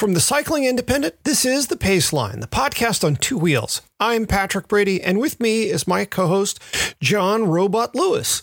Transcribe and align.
From 0.00 0.14
the 0.14 0.20
Cycling 0.20 0.64
Independent, 0.64 1.22
this 1.24 1.44
is 1.44 1.66
The 1.66 1.76
Paceline, 1.76 2.40
the 2.40 2.46
podcast 2.46 3.04
on 3.04 3.16
two 3.16 3.36
wheels. 3.36 3.82
I'm 4.00 4.26
Patrick 4.26 4.66
Brady, 4.66 5.02
and 5.02 5.18
with 5.20 5.38
me 5.38 5.64
is 5.64 5.86
my 5.86 6.06
co 6.06 6.26
host, 6.26 6.58
John 7.02 7.44
Robot 7.44 7.94
Lewis. 7.94 8.40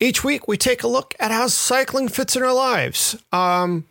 Each 0.00 0.24
week, 0.24 0.48
we 0.48 0.56
take 0.56 0.82
a 0.82 0.88
look 0.88 1.14
at 1.20 1.30
how 1.30 1.48
cycling 1.48 2.08
fits 2.08 2.36
in 2.36 2.42
our 2.42 2.54
lives. 2.54 3.22
Um, 3.32 3.84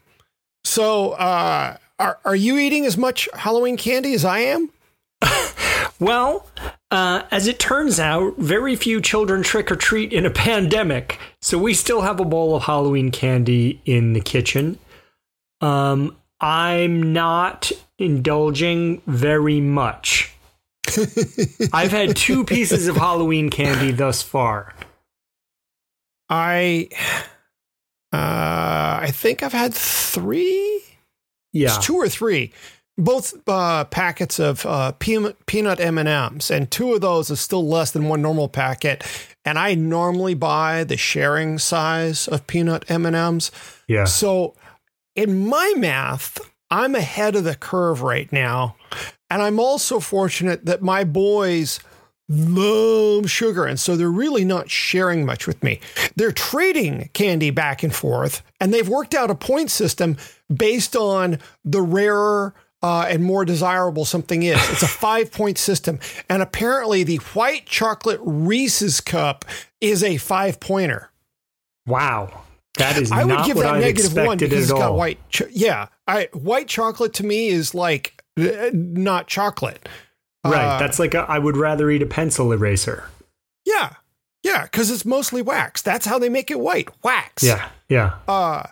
so, 0.63 1.11
uh, 1.11 1.77
are, 1.99 2.17
are 2.25 2.35
you 2.35 2.57
eating 2.57 2.83
as 2.83 2.97
much 2.97 3.29
Halloween 3.35 3.77
candy 3.77 4.15
as 4.15 4.25
I 4.25 4.39
am? 4.39 4.71
Well, 5.99 6.47
uh, 6.89 7.23
as 7.29 7.45
it 7.47 7.59
turns 7.59 7.99
out, 7.99 8.37
very 8.37 8.75
few 8.75 8.99
children 8.99 9.43
trick 9.43 9.71
or 9.71 9.75
treat 9.75 10.11
in 10.11 10.25
a 10.25 10.31
pandemic, 10.31 11.19
so 11.41 11.57
we 11.59 11.75
still 11.75 12.01
have 12.01 12.19
a 12.19 12.25
bowl 12.25 12.55
of 12.55 12.63
Halloween 12.63 13.11
candy 13.11 13.79
in 13.85 14.13
the 14.13 14.19
kitchen. 14.19 14.79
Um, 15.61 16.17
I'm 16.43 17.13
not 17.13 17.71
indulging 17.97 19.01
very 19.07 19.61
much. 19.61 20.35
I've 21.73 21.91
had 21.91 22.17
two 22.17 22.43
pieces 22.43 22.89
of 22.89 22.97
Halloween 22.97 23.49
candy 23.49 23.91
thus 23.91 24.21
far. 24.21 24.73
I, 26.29 26.89
uh, 28.11 28.99
I 29.01 29.09
think 29.13 29.41
I've 29.41 29.53
had 29.53 29.73
three. 29.73 30.83
Yeah, 31.53 31.75
It's 31.75 31.85
two 31.85 31.95
or 31.95 32.09
three. 32.09 32.51
Both 32.97 33.33
uh, 33.47 33.85
packets 33.85 34.37
of 34.37 34.65
uh, 34.65 34.91
peanut 34.93 35.45
peanut 35.45 35.79
M 35.79 35.97
and 35.97 36.09
M's, 36.09 36.51
and 36.51 36.69
two 36.69 36.93
of 36.93 37.01
those 37.01 37.29
is 37.31 37.39
still 37.39 37.65
less 37.65 37.91
than 37.91 38.09
one 38.09 38.21
normal 38.21 38.49
packet. 38.49 39.03
And 39.45 39.57
I 39.57 39.75
normally 39.75 40.33
buy 40.35 40.83
the 40.83 40.97
sharing 40.97 41.57
size 41.57 42.27
of 42.27 42.45
peanut 42.47 42.83
M 42.89 43.05
and 43.05 43.15
M's. 43.15 43.51
yeah. 43.87 44.03
So, 44.05 44.55
in 45.15 45.47
my 45.47 45.73
math, 45.77 46.39
I'm 46.69 46.95
ahead 46.95 47.35
of 47.35 47.43
the 47.43 47.55
curve 47.55 48.01
right 48.01 48.31
now. 48.31 48.75
And 49.29 49.41
I'm 49.41 49.59
also 49.59 49.99
fortunate 49.99 50.65
that 50.65 50.81
my 50.81 51.03
boys 51.03 51.79
love 52.29 53.29
sugar. 53.29 53.65
And 53.65 53.79
so 53.79 53.95
they're 53.95 54.09
really 54.09 54.45
not 54.45 54.69
sharing 54.69 55.25
much 55.25 55.45
with 55.45 55.61
me. 55.63 55.79
They're 56.15 56.31
trading 56.31 57.09
candy 57.13 57.49
back 57.49 57.83
and 57.83 57.93
forth. 57.93 58.41
And 58.59 58.73
they've 58.73 58.87
worked 58.87 59.13
out 59.13 59.29
a 59.29 59.35
point 59.35 59.71
system 59.71 60.17
based 60.53 60.95
on 60.95 61.39
the 61.63 61.81
rarer 61.81 62.53
uh, 62.81 63.05
and 63.07 63.23
more 63.23 63.45
desirable 63.45 64.03
something 64.05 64.43
is. 64.43 64.57
It's 64.69 64.83
a 64.83 64.87
five 64.87 65.31
point 65.31 65.57
system. 65.57 65.99
And 66.29 66.41
apparently, 66.41 67.03
the 67.03 67.17
white 67.17 67.65
chocolate 67.65 68.19
Reese's 68.21 68.99
cup 68.99 69.45
is 69.79 70.03
a 70.03 70.17
five 70.17 70.59
pointer. 70.59 71.09
Wow, 71.85 72.43
that 72.77 72.97
is 72.97 73.11
I 73.11 73.23
would 73.23 73.45
give 73.45 73.57
that 73.57 73.75
I 73.75 73.79
negative 73.79 74.15
one 74.15 74.37
because 74.37 74.63
it's 74.63 74.71
at 74.71 74.77
got 74.77 74.91
all. 74.91 74.97
white. 74.97 75.19
Cho- 75.29 75.47
yeah, 75.51 75.87
I 76.07 76.29
white 76.33 76.67
chocolate 76.67 77.13
to 77.15 77.25
me 77.25 77.47
is 77.49 77.73
like 77.75 78.21
uh, 78.39 78.69
not 78.73 79.27
chocolate. 79.27 79.87
right, 80.43 80.75
Uh, 80.75 80.79
that's 80.79 80.99
like 80.99 81.13
a, 81.13 81.19
I 81.29 81.39
would 81.39 81.55
rather 81.57 81.89
eat 81.91 82.01
a 82.01 82.05
pencil 82.07 82.51
eraser. 82.51 83.05
yeah, 83.65 83.93
yeah, 84.43 84.63
because 84.63 84.89
it's 84.91 85.05
mostly 85.05 85.41
wax. 85.41 85.81
That's 85.81 86.05
how 86.05 86.17
they 86.19 86.29
make 86.29 86.49
it 86.51 86.59
white, 86.59 86.89
wax. 87.03 87.43
Yeah, 87.43 87.69
yeah. 87.89 88.15
Uh, 88.27 88.63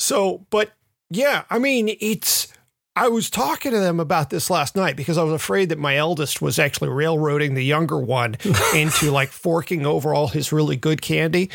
so, 0.00 0.46
but 0.50 0.72
yeah, 1.10 1.44
I 1.50 1.58
mean, 1.58 1.94
it's. 2.00 2.48
I 2.94 3.08
was 3.08 3.30
talking 3.30 3.72
to 3.72 3.78
them 3.78 4.00
about 4.00 4.28
this 4.28 4.50
last 4.50 4.76
night 4.76 4.96
because 4.96 5.16
I 5.16 5.22
was 5.22 5.32
afraid 5.32 5.70
that 5.70 5.78
my 5.78 5.96
eldest 5.96 6.42
was 6.42 6.58
actually 6.58 6.90
railroading 6.90 7.54
the 7.54 7.64
younger 7.64 7.98
one 7.98 8.36
into 8.74 9.10
like 9.10 9.30
forking 9.30 9.86
over 9.86 10.12
all 10.12 10.28
his 10.28 10.52
really 10.52 10.76
good 10.76 11.00
candy. 11.00 11.48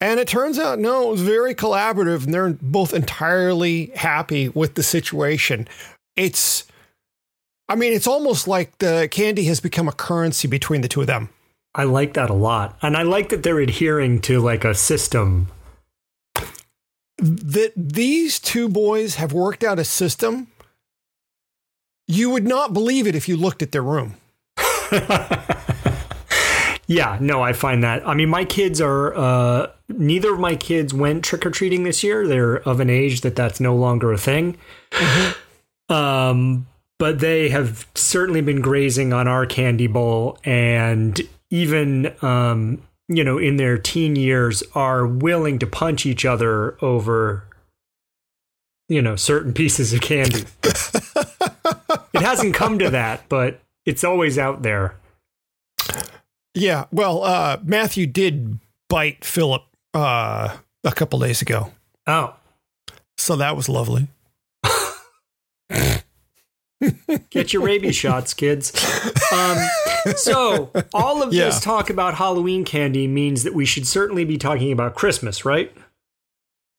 And 0.00 0.18
it 0.18 0.28
turns 0.28 0.58
out, 0.58 0.78
no, 0.78 1.08
it 1.08 1.12
was 1.12 1.22
very 1.22 1.54
collaborative 1.54 2.24
and 2.24 2.32
they're 2.32 2.56
both 2.62 2.94
entirely 2.94 3.92
happy 3.94 4.48
with 4.48 4.74
the 4.74 4.82
situation. 4.82 5.68
It's, 6.16 6.64
I 7.68 7.74
mean, 7.74 7.92
it's 7.92 8.06
almost 8.06 8.48
like 8.48 8.78
the 8.78 9.08
candy 9.10 9.44
has 9.44 9.60
become 9.60 9.88
a 9.88 9.92
currency 9.92 10.48
between 10.48 10.80
the 10.80 10.88
two 10.88 11.02
of 11.02 11.06
them. 11.06 11.28
I 11.74 11.84
like 11.84 12.14
that 12.14 12.30
a 12.30 12.34
lot. 12.34 12.78
And 12.80 12.96
I 12.96 13.02
like 13.02 13.28
that 13.28 13.42
they're 13.42 13.60
adhering 13.60 14.20
to 14.22 14.40
like 14.40 14.64
a 14.64 14.74
system. 14.74 15.48
that 17.18 17.72
these 17.76 18.40
two 18.40 18.68
boys 18.68 19.16
have 19.16 19.34
worked 19.34 19.62
out 19.62 19.78
a 19.78 19.84
system. 19.84 20.48
You 22.08 22.30
would 22.30 22.46
not 22.46 22.72
believe 22.72 23.06
it 23.06 23.14
if 23.14 23.28
you 23.28 23.36
looked 23.36 23.62
at 23.62 23.72
their 23.72 23.82
room. 23.82 24.16
yeah, 26.90 27.18
no, 27.20 27.40
I 27.40 27.52
find 27.52 27.84
that. 27.84 28.04
I 28.04 28.14
mean, 28.14 28.28
my 28.28 28.44
kids 28.44 28.80
are, 28.80 29.14
uh, 29.16 29.68
neither 29.88 30.34
of 30.34 30.40
my 30.40 30.56
kids 30.56 30.92
went 30.92 31.22
trick 31.22 31.46
or 31.46 31.50
treating 31.50 31.84
this 31.84 32.02
year. 32.02 32.26
They're 32.26 32.56
of 32.68 32.80
an 32.80 32.90
age 32.90 33.20
that 33.20 33.36
that's 33.36 33.60
no 33.60 33.76
longer 33.76 34.12
a 34.12 34.18
thing. 34.18 34.58
Um, 35.88 36.68
but 37.00 37.18
they 37.18 37.48
have 37.48 37.86
certainly 37.96 38.40
been 38.40 38.60
grazing 38.60 39.12
on 39.12 39.26
our 39.26 39.44
candy 39.44 39.88
bowl 39.88 40.38
and 40.44 41.20
even, 41.50 42.14
um, 42.22 42.82
you 43.08 43.24
know, 43.24 43.38
in 43.38 43.56
their 43.56 43.76
teen 43.76 44.14
years 44.14 44.62
are 44.74 45.04
willing 45.04 45.58
to 45.58 45.66
punch 45.66 46.06
each 46.06 46.24
other 46.24 46.76
over, 46.80 47.44
you 48.88 49.02
know, 49.02 49.16
certain 49.16 49.52
pieces 49.52 49.92
of 49.92 50.00
candy. 50.00 50.44
it 50.62 52.22
hasn't 52.22 52.54
come 52.54 52.78
to 52.78 52.90
that, 52.90 53.28
but 53.28 53.60
it's 53.84 54.04
always 54.04 54.38
out 54.38 54.62
there. 54.62 54.94
Yeah, 56.54 56.86
well, 56.92 57.22
uh, 57.22 57.58
Matthew 57.62 58.06
did 58.06 58.58
bite 58.88 59.24
Philip 59.24 59.62
uh, 59.94 60.56
a 60.84 60.92
couple 60.92 61.18
days 61.20 61.42
ago, 61.42 61.70
Oh, 62.06 62.34
so 63.16 63.36
that 63.36 63.56
was 63.56 63.68
lovely. 63.68 64.08
get 67.30 67.52
your 67.52 67.62
rabies 67.62 67.94
shots, 67.96 68.34
kids. 68.34 68.72
Um, 69.32 69.58
so, 70.16 70.70
all 70.94 71.22
of 71.22 71.32
Yeah. 71.32 71.46
this 71.46 71.60
talk 71.60 71.90
about 71.90 72.14
Halloween 72.14 72.64
candy 72.64 73.06
means 73.06 73.42
that 73.44 73.54
we 73.54 73.64
should 73.66 73.86
certainly 73.86 74.24
be 74.24 74.38
talking 74.38 74.72
about 74.72 74.94
Christmas, 74.94 75.44
right? 75.44 75.72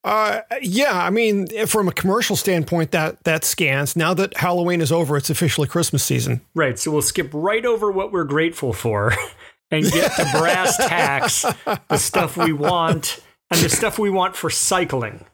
Uh, 0.03 0.41
yeah, 0.63 0.91
I 0.97 1.11
mean, 1.11 1.45
from 1.67 1.87
a 1.87 1.91
commercial 1.91 2.35
standpoint, 2.35 2.89
that 2.91 3.23
that 3.23 3.45
scans. 3.45 3.95
Now 3.95 4.15
that 4.15 4.35
Halloween 4.37 4.81
is 4.81 4.91
over, 4.91 5.15
it's 5.15 5.29
officially 5.29 5.67
Christmas 5.67 6.03
season. 6.03 6.41
Right. 6.55 6.79
So, 6.79 6.89
we'll 6.91 7.03
skip 7.03 7.29
right 7.31 7.63
over 7.65 7.91
what 7.91 8.11
we're 8.11 8.23
grateful 8.23 8.73
for 8.73 9.13
and 9.71 9.83
get 9.89 10.11
to 10.17 10.27
brass 10.37 10.77
tacks, 10.77 11.45
the 11.89 11.97
stuff 11.97 12.37
we 12.37 12.53
want, 12.53 13.19
and 13.49 13.61
the 13.61 13.69
stuff 13.69 13.97
we 13.97 14.09
want 14.09 14.35
for 14.35 14.49
cycling. 14.49 15.25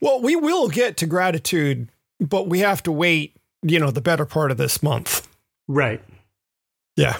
Well, 0.00 0.20
we 0.20 0.36
will 0.36 0.68
get 0.68 0.96
to 0.98 1.06
gratitude, 1.06 1.88
but 2.20 2.48
we 2.48 2.58
have 2.60 2.82
to 2.84 2.92
wait. 2.92 3.36
You 3.62 3.78
know, 3.80 3.90
the 3.90 4.02
better 4.02 4.26
part 4.26 4.50
of 4.50 4.58
this 4.58 4.82
month. 4.82 5.26
Right. 5.66 6.02
Yeah. 6.96 7.16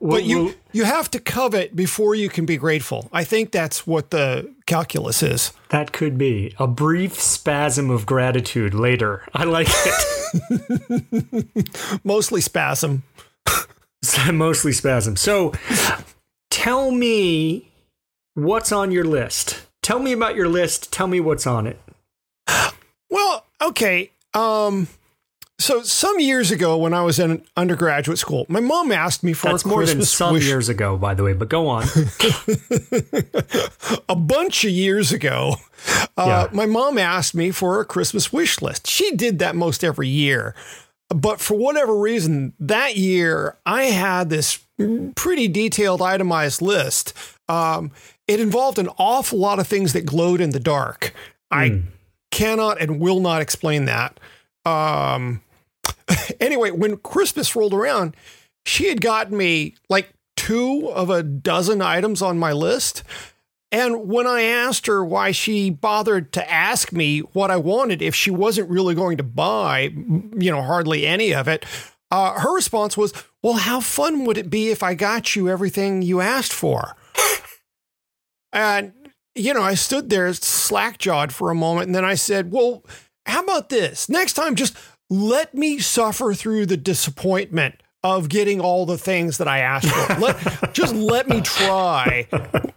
We'll- 0.00 0.18
But 0.18 0.24
you 0.24 0.44
we'll- 0.44 0.54
you 0.72 0.84
have 0.84 1.10
to 1.10 1.18
covet 1.20 1.74
before 1.74 2.14
you 2.14 2.28
can 2.28 2.46
be 2.46 2.56
grateful. 2.56 3.08
I 3.12 3.24
think 3.24 3.50
that's 3.50 3.86
what 3.86 4.10
the 4.10 4.52
calculus 4.66 5.22
is. 5.22 5.52
that 5.70 5.92
could 5.92 6.16
be 6.16 6.54
a 6.58 6.66
brief 6.68 7.20
spasm 7.20 7.90
of 7.90 8.06
gratitude 8.06 8.72
later. 8.72 9.24
I 9.34 9.44
like 9.44 9.66
it. 9.70 11.46
Mostly 12.04 12.40
spasm. 12.40 13.02
Mostly 14.32 14.72
spasm. 14.72 15.16
So 15.16 15.52
tell 16.50 16.90
me 16.90 17.70
what's 18.34 18.72
on 18.72 18.90
your 18.90 19.04
list. 19.04 19.66
Tell 19.82 19.98
me 19.98 20.12
about 20.12 20.34
your 20.34 20.48
list. 20.48 20.92
Tell 20.92 21.06
me 21.06 21.20
what's 21.20 21.46
on 21.46 21.66
it. 21.66 21.78
Well, 23.10 23.44
okay. 23.60 24.10
Um 24.32 24.88
so 25.60 25.82
some 25.82 26.18
years 26.18 26.50
ago 26.50 26.76
when 26.76 26.92
I 26.92 27.02
was 27.02 27.20
in 27.20 27.42
undergraduate 27.56 28.18
school, 28.18 28.44
my 28.48 28.60
mom 28.60 28.90
asked 28.90 29.22
me 29.22 29.32
for 29.32 29.50
That's 29.52 29.64
a 29.64 29.68
more 29.68 29.78
Christmas 29.78 30.10
than 30.10 30.26
some 30.26 30.34
wish 30.34 30.46
years 30.46 30.68
ago, 30.68 30.96
by 30.96 31.14
the 31.14 31.22
way, 31.22 31.32
but 31.32 31.48
go 31.48 31.68
on. 31.68 31.84
a 34.08 34.16
bunch 34.16 34.64
of 34.64 34.70
years 34.70 35.12
ago. 35.12 35.56
Uh, 36.16 36.24
Yeah. 36.26 36.48
My 36.52 36.66
mom 36.66 36.98
asked 36.98 37.34
me 37.34 37.50
for 37.50 37.80
a 37.80 37.84
Christmas 37.84 38.32
wish 38.32 38.60
list. 38.62 38.86
She 38.88 39.14
did 39.14 39.38
that 39.38 39.54
most 39.54 39.84
every 39.84 40.08
year. 40.08 40.54
But 41.10 41.40
for 41.40 41.54
whatever 41.54 41.96
reason, 41.98 42.54
that 42.58 42.96
year 42.96 43.56
I 43.66 43.84
had 43.84 44.30
this 44.30 44.58
pretty 45.14 45.48
detailed, 45.48 46.02
itemized 46.02 46.60
list. 46.62 47.12
Um, 47.48 47.92
it 48.26 48.40
involved 48.40 48.78
an 48.78 48.88
awful 48.98 49.38
lot 49.38 49.58
of 49.58 49.66
things 49.66 49.92
that 49.92 50.06
glowed 50.06 50.40
in 50.40 50.50
the 50.50 50.60
dark. 50.60 51.12
I 51.50 51.68
Hmm. 51.68 51.80
cannot 52.30 52.80
and 52.80 52.98
will 53.00 53.20
not 53.20 53.42
explain 53.42 53.84
that. 53.84 54.18
Um, 54.64 55.42
anyway, 56.40 56.70
when 56.70 56.96
Christmas 56.96 57.54
rolled 57.54 57.74
around, 57.74 58.16
she 58.66 58.88
had 58.88 59.00
gotten 59.00 59.36
me 59.36 59.74
like 59.88 60.08
two 60.36 60.88
of 60.88 61.10
a 61.10 61.22
dozen 61.22 61.80
items 61.82 62.22
on 62.22 62.38
my 62.38 62.52
list. 62.52 63.04
And 63.74 64.08
when 64.08 64.24
I 64.24 64.42
asked 64.42 64.86
her 64.86 65.04
why 65.04 65.32
she 65.32 65.68
bothered 65.68 66.32
to 66.34 66.48
ask 66.48 66.92
me 66.92 67.18
what 67.32 67.50
I 67.50 67.56
wanted 67.56 68.02
if 68.02 68.14
she 68.14 68.30
wasn't 68.30 68.70
really 68.70 68.94
going 68.94 69.16
to 69.16 69.24
buy, 69.24 69.90
you 69.90 70.52
know, 70.52 70.62
hardly 70.62 71.04
any 71.04 71.34
of 71.34 71.48
it, 71.48 71.66
uh, 72.12 72.38
her 72.38 72.54
response 72.54 72.96
was, 72.96 73.12
Well, 73.42 73.54
how 73.54 73.80
fun 73.80 74.26
would 74.26 74.38
it 74.38 74.48
be 74.48 74.68
if 74.68 74.84
I 74.84 74.94
got 74.94 75.34
you 75.34 75.48
everything 75.48 76.02
you 76.02 76.20
asked 76.20 76.52
for? 76.52 76.94
and, 78.52 78.92
you 79.34 79.52
know, 79.52 79.62
I 79.62 79.74
stood 79.74 80.08
there 80.08 80.32
slack 80.34 80.98
jawed 80.98 81.32
for 81.32 81.50
a 81.50 81.54
moment 81.56 81.88
and 81.88 81.96
then 81.96 82.04
I 82.04 82.14
said, 82.14 82.52
Well, 82.52 82.84
how 83.26 83.42
about 83.42 83.70
this? 83.70 84.08
Next 84.08 84.34
time, 84.34 84.54
just 84.54 84.76
let 85.10 85.52
me 85.52 85.80
suffer 85.80 86.32
through 86.32 86.66
the 86.66 86.76
disappointment 86.76 87.82
of 88.04 88.28
getting 88.28 88.60
all 88.60 88.86
the 88.86 88.98
things 88.98 89.38
that 89.38 89.48
I 89.48 89.58
asked 89.60 89.88
for. 89.88 90.20
Let, 90.20 90.72
just 90.74 90.94
let 90.94 91.26
me 91.28 91.40
try, 91.40 92.28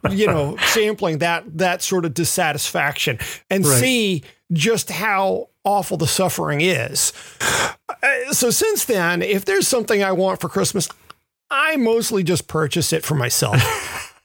you 0.09 0.25
know, 0.25 0.57
sampling 0.68 1.19
that 1.19 1.44
that 1.57 1.83
sort 1.83 2.06
of 2.06 2.13
dissatisfaction 2.15 3.19
and 3.50 3.65
Right. 3.65 3.79
see 3.79 4.24
just 4.53 4.89
how 4.89 5.50
awful 5.65 5.97
the 5.97 6.07
suffering 6.07 6.62
is. 6.62 7.12
Uh, 7.41 8.31
So 8.31 8.50
since 8.50 8.85
then, 8.85 9.21
if 9.21 9.44
there's 9.45 9.68
something 9.68 10.01
I 10.01 10.13
want 10.13 10.39
for 10.41 10.47
Christmas, 10.50 10.88
I 11.51 11.75
mostly 11.75 12.23
just 12.23 12.47
purchase 12.47 12.94
it 12.94 13.03
for 13.06 13.15
myself. 13.15 13.62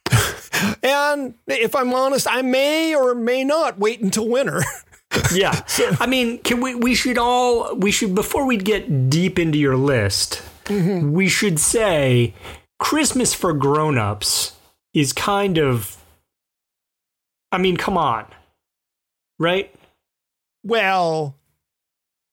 and 0.83 1.35
if 1.49 1.75
I'm 1.75 1.93
honest, 1.93 2.27
I 2.31 2.43
may 2.43 2.95
or 2.95 3.15
may 3.15 3.45
not 3.45 3.79
wait 3.79 4.01
until 4.01 4.29
winter. 4.29 4.63
Yeah. 5.35 5.63
I 6.01 6.07
mean, 6.07 6.39
can 6.39 6.63
we 6.63 6.75
we 6.75 6.95
should 6.95 7.19
all 7.19 7.75
we 7.77 7.91
should 7.91 8.15
before 8.15 8.47
we 8.47 8.57
get 8.57 9.11
deep 9.11 9.39
into 9.39 9.59
your 9.59 9.77
list, 9.77 10.41
we 10.69 11.29
should 11.29 11.59
say 11.59 12.35
Christmas 12.79 13.35
for 13.35 13.53
grown-ups 13.53 14.57
is 14.95 15.13
kind 15.13 15.59
of 15.59 16.03
I 17.53 17.59
mean, 17.59 17.77
come 17.77 17.99
on. 17.99 18.25
Right? 19.39 19.73
Well, 20.65 21.37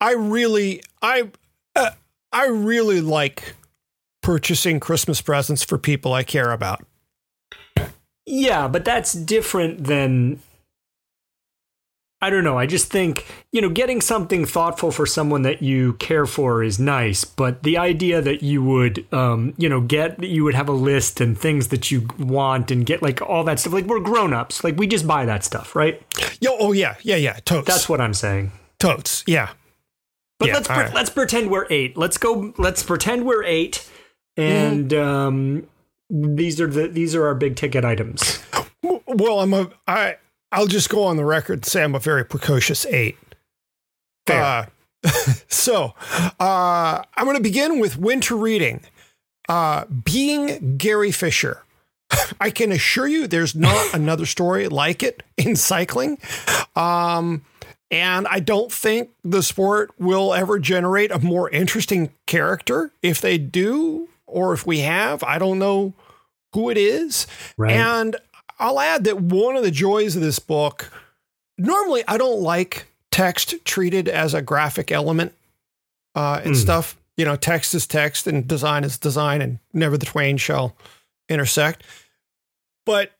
I 0.00 0.12
really, 0.12 0.82
I, 1.02 1.30
uh, 1.76 1.90
I 2.32 2.46
really 2.46 3.02
like 3.02 3.54
purchasing 4.22 4.80
Christmas 4.80 5.20
presents 5.20 5.62
for 5.62 5.76
people 5.76 6.14
I 6.14 6.22
care 6.22 6.52
about. 6.52 6.84
Yeah, 8.24 8.68
but 8.68 8.84
that's 8.84 9.12
different 9.12 9.84
than 9.84 10.40
I 12.22 12.28
don't 12.28 12.44
know. 12.44 12.58
I 12.58 12.66
just 12.66 12.90
think, 12.90 13.26
you 13.50 13.62
know, 13.62 13.70
getting 13.70 14.00
something 14.02 14.44
thoughtful 14.44 14.90
for 14.90 15.06
someone 15.06 15.40
that 15.42 15.62
you 15.62 15.94
care 15.94 16.26
for 16.26 16.62
is 16.62 16.78
nice, 16.78 17.24
but 17.24 17.62
the 17.62 17.78
idea 17.78 18.20
that 18.20 18.42
you 18.42 18.62
would 18.62 19.06
um, 19.12 19.54
you 19.56 19.68
know, 19.70 19.80
get 19.80 20.22
you 20.22 20.44
would 20.44 20.54
have 20.54 20.68
a 20.68 20.72
list 20.72 21.20
and 21.20 21.38
things 21.38 21.68
that 21.68 21.90
you 21.90 22.06
want 22.18 22.70
and 22.70 22.84
get 22.84 23.00
like 23.02 23.22
all 23.22 23.42
that 23.44 23.58
stuff. 23.58 23.72
Like 23.72 23.86
we're 23.86 24.00
grown-ups. 24.00 24.62
Like 24.62 24.76
we 24.76 24.86
just 24.86 25.06
buy 25.06 25.24
that 25.24 25.44
stuff, 25.44 25.74
right? 25.74 26.02
Yo, 26.40 26.56
oh 26.58 26.72
yeah, 26.72 26.96
yeah, 27.02 27.16
yeah, 27.16 27.38
totes. 27.44 27.66
That's 27.66 27.88
what 27.88 28.00
I'm 28.02 28.12
saying. 28.14 28.52
totes. 28.78 29.24
Yeah, 29.26 29.50
But 30.38 30.48
Yeah, 30.48 30.54
let's 30.54 30.68
pre- 30.68 30.76
right. 30.76 30.94
let's 30.94 31.10
pretend 31.10 31.50
we're 31.50 31.66
8. 31.70 31.96
Let's 31.96 32.18
go 32.18 32.52
let's 32.58 32.82
pretend 32.82 33.24
we're 33.24 33.44
8 33.44 33.88
and 34.36 34.92
um 34.94 35.66
these 36.10 36.60
are 36.60 36.66
the 36.66 36.88
these 36.88 37.14
are 37.14 37.24
our 37.26 37.34
big 37.34 37.56
ticket 37.56 37.84
items. 37.84 38.40
Well, 39.12 39.40
I'm 39.40 39.52
a, 39.54 39.68
I, 39.88 40.16
I'll 40.52 40.66
just 40.66 40.88
go 40.88 41.04
on 41.04 41.16
the 41.16 41.24
record 41.24 41.54
and 41.54 41.64
say 41.64 41.82
I'm 41.82 41.94
a 41.94 42.00
very 42.00 42.24
precocious 42.24 42.86
eight. 42.86 43.18
Fair. 44.26 44.42
Uh, 44.42 44.66
so, 45.48 45.94
uh, 46.38 47.02
I'm 47.16 47.24
going 47.24 47.36
to 47.36 47.42
begin 47.42 47.78
with 47.78 47.96
winter 47.96 48.36
reading. 48.36 48.80
Uh, 49.48 49.84
being 49.86 50.76
Gary 50.76 51.10
Fisher. 51.10 51.64
I 52.40 52.50
can 52.50 52.72
assure 52.72 53.06
you 53.06 53.26
there's 53.26 53.54
not 53.54 53.94
another 53.94 54.26
story 54.26 54.68
like 54.68 55.02
it 55.02 55.22
in 55.36 55.56
cycling. 55.56 56.18
Um, 56.76 57.44
and 57.90 58.28
I 58.28 58.40
don't 58.40 58.70
think 58.70 59.10
the 59.24 59.42
sport 59.42 59.90
will 59.98 60.32
ever 60.32 60.58
generate 60.58 61.10
a 61.10 61.18
more 61.18 61.50
interesting 61.50 62.10
character. 62.26 62.92
If 63.02 63.20
they 63.20 63.38
do, 63.38 64.08
or 64.26 64.52
if 64.52 64.66
we 64.66 64.80
have, 64.80 65.24
I 65.24 65.38
don't 65.38 65.58
know 65.58 65.94
who 66.52 66.70
it 66.70 66.78
is. 66.78 67.26
Right. 67.56 67.72
And 67.72 68.16
I'll 68.60 68.78
add 68.78 69.04
that 69.04 69.20
one 69.20 69.56
of 69.56 69.62
the 69.64 69.70
joys 69.70 70.14
of 70.16 70.22
this 70.22 70.38
book, 70.38 70.90
normally 71.58 72.04
I 72.06 72.18
don't 72.18 72.40
like 72.42 72.86
text 73.10 73.54
treated 73.64 74.06
as 74.08 74.34
a 74.34 74.42
graphic 74.42 74.92
element 74.92 75.34
uh, 76.14 76.40
and 76.44 76.54
Mm. 76.54 76.58
stuff. 76.60 76.96
You 77.16 77.24
know, 77.24 77.36
text 77.36 77.74
is 77.74 77.86
text 77.86 78.26
and 78.26 78.46
design 78.46 78.84
is 78.84 78.96
design, 78.98 79.42
and 79.42 79.58
never 79.72 79.98
the 79.98 80.06
twain 80.06 80.36
shall 80.36 80.76
intersect. 81.28 81.82
But 82.86 83.12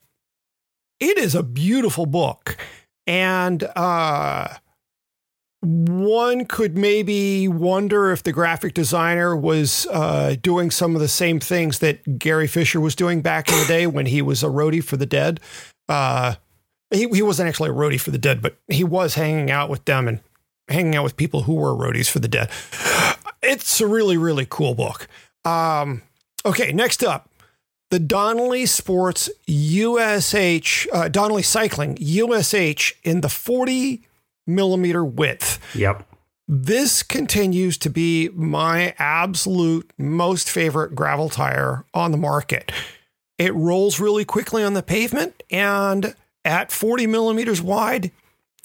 it 1.01 1.19
is 1.19 1.35
a 1.35 1.43
beautiful 1.43 2.07
book. 2.07 2.57
And 3.07 3.63
uh, 3.77 4.49
one 5.63 6.47
could 6.47 6.79
maybe 6.79 7.47
wonder 7.47 8.11
if 8.13 8.23
the 8.23 8.33
graphic 8.33 8.73
designer 8.73 9.37
was 9.37 9.87
uh, 9.91 10.37
doing 10.41 10.71
some 10.71 10.95
of 10.95 11.03
the 11.03 11.09
same 11.09 11.39
things 11.39 11.81
that 11.81 12.19
Gary 12.19 12.47
Fisher 12.47 12.81
was 12.81 12.95
doing 12.95 13.21
back 13.21 13.51
in 13.51 13.59
the 13.59 13.67
day 13.67 13.87
when 13.87 14.07
he 14.07 14.23
was 14.23 14.43
a 14.43 14.47
roadie 14.47 14.83
for 14.83 14.97
the 14.97 15.07
dead. 15.07 15.39
Uh, 15.89 16.37
he, 16.91 17.09
he 17.09 17.23
wasn't 17.23 17.49
actually 17.49 17.71
a 17.71 17.75
roadie 17.75 18.01
for 18.01 18.11
the 18.11 18.19
dead, 18.19 18.41
but 18.41 18.57
he 18.69 18.85
was 18.85 19.15
hanging 19.15 19.51
out 19.51 19.69
with 19.69 19.85
them 19.85 20.09
and 20.09 20.21
hanging 20.69 20.97
out 20.97 21.05
with 21.05 21.17
people 21.17 21.43
who 21.43 21.55
were 21.55 21.75
roadies 21.75 22.09
for 22.11 22.21
the 22.21 22.29
dead. 22.29 22.51
It's 23.43 23.81
a 23.81 23.87
really, 23.87 24.17
really 24.17 24.47
cool 24.49 24.75
book. 24.75 25.09
Um, 25.45 26.03
okay, 26.45 26.73
next 26.73 27.03
up 27.03 27.29
the 27.91 27.99
Donnelly 27.99 28.67
Sports 28.67 29.29
USH, 29.47 30.87
uh, 30.93 31.09
Donnelly 31.09 31.43
Cycling 31.43 31.99
USH 32.01 32.95
in 33.03 33.21
the 33.21 33.29
40 33.29 34.07
millimeter 34.55 35.05
width. 35.05 35.59
Yep. 35.75 36.07
This 36.49 37.03
continues 37.05 37.79
to 37.79 37.89
be 37.91 38.29
my 38.31 38.95
absolute 38.99 39.93
most 39.97 40.51
favorite 40.51 40.95
gravel 40.95 41.29
tire 41.29 41.85
on 41.95 42.11
the 42.11 42.17
market. 42.17 42.73
It 43.39 43.55
rolls 43.55 44.01
really 44.01 44.25
quickly 44.25 44.65
on 44.65 44.75
the 44.75 44.83
pavement, 44.83 45.43
and 45.51 46.15
at 46.45 46.73
40 46.73 47.07
millimeters 47.07 47.63
wide, 47.63 48.11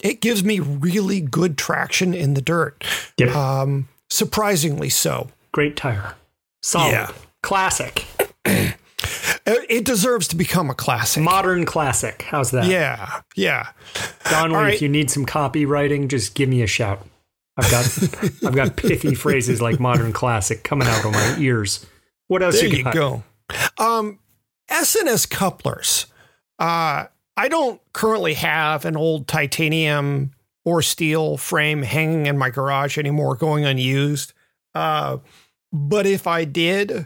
it 0.03 0.19
gives 0.19 0.43
me 0.43 0.59
really 0.59 1.21
good 1.21 1.57
traction 1.57 2.13
in 2.13 2.33
the 2.33 2.41
dirt. 2.41 2.83
Yep. 3.17 3.35
Um, 3.35 3.87
surprisingly 4.09 4.89
so. 4.89 5.29
Great 5.51 5.77
tire. 5.77 6.15
Solid. 6.61 6.91
Yeah. 6.91 7.11
Classic. 7.43 8.05
It 9.47 9.85
deserves 9.85 10.27
to 10.29 10.35
become 10.35 10.69
a 10.71 10.73
classic. 10.73 11.21
Modern 11.21 11.65
classic. 11.65 12.23
How's 12.23 12.49
that? 12.51 12.65
yeah, 12.65 13.21
yeah. 13.35 13.69
All 14.33 14.49
right. 14.49 14.73
if 14.73 14.81
you 14.81 14.89
need 14.89 15.11
some 15.11 15.25
copywriting, 15.25 16.07
just 16.07 16.33
give 16.33 16.49
me 16.49 16.63
a 16.63 16.67
shout. 16.67 17.05
I've 17.57 17.69
got 17.69 17.85
I've 18.45 18.55
got 18.55 18.75
pithy 18.75 19.13
phrases 19.13 19.61
like 19.61 19.79
modern 19.79 20.13
classic 20.13 20.63
coming 20.63 20.87
out 20.87 21.05
of 21.05 21.11
my 21.11 21.37
ears. 21.39 21.85
What 22.27 22.41
else 22.41 22.55
There 22.59 22.67
you 22.69 22.77
you 22.77 22.83
got? 22.83 22.93
go. 22.95 23.23
Um, 23.77 24.17
S&S 24.67 25.27
couplers. 25.27 26.07
Uh, 26.57 27.05
I 27.37 27.47
don't 27.47 27.79
currently 27.93 28.33
have 28.33 28.83
an 28.85 28.97
old 28.97 29.27
titanium 29.27 30.31
or 30.63 30.81
steel 30.81 31.37
frame 31.37 31.83
hanging 31.83 32.25
in 32.25 32.37
my 32.37 32.49
garage 32.49 32.97
anymore, 32.97 33.35
going 33.35 33.63
unused. 33.63 34.33
Uh, 34.73 35.17
but 35.71 36.07
if 36.07 36.25
I 36.25 36.45
did, 36.45 37.05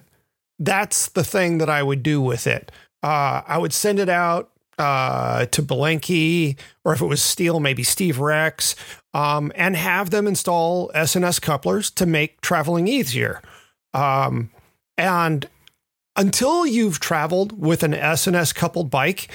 that's 0.60 1.10
the 1.10 1.24
thing 1.24 1.58
that 1.60 1.70
I 1.70 1.82
would 1.82 2.04
do 2.04 2.22
with 2.22 2.46
it. 2.46 2.72
Uh, 3.02 3.42
I 3.48 3.58
would 3.58 3.74
send 3.74 4.00
it 4.00 4.10
out 4.10 4.52
uh, 4.78 5.46
to 5.48 5.62
Belenky, 5.62 6.58
or 6.86 6.94
if 6.94 7.02
it 7.02 7.06
was 7.06 7.22
steel, 7.22 7.60
maybe 7.60 7.84
Steve 7.84 8.20
Rex, 8.20 8.76
um, 9.14 9.52
and 9.56 9.76
have 9.76 10.10
them 10.10 10.28
install 10.28 10.92
S&S 10.94 11.40
couplers 11.40 11.92
to 11.92 12.06
make 12.06 12.42
traveling 12.42 12.88
easier. 12.88 13.42
Um, 13.94 14.52
and 14.98 15.48
until 16.16 16.66
you've 16.66 17.00
traveled 17.00 17.60
with 17.60 17.84
an 17.84 17.94
S&S 17.94 18.54
coupled 18.54 18.90
bike 18.90 19.30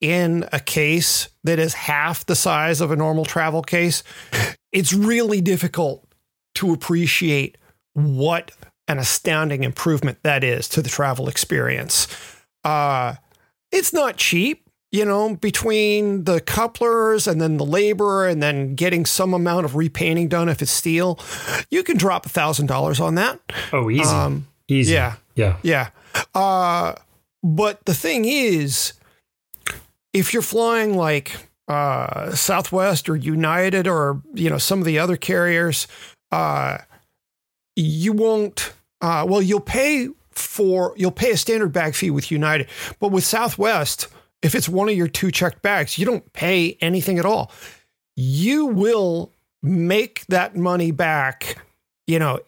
in 0.00 0.48
a 0.52 0.60
case 0.60 1.28
that 1.44 1.58
is 1.58 1.74
half 1.74 2.24
the 2.26 2.36
size 2.36 2.80
of 2.80 2.90
a 2.90 2.96
normal 2.96 3.24
travel 3.24 3.62
case, 3.62 4.02
it's 4.72 4.92
really 4.92 5.40
difficult 5.40 6.06
to 6.54 6.72
appreciate 6.72 7.56
what 7.94 8.52
an 8.88 8.98
astounding 8.98 9.64
improvement 9.64 10.18
that 10.22 10.42
is 10.42 10.68
to 10.70 10.82
the 10.82 10.88
travel 10.88 11.28
experience. 11.28 12.08
Uh, 12.64 13.14
it's 13.70 13.92
not 13.92 14.16
cheap. 14.16 14.64
You 14.90 15.04
know, 15.04 15.36
between 15.36 16.24
the 16.24 16.40
couplers 16.40 17.26
and 17.26 17.42
then 17.42 17.58
the 17.58 17.64
labor 17.66 18.26
and 18.26 18.42
then 18.42 18.74
getting 18.74 19.04
some 19.04 19.34
amount 19.34 19.66
of 19.66 19.76
repainting 19.76 20.28
done 20.28 20.48
if 20.48 20.62
it's 20.62 20.70
steel, 20.70 21.18
you 21.70 21.82
can 21.82 21.98
drop 21.98 22.24
a 22.24 22.30
thousand 22.30 22.66
dollars 22.66 22.98
on 22.98 23.14
that. 23.16 23.38
Oh, 23.70 23.90
easy. 23.90 24.02
Um, 24.04 24.46
easy. 24.66 24.94
yeah. 24.94 25.16
Yeah. 25.34 25.58
Yeah. 25.62 25.90
Uh, 26.34 26.94
but 27.42 27.84
the 27.84 27.92
thing 27.92 28.24
is, 28.24 28.94
if 30.14 30.32
you're 30.32 30.40
flying 30.40 30.96
like 30.96 31.36
uh, 31.68 32.34
Southwest 32.34 33.10
or 33.10 33.16
United 33.16 33.86
or 33.86 34.22
you 34.32 34.48
know 34.48 34.58
some 34.58 34.78
of 34.78 34.86
the 34.86 34.98
other 34.98 35.16
carriers, 35.16 35.86
uh, 36.32 36.78
you 37.76 38.12
won't. 38.12 38.72
Uh, 39.00 39.24
well, 39.28 39.42
you'll 39.42 39.60
pay 39.60 40.08
for 40.30 40.94
you'll 40.96 41.10
pay 41.10 41.32
a 41.32 41.36
standard 41.36 41.72
bag 41.72 41.94
fee 41.94 42.10
with 42.10 42.30
United, 42.30 42.68
but 43.00 43.10
with 43.10 43.24
Southwest, 43.24 44.08
if 44.42 44.54
it's 44.54 44.68
one 44.68 44.88
of 44.88 44.96
your 44.96 45.08
two 45.08 45.30
checked 45.30 45.62
bags, 45.62 45.98
you 45.98 46.06
don't 46.06 46.32
pay 46.32 46.76
anything 46.80 47.18
at 47.18 47.26
all. 47.26 47.52
You 48.16 48.66
will 48.66 49.32
make 49.62 50.24
that 50.26 50.56
money 50.56 50.90
back. 50.90 51.56
You 52.06 52.18
know, 52.18 52.40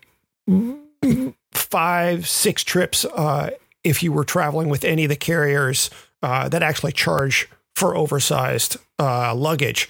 five 1.53 2.27
six 2.27 2.65
trips 2.65 3.05
uh, 3.05 3.51
if 3.85 4.03
you 4.03 4.13
were 4.13 4.25
traveling 4.25 4.69
with 4.69 4.85
any 4.85 5.05
of 5.05 5.09
the 5.09 5.17
carriers 5.17 5.91
uh, 6.23 6.49
that 6.49 6.63
actually 6.63 6.93
charge 6.93 7.49
for 7.75 7.97
oversized 7.97 8.77
uh, 8.99 9.35
luggage. 9.35 9.89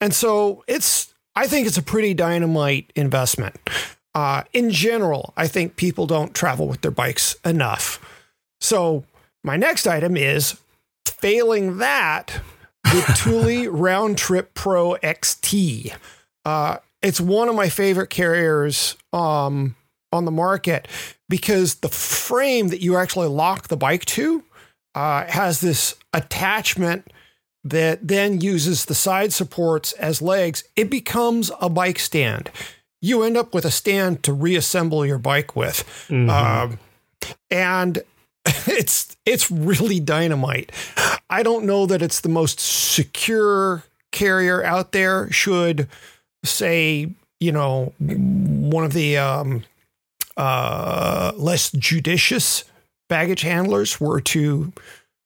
And 0.00 0.14
so 0.14 0.64
it's, 0.66 1.14
I 1.34 1.46
think 1.46 1.66
it's 1.66 1.78
a 1.78 1.82
pretty 1.82 2.14
dynamite 2.14 2.92
investment. 2.94 3.56
Uh, 4.14 4.44
in 4.52 4.70
general, 4.70 5.32
I 5.36 5.48
think 5.48 5.76
people 5.76 6.06
don't 6.06 6.34
travel 6.34 6.68
with 6.68 6.82
their 6.82 6.90
bikes 6.90 7.36
enough. 7.44 8.00
So 8.60 9.04
my 9.42 9.56
next 9.56 9.86
item 9.86 10.16
is 10.16 10.58
failing 11.06 11.78
that, 11.78 12.40
the 12.84 13.02
Thule 13.16 13.72
RoundTrip 13.72 14.48
Pro 14.54 14.94
XT. 15.02 15.94
Uh, 16.44 16.78
it's 17.02 17.20
one 17.20 17.48
of 17.48 17.54
my 17.54 17.68
favorite 17.68 18.10
carriers 18.10 18.96
um, 19.12 19.74
on 20.12 20.24
the 20.24 20.30
market 20.30 20.88
because 21.28 21.76
the 21.76 21.88
frame 21.88 22.68
that 22.68 22.80
you 22.80 22.96
actually 22.96 23.28
lock 23.28 23.68
the 23.68 23.76
bike 23.76 24.04
to 24.06 24.44
uh, 24.94 25.24
has 25.26 25.60
this 25.60 25.96
attachment 26.12 27.12
that 27.64 28.06
then 28.06 28.40
uses 28.40 28.84
the 28.84 28.94
side 28.94 29.32
supports 29.32 29.92
as 29.94 30.22
legs. 30.22 30.64
It 30.76 30.90
becomes 30.90 31.50
a 31.60 31.68
bike 31.68 31.98
stand. 31.98 32.50
You 33.04 33.22
end 33.22 33.36
up 33.36 33.52
with 33.52 33.66
a 33.66 33.70
stand 33.70 34.22
to 34.22 34.32
reassemble 34.32 35.04
your 35.04 35.18
bike 35.18 35.54
with, 35.54 35.84
mm-hmm. 36.08 36.30
um, 36.30 36.78
and 37.50 37.98
it's 38.46 39.14
it's 39.26 39.50
really 39.50 40.00
dynamite. 40.00 40.72
I 41.28 41.42
don't 41.42 41.66
know 41.66 41.84
that 41.84 42.00
it's 42.00 42.20
the 42.20 42.30
most 42.30 42.58
secure 42.60 43.84
carrier 44.10 44.64
out 44.64 44.92
there. 44.92 45.30
Should 45.30 45.86
say 46.44 47.10
you 47.40 47.52
know 47.52 47.92
one 47.98 48.84
of 48.84 48.94
the 48.94 49.18
um, 49.18 49.64
uh, 50.38 51.32
less 51.36 51.72
judicious 51.72 52.64
baggage 53.10 53.42
handlers 53.42 54.00
were 54.00 54.22
to 54.22 54.72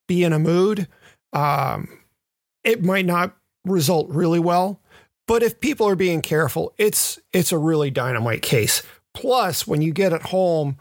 be 0.08 0.24
in 0.24 0.32
a 0.32 0.40
mood, 0.40 0.88
um, 1.32 1.88
it 2.64 2.82
might 2.82 3.06
not 3.06 3.36
result 3.64 4.08
really 4.10 4.40
well. 4.40 4.80
But 5.28 5.44
if 5.44 5.60
people 5.60 5.86
are 5.86 5.94
being 5.94 6.22
careful, 6.22 6.74
it's 6.78 7.20
it's 7.32 7.52
a 7.52 7.58
really 7.58 7.90
dynamite 7.90 8.42
case. 8.42 8.82
Plus, 9.14 9.66
when 9.66 9.82
you 9.82 9.92
get 9.92 10.12
it 10.12 10.22
home, 10.22 10.78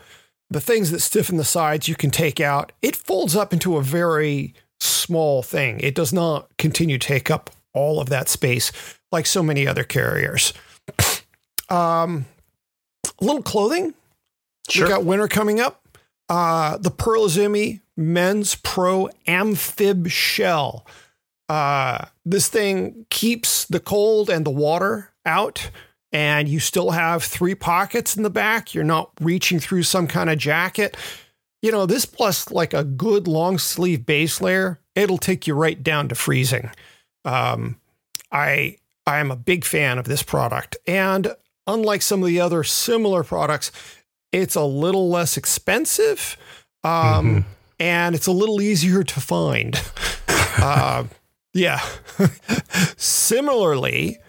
the 0.50 0.62
things 0.62 0.90
that 0.92 1.02
stiffen 1.02 1.38
the 1.38 1.44
sides 1.44 1.88
you 1.88 1.96
can 1.96 2.10
take 2.10 2.40
out. 2.40 2.72
It 2.82 2.96
folds 2.96 3.36
up 3.36 3.54
into 3.54 3.78
a 3.78 3.84
very 3.84 4.56
small 4.80 5.44
thing. 5.44 5.80
It 5.82 5.94
does 5.94 6.14
not 6.14 6.50
continue 6.58 6.98
to 6.98 7.08
take 7.08 7.30
up 7.30 7.50
all 7.74 8.00
of 8.00 8.10
that 8.10 8.30
space 8.30 8.72
like 9.12 9.26
so 9.26 9.44
many 9.44 9.68
other 9.68 9.84
carriers. 9.84 10.54
Um, 11.70 12.26
a 13.20 13.26
little 13.26 13.44
clothing. 13.44 13.94
Sure. 14.70 14.86
We 14.86 14.90
got 14.90 15.04
winter 15.04 15.28
coming 15.28 15.60
up. 15.60 15.86
Uh, 16.30 16.78
the 16.78 16.92
Pearl 16.92 17.26
Izumi 17.26 17.82
Men's 17.98 18.56
Pro 18.56 19.10
Amphib 19.28 20.08
Shell. 20.08 20.86
Uh, 21.50 22.06
this 22.30 22.50
thing 22.50 23.06
keeps 23.10 23.66
the 23.66 23.80
cold 23.80 24.30
and 24.30 24.46
the 24.46 24.52
water 24.52 25.14
out, 25.26 25.70
and 26.12 26.50
you 26.50 26.60
still 26.60 26.92
have 26.92 27.24
three 27.24 27.56
pockets 27.56 28.18
in 28.18 28.24
the 28.24 28.30
back. 28.30 28.74
You're 28.74 28.84
not 28.84 29.12
reaching 29.22 29.60
through 29.60 29.84
some 29.84 30.08
kind 30.08 30.30
of 30.30 30.38
jacket. 30.38 30.98
You 31.62 31.72
know, 31.72 31.86
this 31.86 32.06
plus 32.06 32.52
like 32.52 32.74
a 32.74 32.84
good 32.84 33.28
long 33.28 33.58
sleeve 33.58 34.06
base 34.06 34.42
layer, 34.42 34.80
it'll 34.94 35.18
take 35.18 35.48
you 35.48 35.54
right 35.54 35.82
down 35.82 36.10
to 36.10 36.16
freezing. 36.16 36.70
Um, 37.24 37.80
I 38.32 38.78
I 39.06 39.20
am 39.20 39.32
a 39.32 39.38
big 39.38 39.64
fan 39.64 39.98
of 39.98 40.06
this 40.06 40.22
product, 40.22 40.76
and 40.86 41.34
unlike 41.66 42.02
some 42.02 42.22
of 42.22 42.28
the 42.28 42.42
other 42.42 42.64
similar 42.64 43.24
products, 43.24 43.72
it's 44.34 44.56
a 44.56 44.64
little 44.64 45.10
less 45.10 45.38
expensive, 45.38 46.38
um, 46.84 46.92
mm-hmm. 46.92 47.40
and 47.80 48.16
it's 48.16 48.28
a 48.28 48.32
little 48.34 48.62
easier 48.62 49.04
to 49.04 49.22
find. 49.22 49.82
uh, 50.58 51.06
yeah. 51.58 51.82
Similarly, 52.98 54.20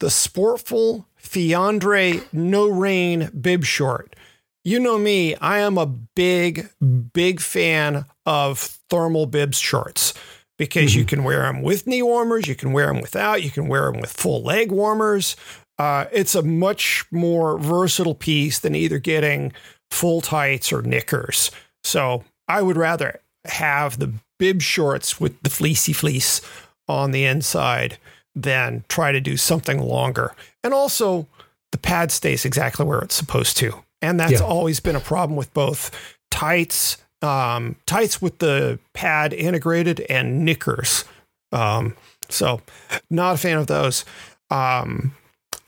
the 0.00 0.08
Sportful 0.08 1.06
Fiandre 1.22 2.24
No 2.32 2.68
Rain 2.68 3.30
bib 3.38 3.64
short. 3.64 4.16
You 4.64 4.80
know 4.80 4.98
me, 4.98 5.36
I 5.36 5.58
am 5.58 5.78
a 5.78 5.86
big, 5.86 6.68
big 7.12 7.40
fan 7.40 8.04
of 8.26 8.58
thermal 8.90 9.26
bib 9.26 9.54
shorts 9.54 10.14
because 10.58 10.90
mm-hmm. 10.90 10.98
you 10.98 11.04
can 11.06 11.24
wear 11.24 11.42
them 11.42 11.62
with 11.62 11.86
knee 11.86 12.02
warmers, 12.02 12.46
you 12.46 12.54
can 12.54 12.72
wear 12.72 12.86
them 12.86 13.00
without, 13.00 13.42
you 13.42 13.50
can 13.50 13.68
wear 13.68 13.90
them 13.90 14.00
with 14.00 14.12
full 14.12 14.42
leg 14.42 14.70
warmers. 14.70 15.36
Uh, 15.78 16.04
it's 16.12 16.34
a 16.34 16.42
much 16.42 17.06
more 17.10 17.58
versatile 17.58 18.14
piece 18.14 18.58
than 18.58 18.74
either 18.74 18.98
getting 18.98 19.52
full 19.90 20.20
tights 20.20 20.72
or 20.72 20.82
knickers. 20.82 21.50
So 21.82 22.24
I 22.48 22.60
would 22.60 22.76
rather 22.76 23.20
have 23.46 23.98
the 23.98 24.12
bib 24.38 24.60
shorts 24.60 25.18
with 25.18 25.40
the 25.42 25.48
fleecy 25.48 25.94
fleece 25.94 26.42
on 26.90 27.10
the 27.10 27.24
inside 27.24 27.98
than 28.34 28.84
try 28.88 29.12
to 29.12 29.20
do 29.20 29.36
something 29.36 29.80
longer. 29.80 30.34
And 30.62 30.72
also, 30.74 31.26
the 31.72 31.78
pad 31.78 32.10
stays 32.10 32.44
exactly 32.44 32.84
where 32.84 33.00
it's 33.00 33.14
supposed 33.14 33.56
to. 33.58 33.82
And 34.02 34.18
that's 34.18 34.32
yeah. 34.32 34.40
always 34.40 34.80
been 34.80 34.96
a 34.96 35.00
problem 35.00 35.36
with 35.36 35.52
both 35.52 35.90
tights, 36.30 36.96
um, 37.22 37.76
tights 37.86 38.22
with 38.22 38.38
the 38.38 38.78
pad 38.92 39.32
integrated, 39.32 40.00
and 40.08 40.44
knickers. 40.44 41.04
Um, 41.52 41.96
so, 42.28 42.60
not 43.10 43.34
a 43.34 43.38
fan 43.38 43.58
of 43.58 43.66
those. 43.66 44.04
Um, 44.50 45.14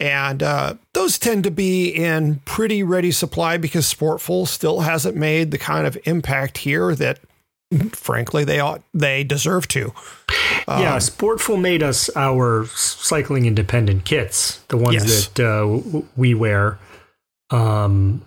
and 0.00 0.42
uh, 0.42 0.74
those 0.94 1.18
tend 1.18 1.44
to 1.44 1.50
be 1.50 1.88
in 1.88 2.40
pretty 2.44 2.82
ready 2.82 3.12
supply 3.12 3.56
because 3.56 3.92
Sportful 3.92 4.48
still 4.48 4.80
hasn't 4.80 5.16
made 5.16 5.50
the 5.52 5.58
kind 5.58 5.86
of 5.86 5.96
impact 6.04 6.58
here 6.58 6.94
that, 6.96 7.20
frankly, 7.92 8.44
they 8.44 8.60
ought 8.60 8.82
they 8.94 9.24
deserve 9.24 9.68
to. 9.68 9.92
Um, 10.68 10.82
yeah, 10.82 10.96
Sportful 10.96 11.60
made 11.60 11.82
us 11.82 12.08
our 12.16 12.66
cycling 12.66 13.46
independent 13.46 14.04
kits, 14.04 14.58
the 14.68 14.76
ones 14.76 15.04
yes. 15.04 15.28
that 15.28 15.44
uh, 15.44 16.02
we 16.16 16.34
wear. 16.34 16.78
Um, 17.50 18.22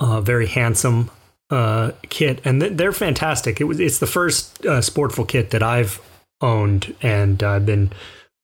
uh, 0.00 0.20
very 0.20 0.46
handsome 0.46 1.10
uh, 1.50 1.92
kit, 2.08 2.40
and 2.44 2.60
they're 2.60 2.92
fantastic. 2.92 3.60
It 3.60 3.64
was 3.64 3.80
it's 3.80 3.98
the 3.98 4.06
first 4.06 4.64
uh, 4.66 4.80
Sportful 4.80 5.26
kit 5.26 5.50
that 5.50 5.62
I've 5.62 6.00
owned, 6.40 6.94
and 7.02 7.42
I've 7.42 7.66
been 7.66 7.92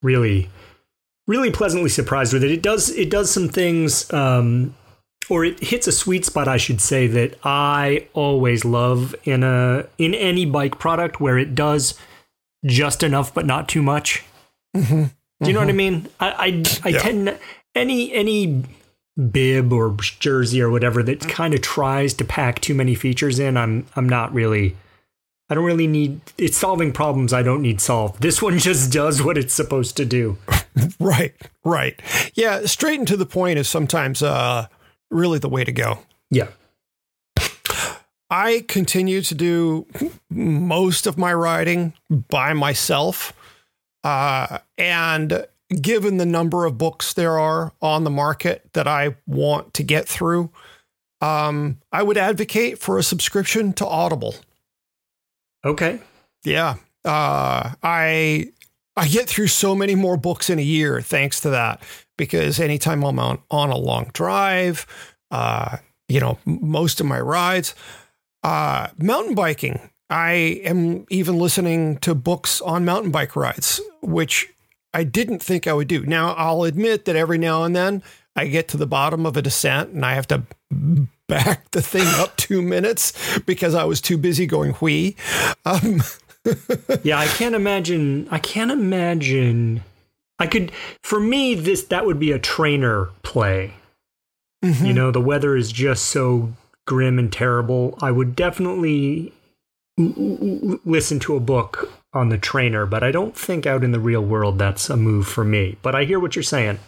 really 0.01 0.49
really 1.27 1.51
pleasantly 1.51 1.89
surprised 1.89 2.33
with 2.33 2.43
it. 2.43 2.51
It 2.51 2.61
does 2.61 2.89
it 2.89 3.09
does 3.09 3.31
some 3.31 3.49
things, 3.49 4.11
um, 4.13 4.75
or 5.29 5.45
it 5.45 5.59
hits 5.59 5.87
a 5.87 5.91
sweet 5.91 6.25
spot, 6.25 6.47
I 6.47 6.57
should 6.57 6.81
say, 6.81 7.07
that 7.07 7.37
I 7.43 8.07
always 8.13 8.65
love 8.65 9.15
in 9.23 9.43
a 9.43 9.87
in 9.97 10.13
any 10.13 10.45
bike 10.45 10.79
product 10.79 11.19
where 11.19 11.37
it 11.37 11.55
does 11.55 11.95
just 12.65 13.03
enough 13.03 13.33
but 13.33 13.45
not 13.45 13.67
too 13.67 13.81
much. 13.81 14.23
Mm-hmm. 14.75 15.03
Do 15.41 15.47
you 15.47 15.53
know 15.53 15.59
mm-hmm. 15.59 15.67
what 15.67 15.67
I 15.67 15.71
mm-hmm. 15.71 15.77
mean? 15.77 16.09
I 16.19 16.29
I, 16.29 16.63
I 16.83 16.89
yeah. 16.89 16.99
tend 16.99 17.39
any 17.73 18.13
any 18.13 18.63
bib 19.31 19.71
or 19.71 19.95
jersey 20.19 20.61
or 20.61 20.69
whatever 20.69 21.01
that 21.03 21.21
kind 21.21 21.53
of 21.53 21.61
tries 21.61 22.13
to 22.15 22.25
pack 22.25 22.59
too 22.59 22.73
many 22.73 22.95
features 22.95 23.39
in. 23.39 23.57
I'm 23.57 23.85
I'm 23.95 24.09
not 24.09 24.33
really 24.33 24.75
I 25.49 25.55
don't 25.55 25.65
really 25.65 25.87
need 25.87 26.21
it's 26.37 26.57
solving 26.57 26.91
problems 26.91 27.33
I 27.33 27.43
don't 27.43 27.61
need 27.61 27.79
solved. 27.79 28.21
This 28.21 28.41
one 28.41 28.59
just 28.59 28.91
does 28.91 29.21
what 29.21 29.37
it's 29.37 29.53
supposed 29.53 29.95
to 29.97 30.05
do. 30.05 30.37
right, 30.99 31.33
right. 31.63 31.99
Yeah, 32.33 32.65
straight 32.65 32.99
and 32.99 33.07
to 33.07 33.17
the 33.17 33.25
point 33.25 33.59
is 33.59 33.69
sometimes 33.69 34.21
uh, 34.21 34.67
really 35.11 35.39
the 35.39 35.49
way 35.49 35.63
to 35.63 35.71
go. 35.71 35.99
Yeah. 36.29 36.47
I 38.29 38.65
continue 38.67 39.21
to 39.21 39.35
do 39.35 39.85
most 40.29 41.05
of 41.05 41.17
my 41.17 41.33
riding 41.33 41.93
by 42.09 42.53
myself. 42.53 43.33
Uh, 44.03 44.59
and 44.77 45.45
given 45.81 46.17
the 46.17 46.25
number 46.25 46.65
of 46.65 46.77
books 46.77 47.13
there 47.13 47.39
are 47.39 47.73
on 47.81 48.03
the 48.03 48.09
market 48.09 48.69
that 48.73 48.87
I 48.87 49.15
want 49.27 49.73
to 49.75 49.83
get 49.83 50.07
through, 50.07 50.49
um, 51.21 51.79
I 51.91 52.03
would 52.03 52.17
advocate 52.17 52.79
for 52.79 52.97
a 52.97 53.03
subscription 53.03 53.73
to 53.73 53.85
Audible. 53.85 54.35
Okay. 55.63 55.99
Yeah. 56.43 56.75
Uh, 57.03 57.73
I 57.83 58.51
I 58.97 59.07
get 59.07 59.27
through 59.27 59.47
so 59.47 59.75
many 59.75 59.95
more 59.95 60.17
books 60.17 60.49
in 60.49 60.57
a 60.59 60.63
year 60.63 61.01
thanks 61.01 61.39
to 61.41 61.49
that 61.51 61.81
because 62.17 62.59
anytime 62.59 63.03
I'm 63.03 63.19
on, 63.19 63.39
on 63.51 63.69
a 63.69 63.77
long 63.77 64.09
drive, 64.13 64.85
uh, 65.31 65.77
you 66.07 66.19
know, 66.19 66.37
most 66.45 66.99
of 66.99 67.05
my 67.05 67.19
rides, 67.19 67.75
uh, 68.43 68.87
mountain 68.97 69.35
biking 69.35 69.89
I 70.09 70.61
am 70.63 71.05
even 71.09 71.37
listening 71.37 71.97
to 71.99 72.13
books 72.13 72.61
on 72.61 72.85
mountain 72.85 73.11
bike 73.11 73.35
rides, 73.35 73.81
which 74.01 74.53
I 74.93 75.03
didn't 75.03 75.41
think 75.41 75.67
I 75.67 75.73
would 75.73 75.87
do. 75.87 76.05
Now, 76.05 76.33
I'll 76.33 76.63
admit 76.63 77.05
that 77.05 77.15
every 77.15 77.37
now 77.37 77.63
and 77.63 77.75
then 77.75 78.03
I 78.35 78.47
get 78.47 78.67
to 78.69 78.77
the 78.77 78.85
bottom 78.85 79.25
of 79.25 79.35
a 79.35 79.41
descent 79.41 79.91
and 79.91 80.05
I 80.05 80.13
have 80.13 80.27
to 80.27 80.43
back 81.27 81.71
the 81.71 81.81
thing 81.81 82.07
up 82.21 82.35
two 82.37 82.61
minutes 82.61 83.39
because 83.39 83.73
I 83.73 83.83
was 83.85 83.99
too 83.99 84.17
busy 84.17 84.45
going 84.45 84.73
whee. 84.73 85.15
Um, 85.65 86.03
yeah, 87.03 87.17
I 87.17 87.25
can't 87.25 87.55
imagine. 87.55 88.27
I 88.29 88.37
can't 88.37 88.71
imagine. 88.71 89.83
I 90.39 90.47
could, 90.47 90.71
for 91.03 91.19
me, 91.19 91.55
this 91.55 91.83
that 91.85 92.05
would 92.05 92.19
be 92.19 92.31
a 92.31 92.39
trainer 92.39 93.09
play. 93.23 93.73
Mm-hmm. 94.63 94.85
You 94.85 94.93
know, 94.93 95.11
the 95.11 95.21
weather 95.21 95.55
is 95.55 95.71
just 95.71 96.05
so 96.05 96.53
grim 96.85 97.19
and 97.19 97.31
terrible. 97.31 97.97
I 98.01 98.11
would 98.11 98.35
definitely 98.35 99.33
listen 99.97 101.19
to 101.19 101.35
a 101.35 101.39
book 101.39 101.91
on 102.13 102.29
the 102.29 102.37
trainer, 102.37 102.85
but 102.85 103.03
I 103.03 103.11
don't 103.11 103.35
think 103.35 103.65
out 103.65 103.83
in 103.83 103.91
the 103.91 103.99
real 103.99 104.21
world 104.21 104.57
that's 104.57 104.89
a 104.89 104.97
move 104.97 105.27
for 105.27 105.43
me. 105.43 105.77
But 105.81 105.95
I 105.95 106.03
hear 106.03 106.19
what 106.19 106.35
you're 106.35 106.43
saying. 106.43 106.79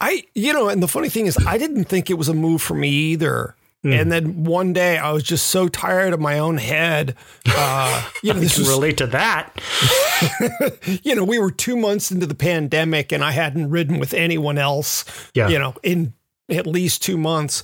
I, 0.00 0.24
you 0.34 0.52
know, 0.52 0.68
and 0.68 0.82
the 0.82 0.88
funny 0.88 1.08
thing 1.08 1.26
is, 1.26 1.38
I 1.46 1.58
didn't 1.58 1.84
think 1.84 2.10
it 2.10 2.18
was 2.18 2.28
a 2.28 2.34
move 2.34 2.62
for 2.62 2.74
me 2.74 2.88
either. 2.88 3.54
Mm. 3.84 4.00
And 4.00 4.12
then 4.12 4.44
one 4.44 4.72
day 4.72 4.96
I 4.96 5.10
was 5.10 5.24
just 5.24 5.48
so 5.48 5.68
tired 5.68 6.12
of 6.12 6.20
my 6.20 6.38
own 6.38 6.56
head. 6.56 7.16
Uh, 7.46 8.08
you 8.22 8.32
know, 8.32 8.40
this 8.40 8.54
can 8.54 8.62
was, 8.62 8.70
relate 8.70 8.98
to 8.98 9.06
that. 9.08 9.60
you 11.02 11.14
know, 11.14 11.24
we 11.24 11.38
were 11.38 11.50
two 11.50 11.76
months 11.76 12.10
into 12.10 12.26
the 12.26 12.34
pandemic 12.34 13.12
and 13.12 13.24
I 13.24 13.32
hadn't 13.32 13.70
ridden 13.70 13.98
with 13.98 14.14
anyone 14.14 14.58
else, 14.58 15.04
yeah. 15.34 15.48
you 15.48 15.58
know, 15.58 15.74
in 15.82 16.14
at 16.48 16.66
least 16.66 17.02
two 17.02 17.18
months. 17.18 17.62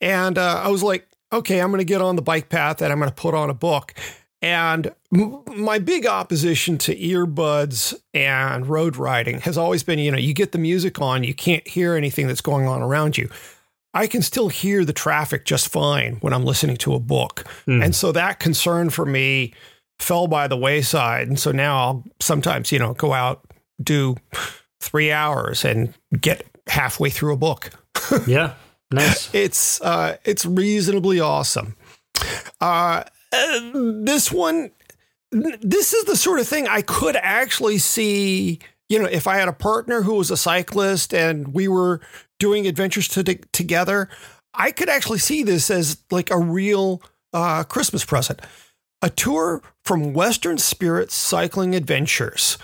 And 0.00 0.36
uh, 0.36 0.62
I 0.62 0.68
was 0.68 0.82
like, 0.82 1.08
okay, 1.32 1.60
I'm 1.60 1.70
going 1.70 1.78
to 1.78 1.84
get 1.84 2.02
on 2.02 2.16
the 2.16 2.22
bike 2.22 2.48
path 2.48 2.82
and 2.82 2.92
I'm 2.92 2.98
going 2.98 3.10
to 3.10 3.14
put 3.14 3.34
on 3.34 3.48
a 3.48 3.54
book. 3.54 3.94
And 4.42 4.94
my 5.10 5.78
big 5.78 6.06
opposition 6.06 6.76
to 6.78 6.94
earbuds 6.94 7.94
and 8.12 8.66
road 8.66 8.96
riding 8.96 9.40
has 9.40 9.56
always 9.56 9.82
been, 9.82 9.98
you 9.98 10.10
know, 10.10 10.18
you 10.18 10.34
get 10.34 10.52
the 10.52 10.58
music 10.58 11.00
on, 11.00 11.24
you 11.24 11.32
can't 11.32 11.66
hear 11.66 11.94
anything 11.94 12.26
that's 12.26 12.42
going 12.42 12.66
on 12.66 12.82
around 12.82 13.16
you. 13.16 13.30
I 13.94 14.08
can 14.08 14.22
still 14.22 14.48
hear 14.48 14.84
the 14.84 14.92
traffic 14.92 15.44
just 15.44 15.68
fine 15.68 16.16
when 16.16 16.32
I'm 16.32 16.44
listening 16.44 16.76
to 16.78 16.94
a 16.94 17.00
book. 17.00 17.44
Mm. 17.66 17.84
And 17.84 17.94
so 17.94 18.10
that 18.12 18.40
concern 18.40 18.90
for 18.90 19.06
me 19.06 19.54
fell 20.00 20.26
by 20.26 20.48
the 20.48 20.56
wayside. 20.56 21.28
And 21.28 21.38
so 21.38 21.52
now 21.52 21.76
I'll 21.76 22.04
sometimes, 22.20 22.72
you 22.72 22.80
know, 22.80 22.94
go 22.94 23.12
out, 23.12 23.44
do 23.82 24.16
three 24.80 25.12
hours 25.12 25.64
and 25.64 25.94
get 26.20 26.44
halfway 26.66 27.10
through 27.10 27.34
a 27.34 27.36
book. 27.36 27.70
yeah. 28.26 28.54
Nice. 28.90 29.32
It's 29.32 29.80
uh 29.80 30.16
it's 30.24 30.44
reasonably 30.44 31.20
awesome. 31.20 31.76
Uh 32.60 33.04
this 33.72 34.30
one, 34.30 34.70
this 35.30 35.92
is 35.92 36.04
the 36.04 36.16
sort 36.16 36.40
of 36.40 36.48
thing 36.48 36.68
I 36.68 36.82
could 36.82 37.16
actually 37.16 37.78
see. 37.78 38.58
You 38.88 38.98
know, 38.98 39.06
if 39.06 39.26
I 39.26 39.36
had 39.36 39.48
a 39.48 39.52
partner 39.52 40.02
who 40.02 40.14
was 40.14 40.30
a 40.30 40.36
cyclist 40.36 41.14
and 41.14 41.48
we 41.48 41.68
were 41.68 42.00
doing 42.44 42.66
adventures 42.66 43.08
to, 43.08 43.24
together, 43.24 44.06
I 44.52 44.70
could 44.70 44.90
actually 44.90 45.18
see 45.18 45.42
this 45.42 45.70
as 45.70 45.96
like 46.10 46.30
a 46.30 46.36
real 46.38 47.00
uh, 47.32 47.64
Christmas 47.64 48.04
present. 48.04 48.42
A 49.00 49.08
tour 49.08 49.62
from 49.82 50.12
Western 50.12 50.58
Spirit 50.58 51.10
Cycling 51.10 51.74
Adventures. 51.74 52.58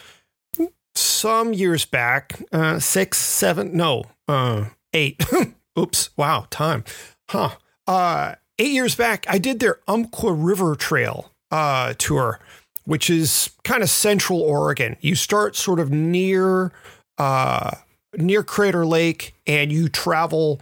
Some 0.94 1.54
years 1.54 1.86
back, 1.86 2.42
uh, 2.52 2.78
six, 2.78 3.16
seven, 3.16 3.74
no, 3.74 4.04
uh, 4.28 4.66
eight. 4.92 5.24
Oops, 5.78 6.10
wow, 6.14 6.46
time. 6.50 6.84
Huh. 7.30 7.52
Uh, 7.86 8.34
eight 8.58 8.72
years 8.72 8.94
back, 8.94 9.24
I 9.30 9.38
did 9.38 9.60
their 9.60 9.78
Umpqua 9.88 10.34
River 10.34 10.76
Trail 10.76 11.32
uh, 11.50 11.94
tour, 11.96 12.38
which 12.84 13.08
is 13.08 13.48
kind 13.64 13.82
of 13.82 13.88
central 13.88 14.42
Oregon. 14.42 14.98
You 15.00 15.14
start 15.14 15.56
sort 15.56 15.80
of 15.80 15.90
near 15.90 16.70
uh, 17.16 17.76
near 18.16 18.42
Crater 18.42 18.86
Lake, 18.86 19.34
and 19.46 19.72
you 19.72 19.88
travel 19.88 20.60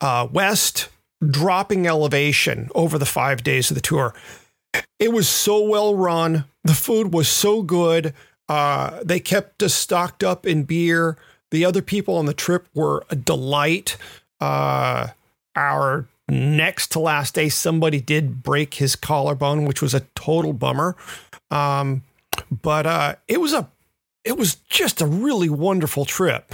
uh, 0.00 0.28
west, 0.30 0.88
dropping 1.24 1.86
elevation 1.86 2.70
over 2.74 2.98
the 2.98 3.06
five 3.06 3.42
days 3.42 3.70
of 3.70 3.74
the 3.74 3.80
tour. 3.80 4.14
It 4.98 5.12
was 5.12 5.28
so 5.28 5.62
well 5.62 5.94
run. 5.94 6.44
The 6.64 6.74
food 6.74 7.12
was 7.12 7.28
so 7.28 7.62
good. 7.62 8.14
Uh, 8.48 9.00
they 9.04 9.20
kept 9.20 9.62
us 9.62 9.74
stocked 9.74 10.22
up 10.22 10.46
in 10.46 10.64
beer. 10.64 11.16
The 11.50 11.64
other 11.64 11.82
people 11.82 12.16
on 12.16 12.26
the 12.26 12.34
trip 12.34 12.66
were 12.74 13.04
a 13.10 13.16
delight. 13.16 13.96
Uh, 14.40 15.08
our 15.56 16.08
next 16.28 16.88
to 16.92 16.98
last 16.98 17.34
day, 17.34 17.48
somebody 17.48 18.00
did 18.00 18.42
break 18.42 18.74
his 18.74 18.96
collarbone, 18.96 19.64
which 19.64 19.80
was 19.80 19.94
a 19.94 20.00
total 20.14 20.52
bummer. 20.52 20.96
Um, 21.50 22.02
but 22.50 22.86
uh, 22.86 23.14
it 23.28 23.40
was 23.40 23.52
a 23.52 23.68
it 24.24 24.38
was 24.38 24.56
just 24.56 25.00
a 25.00 25.06
really 25.06 25.48
wonderful 25.48 26.04
trip. 26.04 26.52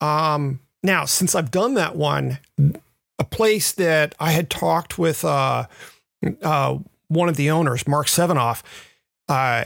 Um, 0.00 0.60
now, 0.82 1.04
since 1.04 1.34
I've 1.34 1.50
done 1.50 1.74
that 1.74 1.96
one, 1.96 2.38
a 3.18 3.24
place 3.24 3.72
that 3.72 4.14
I 4.18 4.32
had 4.32 4.50
talked 4.50 4.98
with 4.98 5.24
uh, 5.24 5.66
uh, 6.42 6.78
one 7.08 7.28
of 7.28 7.36
the 7.36 7.50
owners, 7.50 7.86
Mark 7.86 8.08
Sevenoff, 8.08 8.62
uh, 9.28 9.64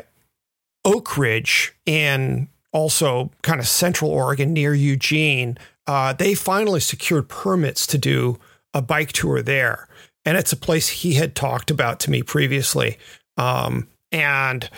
Oakridge, 0.86 1.70
and 1.86 2.48
also 2.72 3.30
kind 3.42 3.60
of 3.60 3.66
central 3.66 4.10
Oregon 4.10 4.52
near 4.52 4.74
Eugene, 4.74 5.56
uh, 5.86 6.12
they 6.12 6.34
finally 6.34 6.80
secured 6.80 7.28
permits 7.28 7.86
to 7.86 7.98
do 7.98 8.38
a 8.74 8.82
bike 8.82 9.12
tour 9.12 9.40
there. 9.40 9.88
And 10.24 10.36
it's 10.36 10.52
a 10.52 10.56
place 10.56 10.88
he 10.88 11.14
had 11.14 11.34
talked 11.34 11.70
about 11.70 12.00
to 12.00 12.10
me 12.10 12.22
previously. 12.22 12.98
Um, 13.38 13.88
and 14.12 14.68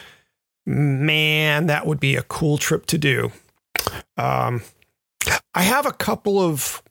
man, 0.68 1.66
that 1.66 1.86
would 1.86 1.98
be 1.98 2.14
a 2.14 2.22
cool 2.22 2.58
trip 2.58 2.84
to 2.86 2.98
do. 2.98 3.32
Um, 4.18 4.62
I 5.54 5.62
have 5.62 5.86
a 5.86 5.92
couple 5.92 6.38
of, 6.38 6.82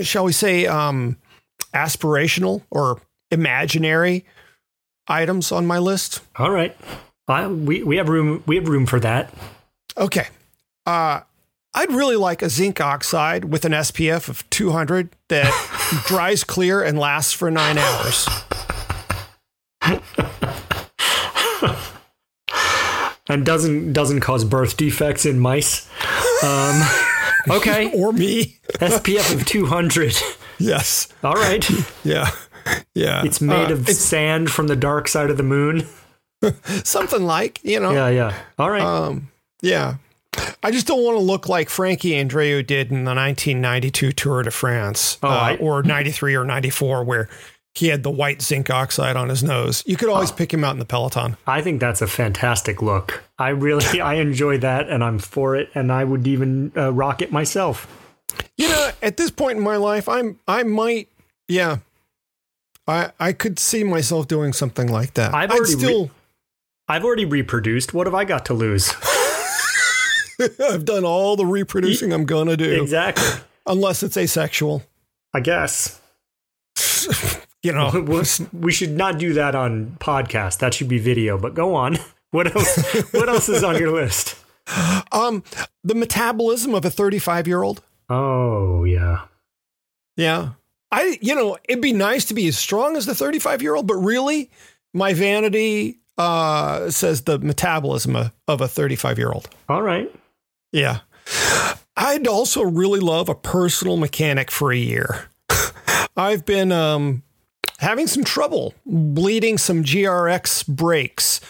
shall 0.00 0.24
we 0.24 0.32
say, 0.32 0.66
um, 0.66 1.16
aspirational 1.72 2.62
or 2.70 3.00
imaginary 3.30 4.24
items 5.06 5.52
on 5.52 5.66
my 5.66 5.78
list. 5.78 6.20
All 6.36 6.50
right, 6.50 6.76
we 7.28 7.82
we 7.82 7.96
have 7.96 8.08
room. 8.08 8.42
We 8.46 8.56
have 8.56 8.68
room 8.68 8.86
for 8.86 8.98
that. 9.00 9.32
Okay. 9.96 10.26
Uh, 10.84 11.20
I'd 11.74 11.92
really 11.92 12.16
like 12.16 12.42
a 12.42 12.48
zinc 12.48 12.80
oxide 12.80 13.44
with 13.44 13.64
an 13.64 13.72
SPF 13.72 14.28
of 14.28 14.48
200 14.50 15.10
that 15.28 16.02
dries 16.06 16.42
clear 16.42 16.82
and 16.82 16.98
lasts 16.98 17.32
for 17.32 17.50
nine 17.50 17.78
hours. 17.78 18.26
and 23.28 23.44
doesn't 23.44 23.92
doesn't 23.92 24.20
cause 24.20 24.44
birth 24.44 24.76
defects 24.76 25.26
in 25.26 25.38
mice. 25.38 25.88
Um, 26.42 26.82
okay, 27.50 27.92
or 27.94 28.12
me. 28.12 28.56
SPF 28.74 29.34
of 29.34 29.46
200. 29.46 30.16
Yes. 30.58 31.08
All 31.22 31.34
right. 31.34 31.68
Yeah. 32.04 32.30
Yeah. 32.94 33.24
It's 33.24 33.40
made 33.40 33.70
uh, 33.70 33.74
of 33.74 33.88
it's, 33.88 33.98
sand 33.98 34.50
from 34.50 34.66
the 34.66 34.76
dark 34.76 35.08
side 35.08 35.30
of 35.30 35.36
the 35.36 35.42
moon. 35.42 35.86
Something 36.84 37.22
like, 37.22 37.62
you 37.64 37.80
know. 37.80 37.92
Yeah, 37.92 38.08
yeah. 38.08 38.38
All 38.58 38.70
right. 38.70 38.82
Um, 38.82 39.30
yeah. 39.62 39.96
I 40.62 40.70
just 40.70 40.86
don't 40.86 41.02
want 41.02 41.16
to 41.16 41.22
look 41.22 41.48
like 41.48 41.68
Frankie 41.68 42.10
Andreu 42.10 42.64
did 42.64 42.90
in 42.90 43.04
the 43.04 43.14
1992 43.14 44.12
Tour 44.12 44.42
de 44.42 44.50
France, 44.50 45.18
oh, 45.22 45.28
uh, 45.28 45.30
I, 45.30 45.56
or 45.56 45.82
93 45.82 46.34
or 46.34 46.44
94, 46.44 47.04
where 47.04 47.28
he 47.78 47.88
had 47.88 48.02
the 48.02 48.10
white 48.10 48.42
zinc 48.42 48.70
oxide 48.70 49.16
on 49.16 49.28
his 49.28 49.44
nose. 49.44 49.84
You 49.86 49.96
could 49.96 50.08
always 50.08 50.32
oh, 50.32 50.34
pick 50.34 50.52
him 50.52 50.64
out 50.64 50.72
in 50.72 50.80
the 50.80 50.84
peloton. 50.84 51.36
I 51.46 51.62
think 51.62 51.80
that's 51.80 52.02
a 52.02 52.08
fantastic 52.08 52.82
look. 52.82 53.22
I 53.38 53.50
really, 53.50 54.00
I 54.00 54.14
enjoy 54.14 54.58
that, 54.58 54.88
and 54.88 55.04
I'm 55.04 55.18
for 55.18 55.54
it, 55.54 55.70
and 55.74 55.92
I 55.92 56.02
would 56.02 56.26
even 56.26 56.72
uh, 56.76 56.92
rock 56.92 57.22
it 57.22 57.30
myself. 57.30 57.86
You 58.56 58.68
know, 58.68 58.90
at 59.00 59.16
this 59.16 59.30
point 59.30 59.58
in 59.58 59.64
my 59.64 59.76
life, 59.76 60.08
I'm, 60.08 60.40
I 60.48 60.64
might, 60.64 61.08
yeah, 61.46 61.78
I, 62.88 63.12
I 63.20 63.32
could 63.32 63.60
see 63.60 63.84
myself 63.84 64.26
doing 64.26 64.52
something 64.52 64.90
like 64.90 65.14
that. 65.14 65.32
I've 65.32 65.50
already 65.50 65.72
still. 65.72 66.04
Re- 66.04 66.10
I've 66.88 67.04
already 67.04 67.26
reproduced. 67.26 67.94
What 67.94 68.06
have 68.06 68.14
I 68.14 68.24
got 68.24 68.46
to 68.46 68.54
lose? 68.54 68.92
I've 70.60 70.84
done 70.84 71.04
all 71.04 71.36
the 71.36 71.46
reproducing 71.46 72.12
I'm 72.12 72.24
gonna 72.24 72.56
do. 72.56 72.82
Exactly. 72.82 73.42
Unless 73.66 74.02
it's 74.02 74.16
asexual. 74.16 74.82
I 75.34 75.40
guess. 75.40 76.00
You 77.68 77.74
know, 77.74 77.90
we 78.52 78.72
should 78.72 78.96
not 78.96 79.18
do 79.18 79.34
that 79.34 79.54
on 79.54 79.96
podcast. 80.00 80.58
That 80.58 80.74
should 80.74 80.88
be 80.88 80.98
video. 80.98 81.38
But 81.38 81.54
go 81.54 81.74
on. 81.74 81.98
What 82.30 82.54
else? 82.54 82.76
what 83.14 83.26
else 83.30 83.48
is 83.48 83.64
on 83.64 83.78
your 83.78 83.90
list? 83.90 84.36
Um, 85.12 85.42
the 85.82 85.94
metabolism 85.94 86.74
of 86.74 86.84
a 86.84 86.90
35 86.90 87.48
year 87.48 87.62
old. 87.62 87.82
Oh 88.10 88.84
yeah, 88.84 89.22
yeah. 90.18 90.50
I, 90.92 91.16
you 91.22 91.34
know, 91.34 91.56
it'd 91.66 91.80
be 91.80 91.94
nice 91.94 92.26
to 92.26 92.34
be 92.34 92.46
as 92.48 92.58
strong 92.58 92.98
as 92.98 93.06
the 93.06 93.14
35 93.14 93.62
year 93.62 93.74
old, 93.74 93.86
but 93.86 93.94
really, 93.94 94.50
my 94.92 95.14
vanity 95.14 96.00
uh, 96.18 96.90
says 96.90 97.22
the 97.22 97.38
metabolism 97.38 98.14
of, 98.14 98.30
of 98.46 98.60
a 98.60 98.68
35 98.68 99.16
year 99.16 99.32
old. 99.32 99.48
All 99.70 99.80
right. 99.80 100.14
Yeah. 100.70 100.98
I'd 101.96 102.26
also 102.26 102.62
really 102.62 103.00
love 103.00 103.30
a 103.30 103.34
personal 103.34 103.96
mechanic 103.96 104.50
for 104.50 104.70
a 104.70 104.76
year. 104.76 105.30
I've 106.14 106.44
been 106.44 106.72
um 106.72 107.22
having 107.78 108.06
some 108.06 108.24
trouble 108.24 108.74
bleeding 108.86 109.58
some 109.58 109.82
GRX 109.82 110.66
brakes. 110.66 111.40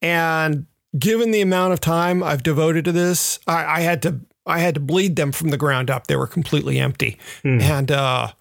And 0.00 0.66
given 0.98 1.30
the 1.30 1.40
amount 1.40 1.72
of 1.72 1.80
time 1.80 2.22
I've 2.22 2.42
devoted 2.42 2.84
to 2.86 2.92
this, 2.92 3.38
I, 3.46 3.64
I 3.64 3.80
had 3.80 4.02
to 4.02 4.20
I 4.46 4.60
had 4.60 4.74
to 4.74 4.80
bleed 4.80 5.16
them 5.16 5.32
from 5.32 5.50
the 5.50 5.58
ground 5.58 5.90
up. 5.90 6.06
They 6.06 6.16
were 6.16 6.26
completely 6.26 6.78
empty. 6.78 7.18
Hmm. 7.42 7.60
And 7.60 7.90
uh 7.90 8.32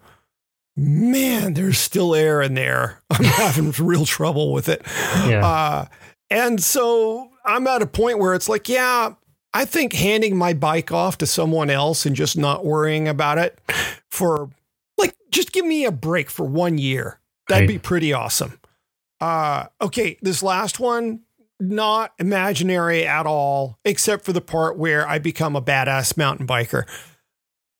man, 0.75 1.53
there's 1.53 1.79
still 1.79 2.13
air 2.13 2.41
in 2.41 2.53
there. 2.53 3.01
I'm 3.09 3.23
having 3.23 3.71
real 3.79 4.05
trouble 4.05 4.53
with 4.53 4.69
it. 4.69 4.81
Yeah. 5.27 5.45
Uh 5.45 5.85
and 6.29 6.61
so 6.61 7.31
I'm 7.45 7.67
at 7.67 7.81
a 7.81 7.87
point 7.87 8.19
where 8.19 8.33
it's 8.33 8.49
like, 8.49 8.67
yeah, 8.67 9.13
I 9.53 9.65
think 9.65 9.93
handing 9.93 10.35
my 10.35 10.53
bike 10.53 10.91
off 10.91 11.17
to 11.19 11.25
someone 11.25 11.69
else 11.69 12.05
and 12.05 12.15
just 12.15 12.37
not 12.37 12.65
worrying 12.65 13.07
about 13.07 13.37
it 13.37 13.59
for 14.11 14.49
like 14.97 15.15
just 15.31 15.53
give 15.53 15.65
me 15.65 15.85
a 15.85 15.91
break 15.91 16.29
for 16.29 16.45
one 16.45 16.77
year. 16.77 17.19
That'd 17.47 17.63
Right. 17.69 17.75
be 17.75 17.79
pretty 17.79 18.13
awesome. 18.13 18.59
Uh 19.19 19.65
okay, 19.81 20.17
this 20.21 20.43
last 20.43 20.79
one 20.79 21.21
not 21.59 22.13
imaginary 22.19 23.05
at 23.07 23.25
all 23.25 23.79
except 23.83 24.23
for 24.25 24.31
the 24.33 24.41
part 24.41 24.77
where 24.77 25.07
I 25.07 25.17
become 25.17 25.55
a 25.55 25.61
badass 25.61 26.15
mountain 26.15 26.45
biker. 26.45 26.83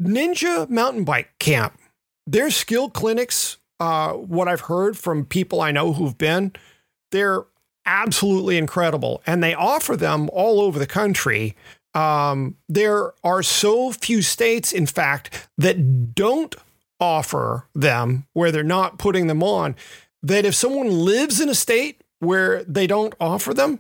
Ninja 0.02 0.70
Mountain 0.70 1.04
Bike 1.04 1.30
Camp. 1.40 1.78
Their 2.26 2.50
skill 2.50 2.90
clinics, 2.90 3.58
uh, 3.80 4.14
what 4.14 4.48
I've 4.48 4.62
heard 4.62 4.98
from 4.98 5.26
people 5.26 5.62
I 5.62 5.72
know 5.72 5.94
who've 5.94 6.18
been, 6.18 6.54
they're 7.12 7.46
absolutely 7.86 8.58
incredible. 8.58 9.22
And 9.26 9.42
they 9.44 9.54
offer 9.54 9.96
them 9.96 10.30
all 10.34 10.60
over 10.60 10.78
the 10.78 10.88
country. 10.88 11.56
Um, 11.94 12.58
there 12.68 13.14
are 13.24 13.42
so 13.42 13.92
few 13.92 14.22
states, 14.22 14.72
in 14.74 14.86
fact, 14.88 15.48
that 15.58 16.14
don't 16.14 16.54
offer 17.00 17.68
them 17.76 18.26
where 18.34 18.52
they're 18.52 18.64
not 18.64 18.98
putting 18.98 19.28
them 19.28 19.44
on 19.44 19.76
that 20.24 20.46
if 20.46 20.56
someone 20.56 20.90
lives 20.90 21.40
in 21.40 21.50
a 21.50 21.56
state 21.56 22.02
where 22.20 22.64
they 22.64 22.88
don't 22.88 23.14
offer 23.20 23.54
them, 23.54 23.80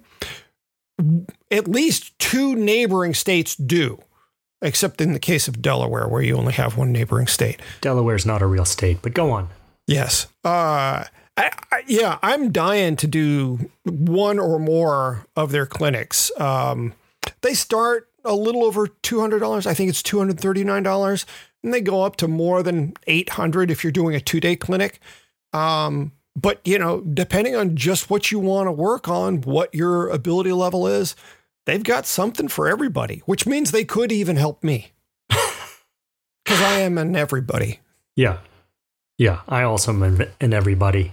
at 1.52 1.68
least 1.68 2.18
two 2.20 2.56
neighboring 2.56 3.14
states 3.14 3.56
do, 3.56 4.02
except 4.62 5.02
in 5.02 5.14
the 5.14 5.20
case 5.20 5.48
of 5.48 5.62
Delaware, 5.62 6.08
where 6.08 6.22
you 6.22 6.38
only 6.38 6.54
have 6.54 6.78
one 6.78 6.92
neighboring 6.92 7.28
state. 7.28 7.62
Delaware's 7.82 8.26
not 8.26 8.42
a 8.42 8.48
real 8.48 8.66
state, 8.66 9.00
but 9.02 9.14
go 9.14 9.32
on. 9.32 9.50
Yes. 9.88 10.28
Uh, 10.44 11.06
I, 11.38 11.52
I, 11.72 11.84
yeah, 11.88 12.18
I'm 12.22 12.52
dying 12.52 12.96
to 12.98 13.08
do 13.08 13.70
one 13.84 14.40
or 14.40 14.60
more 14.60 15.26
of 15.36 15.52
their 15.52 15.66
clinics. 15.66 16.32
Um, 16.40 16.94
they 17.42 17.54
start 17.54 18.10
a 18.26 18.34
little 18.34 18.66
over 18.66 18.88
$200. 18.88 19.66
I 19.66 19.74
think 19.74 19.90
it's 19.90 20.02
$239. 20.02 21.26
And 21.68 21.74
they 21.74 21.82
go 21.82 22.04
up 22.04 22.16
to 22.18 22.30
more 22.30 22.64
than 22.64 22.94
800 23.08 23.70
if 23.70 23.84
you're 23.84 23.92
doing 23.92 24.16
a 24.16 24.22
two 24.22 24.40
day 24.40 24.56
clinic. 24.56 25.02
Um, 25.52 26.14
but, 26.34 26.62
you 26.64 26.80
know, 26.80 27.02
depending 27.02 27.58
on 27.58 27.76
just 27.76 28.10
what 28.10 28.32
you 28.32 28.40
want 28.40 28.68
to 28.68 28.72
work 28.72 29.10
on, 29.10 29.42
what 29.42 29.76
your 29.76 30.08
ability 30.08 30.54
level 30.54 30.88
is, 30.88 31.14
they've 31.66 31.84
got 31.84 32.06
something 32.06 32.48
for 32.48 32.70
everybody, 32.70 33.22
which 33.26 33.46
means 33.46 33.72
they 33.72 33.84
could 33.84 34.14
even 34.14 34.38
help 34.38 34.64
me. 34.64 34.94
Because 36.46 36.62
I 36.62 36.80
am 36.80 36.98
an 36.98 37.18
everybody. 37.18 37.82
Yeah. 38.16 38.38
Yeah. 39.18 39.42
I 39.50 39.64
also 39.64 39.92
am 39.92 40.04
an 40.04 40.30
an 40.40 40.54
everybody 40.54 41.12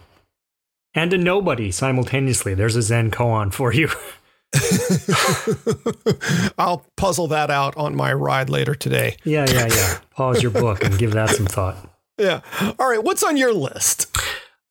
and 0.95 1.13
a 1.13 1.19
nobody 1.19 1.73
simultaneously. 1.73 2.55
There's 2.55 2.77
a 2.77 2.83
Zen 2.83 3.11
koan 3.11 3.53
for 3.53 3.75
you. 3.75 3.89
I'll 6.59 6.85
puzzle 6.97 7.29
that 7.29 7.51
out 7.51 7.77
on 7.77 7.97
my 7.97 8.13
ride 8.13 8.51
later 8.51 8.75
today. 8.75 9.17
yeah, 9.25 9.47
yeah, 9.51 9.67
yeah. 9.69 9.99
Pause 10.11 10.43
your 10.43 10.53
book 10.53 10.85
and 10.85 10.99
give 10.99 11.13
that 11.13 11.31
some 11.31 11.47
thought. 11.47 11.77
Yeah. 12.19 12.41
All 12.79 12.89
right. 12.89 13.03
What's 13.03 13.23
on 13.23 13.37
your 13.37 13.53
list? 13.53 14.15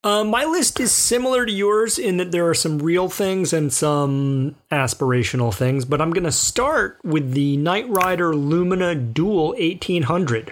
Um, 0.06 0.30
my 0.30 0.44
list 0.44 0.82
is 0.82 0.92
similar 0.92 1.46
to 1.46 1.52
yours 1.52 1.98
in 1.98 2.18
that 2.18 2.32
there 2.32 2.48
are 2.50 2.54
some 2.54 2.80
real 2.80 3.08
things 3.08 3.54
and 3.54 3.72
some 3.72 4.56
aspirational 4.70 5.54
things, 5.54 5.86
but 5.86 6.02
I'm 6.02 6.12
going 6.12 6.26
to 6.26 6.32
start 6.32 7.00
with 7.06 7.32
the 7.32 7.58
NiteRider 7.58 8.34
Lumina 8.34 8.96
Dual 8.96 9.50
1800. 9.50 10.52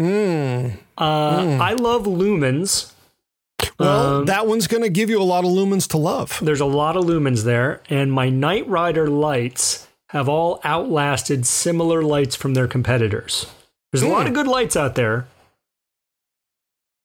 Mm. 0.00 0.78
Uh, 0.98 1.58
I 1.60 1.74
love 1.74 2.06
lumens. 2.06 2.91
Well, 3.78 4.16
Um, 4.18 4.24
that 4.26 4.46
one's 4.46 4.66
going 4.66 4.82
to 4.82 4.88
give 4.88 5.10
you 5.10 5.20
a 5.20 5.24
lot 5.24 5.44
of 5.44 5.50
lumens 5.50 5.88
to 5.88 5.96
love. 5.98 6.38
There's 6.42 6.60
a 6.60 6.66
lot 6.66 6.96
of 6.96 7.04
lumens 7.04 7.44
there, 7.44 7.80
and 7.88 8.12
my 8.12 8.28
NiteRider 8.28 9.08
lights 9.08 9.86
have 10.10 10.28
all 10.28 10.60
outlasted 10.64 11.46
similar 11.46 12.02
lights 12.02 12.36
from 12.36 12.54
their 12.54 12.66
competitors. 12.68 13.46
There's 13.90 14.02
a 14.02 14.08
lot 14.08 14.22
Hmm. 14.22 14.28
of 14.28 14.34
good 14.34 14.46
lights 14.46 14.76
out 14.76 14.94
there, 14.94 15.26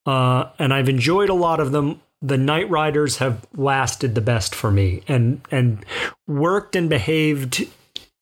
uh, 0.05 0.49
and 0.59 0.73
I've 0.73 0.89
enjoyed 0.89 1.29
a 1.29 1.33
lot 1.33 1.59
of 1.59 1.71
them. 1.71 2.01
The 2.21 2.35
NiteRiders 2.37 3.17
have 3.17 3.45
lasted 3.55 4.15
the 4.15 4.21
best 4.21 4.55
for 4.55 4.71
me, 4.71 5.03
and 5.07 5.41
and 5.51 5.85
worked 6.27 6.75
and 6.75 6.89
behaved 6.89 7.67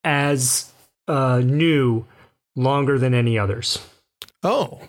as 0.04 0.70
uh, 1.08 1.40
new 1.44 2.04
longer 2.56 2.98
than 2.98 3.14
any 3.14 3.38
others. 3.38 3.78
Oh, 4.42 4.82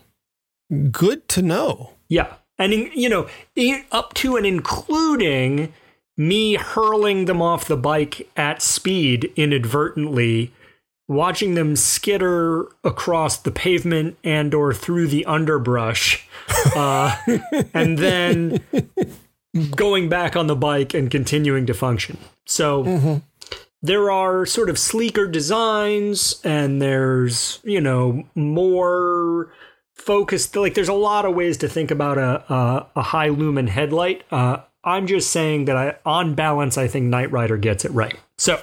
good 0.91 1.27
to 1.29 1.41
know. 1.41 1.91
Yeah. 2.09 2.33
And, 2.59 2.73
you 2.73 3.09
know, 3.09 3.27
up 3.91 4.13
to 4.15 4.35
and 4.35 4.45
including 4.45 5.73
me 6.17 6.55
hurling 6.55 7.25
them 7.25 7.41
off 7.41 7.67
the 7.67 7.77
bike 7.77 8.27
at 8.35 8.61
speed 8.61 9.31
inadvertently, 9.35 10.51
watching 11.07 11.53
them 11.53 11.75
skitter 11.75 12.67
across 12.83 13.37
the 13.37 13.51
pavement 13.51 14.17
and 14.23 14.53
or 14.53 14.73
through 14.73 15.07
the 15.07 15.25
underbrush, 15.25 16.27
uh, 16.75 17.15
and 17.73 17.99
then 17.99 18.63
going 19.75 20.09
back 20.09 20.35
on 20.35 20.47
the 20.47 20.55
bike 20.55 20.93
and 20.93 21.11
continuing 21.11 21.65
to 21.67 21.73
function. 21.73 22.17
So 22.45 23.21
there 23.81 24.09
are 24.11 24.45
sort 24.45 24.69
of 24.69 24.79
sleeker 24.79 25.27
designs 25.27 26.41
and 26.43 26.81
there's, 26.81 27.59
you 27.63 27.79
know, 27.79 28.25
more 28.35 29.51
focused 29.97 30.55
like 30.55 30.73
there's 30.73 30.87
a 30.89 30.93
lot 30.93 31.25
of 31.25 31.35
ways 31.35 31.57
to 31.57 31.67
think 31.67 31.91
about 31.91 32.17
a 32.17 32.53
a, 32.53 32.87
a 32.97 33.01
high 33.01 33.29
lumen 33.29 33.67
headlight. 33.67 34.23
Uh, 34.31 34.57
I'm 34.83 35.07
just 35.07 35.31
saying 35.31 35.65
that 35.65 35.75
I 35.75 35.95
on 36.05 36.35
balance 36.35 36.77
I 36.77 36.87
think 36.87 37.11
NiteRider 37.13 37.59
gets 37.59 37.83
it 37.85 37.91
right. 37.91 38.15
So 38.37 38.61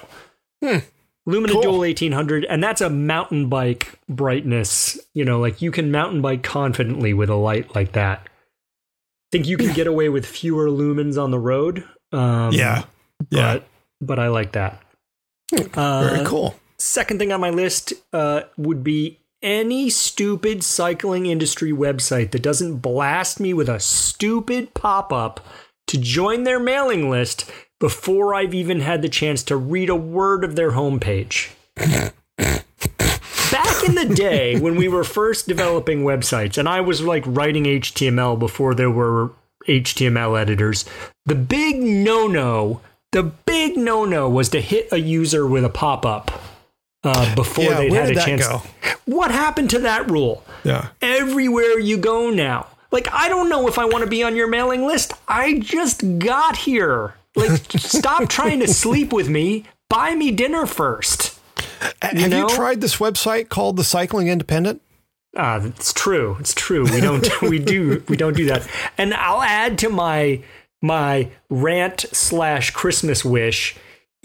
Lumina 1.27 1.53
Cool. 1.53 1.61
Dual 1.61 1.77
1800 1.79 2.45
and 2.45 2.63
that's 2.63 2.81
a 2.81 2.89
mountain 2.89 3.49
bike 3.49 3.99
brightness, 4.07 4.99
you 5.13 5.25
know, 5.25 5.39
like 5.39 5.61
you 5.61 5.71
can 5.71 5.91
mountain 5.91 6.21
bike 6.21 6.43
confidently 6.43 7.13
with 7.13 7.29
a 7.29 7.35
light 7.35 7.73
like 7.75 7.91
that. 7.93 8.19
I 8.25 8.29
think 9.31 9.47
you 9.47 9.57
can 9.57 9.73
get 9.73 9.87
away 9.87 10.09
with 10.09 10.25
fewer 10.25 10.67
lumens 10.67 11.21
on 11.21 11.31
the 11.31 11.39
road. 11.39 11.83
Um, 12.11 12.53
yeah. 12.53 12.83
Yeah. 13.29 13.55
but 13.55 13.67
but 14.01 14.19
I 14.19 14.27
like 14.27 14.51
that. 14.53 14.81
Very 15.51 15.69
Uh, 15.73 16.23
cool. 16.25 16.55
Second 16.77 17.19
thing 17.19 17.31
on 17.31 17.39
my 17.41 17.49
list 17.49 17.93
uh, 18.13 18.41
would 18.57 18.83
be 18.83 19.19
any 19.45 19.91
stupid 19.91 20.63
cycling 20.63 21.27
industry 21.27 21.71
website 21.71 22.31
that 22.31 22.41
doesn't 22.41 22.77
blast 22.77 23.39
me 23.39 23.53
with 23.53 23.69
a 23.69 23.79
stupid 23.79 24.73
pop 24.73 25.13
up 25.13 25.39
to 25.85 25.99
join 25.99 26.43
their 26.43 26.59
mailing 26.59 27.11
list 27.11 27.49
before 27.79 28.33
I've 28.33 28.55
even 28.55 28.79
had 28.79 29.03
the 29.03 29.09
chance 29.09 29.43
to 29.43 29.55
read 29.55 29.89
a 29.89 29.95
word 29.95 30.43
of 30.43 30.55
their 30.55 30.71
homepage. 30.71 31.51
Back 31.77 33.83
in 33.87 33.93
the 33.93 34.11
day 34.15 34.59
when 34.59 34.75
we 34.75 34.87
were 34.87 35.03
first 35.03 35.47
developing 35.47 36.01
websites, 36.01 36.57
and 36.57 36.67
I 36.67 36.81
was 36.81 37.01
like 37.01 37.23
writing 37.27 37.65
HTML 37.65 38.39
before 38.39 38.73
there 38.73 38.89
were 38.89 39.31
HTML 39.67 40.41
editors, 40.41 40.85
the 41.27 41.35
big 41.35 41.77
no 41.77 42.25
no, 42.25 42.81
the 43.11 43.21
big 43.21 43.77
no 43.77 44.05
no 44.05 44.27
was 44.27 44.49
to 44.49 44.59
hit 44.59 44.91
a 44.91 44.97
user 44.97 45.45
with 45.45 45.63
a 45.63 45.69
pop 45.69 46.03
up 46.03 46.31
uh, 47.05 47.35
before 47.35 47.65
Yeah, 47.65 47.77
they'd 47.77 47.91
where 47.91 48.01
had 48.01 48.11
a 48.11 48.15
that 48.15 48.25
chance. 48.25 48.47
go? 48.47 48.61
What 49.05 49.31
happened 49.31 49.69
to 49.71 49.79
that 49.79 50.09
rule? 50.09 50.43
Yeah. 50.63 50.89
Everywhere 51.01 51.79
you 51.79 51.97
go 51.97 52.29
now. 52.29 52.67
Like, 52.91 53.07
I 53.11 53.29
don't 53.29 53.49
know 53.49 53.67
if 53.67 53.77
I 53.77 53.85
want 53.85 54.03
to 54.03 54.09
be 54.09 54.23
on 54.23 54.35
your 54.35 54.47
mailing 54.47 54.85
list. 54.85 55.13
I 55.27 55.59
just 55.59 56.19
got 56.19 56.55
here. 56.57 57.15
Like, 57.35 57.61
stop 57.77 58.29
trying 58.29 58.59
to 58.61 58.67
sleep 58.67 59.11
with 59.13 59.29
me. 59.29 59.65
Buy 59.89 60.15
me 60.15 60.31
dinner 60.31 60.65
first. 60.65 61.39
Have 62.01 62.29
know? 62.29 62.47
you 62.47 62.55
tried 62.55 62.81
this 62.81 62.97
website 62.97 63.49
called 63.49 63.77
the 63.77 63.83
Cycling 63.83 64.27
Independent? 64.27 64.81
Ah, 65.37 65.61
it's 65.63 65.91
true. 65.93 66.37
It's 66.39 66.53
true. 66.53 66.85
We 66.85 67.01
don't 67.01 67.41
we 67.41 67.59
do 67.59 68.03
we 68.07 68.15
don't 68.15 68.35
do 68.35 68.45
that. 68.45 68.67
And 68.97 69.13
I'll 69.13 69.41
add 69.41 69.77
to 69.79 69.89
my 69.89 70.41
my 70.81 71.29
rant 71.49 72.05
slash 72.11 72.71
Christmas 72.71 73.25
wish. 73.25 73.75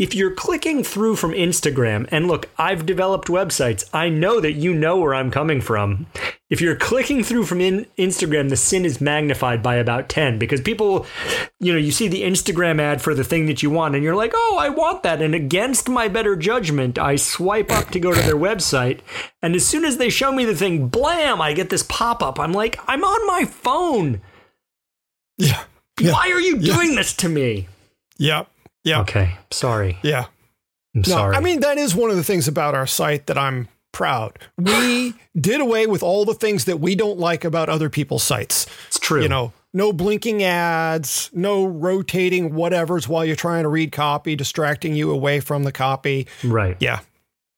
If 0.01 0.15
you're 0.15 0.35
clicking 0.35 0.83
through 0.83 1.17
from 1.17 1.33
Instagram, 1.33 2.09
and 2.11 2.27
look, 2.27 2.49
I've 2.57 2.87
developed 2.87 3.29
websites. 3.29 3.85
I 3.93 4.09
know 4.09 4.41
that 4.41 4.53
you 4.53 4.73
know 4.73 4.97
where 4.97 5.15
I'm 5.15 5.31
coming 5.31 5.61
from. 5.61 6.07
If 6.49 6.63
you're 6.63 6.75
clicking 6.75 7.23
through 7.23 7.45
from 7.45 7.61
in 7.61 7.85
Instagram, 7.99 8.49
the 8.49 8.57
sin 8.57 8.87
is 8.87 9.03
magnified 9.03 9.63
by 9.63 9.75
about 9.75 10.09
10 10.09 10.39
because 10.39 10.63
people, 10.63 11.05
you 11.59 11.71
know, 11.71 11.79
you 11.79 11.93
see 11.93 12.09
the 12.09 12.23
Instagram 12.23 12.81
ad 12.81 13.03
for 13.03 13.15
the 13.15 13.25
thing 13.25 13.45
that 13.45 13.63
you 13.63 13.69
want 13.69 13.95
and 13.95 14.03
you're 14.03 14.17
like, 14.17 14.33
oh, 14.35 14.57
I 14.59 14.71
want 14.71 15.03
that. 15.03 15.21
And 15.21 15.35
against 15.35 15.87
my 15.87 16.09
better 16.09 16.35
judgment, 16.35 16.99
I 16.99 17.17
swipe 17.17 17.71
up 17.71 17.91
to 17.91 18.01
go 18.01 18.15
to 18.15 18.23
their 18.23 18.37
website. 18.37 19.01
And 19.43 19.55
as 19.55 19.67
soon 19.67 19.85
as 19.85 19.99
they 19.99 20.09
show 20.09 20.33
me 20.33 20.47
the 20.47 20.57
thing, 20.57 20.89
blam, 20.89 21.43
I 21.43 21.53
get 21.53 21.69
this 21.69 21.83
pop 21.83 22.23
up. 22.23 22.41
I'm 22.41 22.55
like, 22.55 22.81
I'm 22.87 23.05
on 23.05 23.27
my 23.27 23.45
phone. 23.45 24.23
Yeah. 25.37 25.63
Why 26.01 26.31
are 26.33 26.41
you 26.41 26.57
doing 26.57 26.95
this 26.95 27.13
to 27.17 27.29
me? 27.29 27.69
Yep. 28.17 28.50
Yep. 28.85 29.01
Okay, 29.03 29.37
sorry. 29.51 29.99
Yeah. 30.03 30.27
I'm 30.95 31.03
No, 31.03 31.03
sorry. 31.03 31.37
I 31.37 31.41
mean 31.41 31.61
that 31.61 31.79
is 31.79 31.95
one 31.95 32.11
of 32.11 32.17
the 32.17 32.25
things 32.25 32.49
about 32.49 32.75
our 32.75 32.87
site 32.87 33.27
that 33.27 33.39
I'm 33.39 33.69
proud. 33.93 34.39
We 34.57 35.15
did 35.41 35.61
away 35.61 35.87
with 35.87 36.03
all 36.03 36.25
the 36.25 36.35
things 36.35 36.65
that 36.65 36.81
we 36.81 36.95
don't 36.95 37.19
like 37.19 37.45
about 37.45 37.69
other 37.69 37.91
people's 37.91 38.23
sites. 38.23 38.67
it's 38.89 38.99
true. 38.99 39.23
You 39.23 39.29
know, 39.29 39.53
no 39.73 39.93
blinking 39.93 40.43
ads, 40.43 41.31
no 41.33 41.65
rotating 41.65 42.51
whatevers 42.51 43.07
while 43.07 43.25
you're 43.25 43.37
trying 43.37 43.63
to 43.63 43.69
read 43.69 43.93
copy, 43.93 44.35
distracting 44.35 44.95
you 44.97 45.11
away 45.13 45.39
from 45.41 45.63
the 45.63 45.73
copy. 45.73 46.27
right? 46.43 46.77
Yeah. 46.81 47.01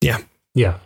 Yeah. 0.03 0.19
Yeah. 0.55 0.79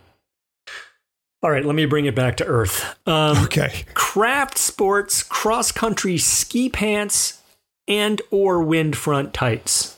All 1.43 1.51
right, 1.51 1.63
let 1.65 1.75
me 1.75 1.85
bring 1.85 2.05
it 2.05 2.15
back 2.15 2.37
to 2.37 2.45
Earth. 2.45 2.95
Um, 3.05 3.37
Okay. 3.43 3.83
craft 3.93 4.57
sports, 4.57 5.21
cross 5.21 5.71
country 5.71 6.17
ski 6.17 6.67
pants, 6.69 7.41
and 7.87 8.21
or 8.31 8.61
wind 8.63 8.95
front 8.97 9.33
tights. 9.33 9.96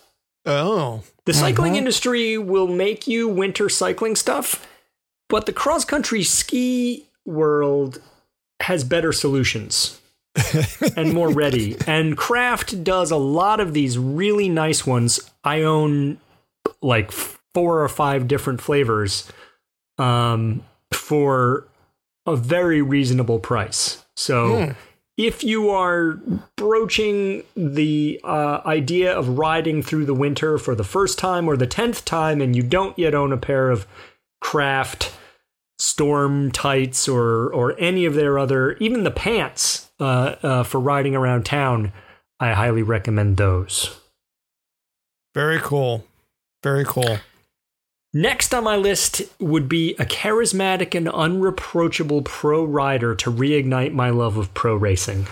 Oh. 0.50 1.04
The 1.26 1.34
cycling 1.34 1.74
Mhm. 1.74 1.78
industry 1.78 2.38
will 2.38 2.68
make 2.68 3.08
you 3.08 3.28
winter 3.28 3.70
cycling 3.70 4.16
stuff, 4.16 4.66
but 5.30 5.46
the 5.46 5.54
cross 5.54 5.86
country 5.86 6.24
ski 6.24 7.06
world 7.26 8.02
has 8.62 8.84
better 8.84 9.12
solutions 9.14 10.00
and 10.98 11.14
more 11.14 11.30
ready. 11.30 11.78
And 11.88 12.18
Craft 12.18 12.84
does 12.84 13.12
a 13.12 13.16
lot 13.18 13.60
of 13.60 13.74
these 13.74 13.98
really 13.98 14.50
nice 14.50 14.86
ones. 14.88 15.20
I 15.44 15.62
own 15.62 16.18
like 16.82 17.12
four 17.12 17.82
or 17.84 17.90
five 17.90 18.28
different 18.28 18.60
flavors 18.62 19.32
um, 19.98 20.64
for 20.92 21.68
a 22.26 22.36
very 22.36 22.82
reasonable 22.82 23.40
price. 23.40 24.04
So 24.16 24.66
Hmm. 24.66 24.72
If 25.20 25.44
you 25.44 25.70
are 25.70 26.14
broaching 26.56 27.44
the 27.54 28.22
uh, 28.24 28.62
idea 28.66 29.14
of 29.14 29.38
riding 29.38 29.84
through 29.84 30.06
the 30.06 30.14
winter 30.14 30.58
for 30.58 30.76
the 30.76 30.84
first 30.86 31.20
time 31.20 31.50
or 31.50 31.58
the 31.58 31.68
tenth 31.68 32.06
time, 32.06 32.40
and 32.40 32.56
you 32.56 32.64
don't 32.64 32.98
yet 32.98 33.14
own 33.14 33.34
a 33.34 33.38
pair 33.38 33.70
of 33.70 33.86
Craft 34.40 35.12
storm 35.78 36.50
tights 36.52 37.10
or 37.10 37.54
or 37.54 37.78
any 37.78 38.06
of 38.06 38.14
their 38.14 38.40
other, 38.40 38.78
even 38.78 39.04
the 39.04 39.12
pants 39.12 39.92
uh, 40.00 40.36
uh, 40.42 40.64
for 40.64 40.80
riding 40.80 41.18
around 41.18 41.46
town, 41.46 41.92
I 42.40 42.54
highly 42.54 42.82
recommend 42.82 43.36
those. 43.36 44.00
Very 45.36 45.60
cool. 45.60 46.06
Very 46.64 46.86
cool. 46.86 47.18
Next 48.14 48.54
on 48.54 48.64
my 48.64 48.76
list 48.76 49.22
would 49.40 49.70
be 49.70 49.94
a 50.00 50.06
charismatic 50.06 50.96
and 50.96 51.08
unreproachable 51.08 52.24
pro 52.24 52.64
rider 52.64 53.14
to 53.16 53.32
reignite 53.32 53.94
my 53.94 54.10
love 54.10 54.38
of 54.38 54.54
pro 54.54 54.76
racing. 54.76 55.28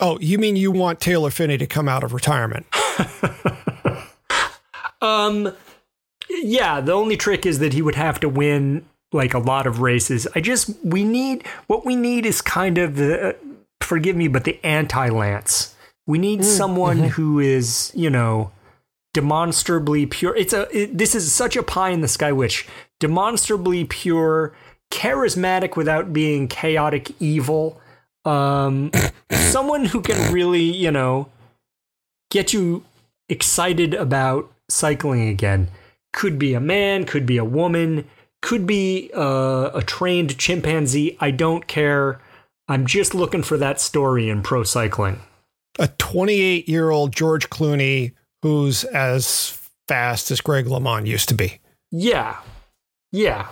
Oh, 0.00 0.18
you 0.18 0.38
mean 0.38 0.56
you 0.56 0.72
want 0.72 1.00
Taylor 1.00 1.30
Phinney 1.30 1.58
to 1.58 1.66
come 1.66 1.88
out 1.88 2.02
of 2.02 2.12
retirement? 2.12 2.66
Um, 5.02 5.52
yeah, 6.30 6.80
the 6.80 6.92
only 6.92 7.16
trick 7.16 7.44
is 7.44 7.58
that 7.58 7.74
he 7.74 7.82
would 7.82 7.96
have 7.96 8.20
to 8.20 8.28
win 8.28 8.86
like 9.12 9.34
a 9.34 9.38
lot 9.38 9.66
of 9.66 9.80
races. 9.80 10.26
I 10.34 10.40
just 10.40 10.70
we 10.82 11.04
need 11.04 11.46
what 11.66 11.84
we 11.84 11.96
need 11.96 12.24
is 12.24 12.40
kind 12.40 12.78
of 12.78 12.96
the 12.96 13.36
forgive 13.82 14.16
me, 14.16 14.28
but 14.28 14.44
the 14.44 14.64
anti 14.64 15.10
Lance. 15.10 15.74
We 16.06 16.18
need 16.18 16.44
someone 16.44 16.98
who 16.98 17.38
is 17.38 17.92
you 17.94 18.08
know 18.08 18.52
demonstrably 19.12 20.06
pure. 20.06 20.34
It's 20.36 20.52
a 20.52 20.68
it, 20.76 20.96
this 20.96 21.14
is 21.14 21.32
such 21.32 21.56
a 21.56 21.62
pie 21.62 21.90
in 21.90 22.00
the 22.00 22.08
sky 22.08 22.32
witch. 22.32 22.66
Demonstrably 23.00 23.84
pure, 23.84 24.54
charismatic 24.90 25.76
without 25.76 26.12
being 26.12 26.48
chaotic 26.48 27.10
evil. 27.20 27.80
Um, 28.24 28.90
someone 29.32 29.86
who 29.86 30.00
can 30.00 30.32
really 30.32 30.62
you 30.62 30.90
know 30.90 31.28
get 32.30 32.52
you 32.52 32.84
excited 33.28 33.94
about 33.94 34.50
cycling 34.68 35.28
again. 35.28 35.68
Could 36.12 36.38
be 36.38 36.54
a 36.54 36.60
man, 36.60 37.04
could 37.04 37.24
be 37.24 37.38
a 37.38 37.44
woman, 37.44 38.06
could 38.42 38.66
be 38.66 39.10
uh, 39.14 39.70
a 39.72 39.82
trained 39.82 40.36
chimpanzee. 40.38 41.16
I 41.20 41.30
don't 41.30 41.66
care. 41.66 42.20
I'm 42.68 42.86
just 42.86 43.14
looking 43.14 43.42
for 43.42 43.56
that 43.56 43.80
story 43.80 44.28
in 44.28 44.42
pro 44.42 44.62
cycling. 44.62 45.20
A 45.78 45.88
28 45.88 46.68
year 46.68 46.90
old 46.90 47.14
George 47.14 47.48
Clooney 47.48 48.12
who's 48.42 48.84
as 48.84 49.58
fast 49.88 50.30
as 50.30 50.40
Greg 50.40 50.66
LeMond 50.66 51.06
used 51.06 51.28
to 51.28 51.34
be. 51.34 51.60
Yeah, 51.90 52.38
yeah, 53.10 53.48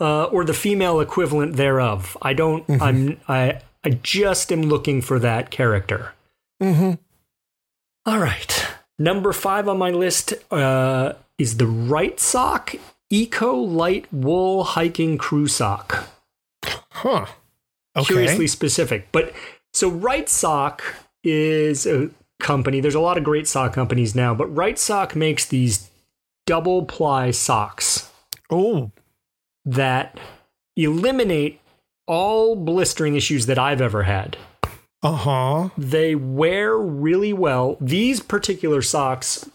uh, 0.00 0.24
or 0.24 0.44
the 0.44 0.54
female 0.54 1.00
equivalent 1.00 1.56
thereof. 1.56 2.16
I 2.22 2.32
don't. 2.32 2.64
I'm. 2.82 3.20
I. 3.28 3.60
I 3.84 3.90
just 3.90 4.52
am 4.52 4.62
looking 4.62 5.02
for 5.02 5.18
that 5.18 5.50
character. 5.50 6.12
Mm-hmm. 6.62 6.92
All 8.06 8.18
right. 8.18 8.66
Number 8.98 9.32
five 9.32 9.68
on 9.68 9.78
my 9.78 9.90
list 9.90 10.34
uh, 10.52 11.14
is 11.38 11.56
the 11.56 11.64
Wrightsock 11.64 12.78
Eco 13.10 13.54
Light 13.54 14.06
Wool 14.12 14.62
Hiking 14.62 15.18
Crew 15.18 15.48
Sock. 15.48 16.08
Huh. 16.64 17.26
Okay. 17.96 18.06
Curiously 18.06 18.46
specific. 18.46 19.08
But 19.10 19.32
so 19.72 19.90
Wrightsock 19.90 20.80
is 21.24 21.86
a 21.86 22.10
company. 22.42 22.80
There's 22.80 22.94
a 22.94 23.00
lot 23.00 23.16
of 23.18 23.24
great 23.24 23.46
sock 23.48 23.72
companies 23.72 24.14
now, 24.14 24.34
but 24.34 24.54
Wrightsock 24.54 25.14
makes 25.16 25.46
these 25.46 25.88
double 26.46 26.84
ply 26.84 27.30
socks 27.30 28.10
Oh, 28.50 28.90
that 29.64 30.18
eliminate 30.76 31.60
all 32.06 32.56
blistering 32.56 33.14
issues 33.16 33.46
that 33.46 33.58
I've 33.58 33.80
ever 33.80 34.02
had. 34.02 34.36
uh 35.02 35.12
huh. 35.12 35.68
They 35.78 36.14
wear 36.14 36.76
really 36.76 37.32
well. 37.32 37.76
These 37.80 38.20
particular 38.20 38.82
socks 38.82 39.48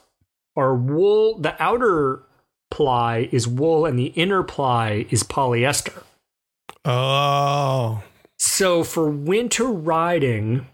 are 0.55 0.73
wool. 0.75 1.37
The 1.37 1.61
outer 1.61 2.23
ply 2.71 3.29
is 3.31 3.47
wool 3.47 3.85
and 3.85 3.99
the 3.99 4.07
inner 4.15 4.43
ply 4.43 5.05
is 5.09 5.23
polyester. 5.23 6.03
Oh, 6.85 8.03
So 8.37 8.83
for 8.83 9.09
winter 9.09 9.65
riding, 9.65 10.67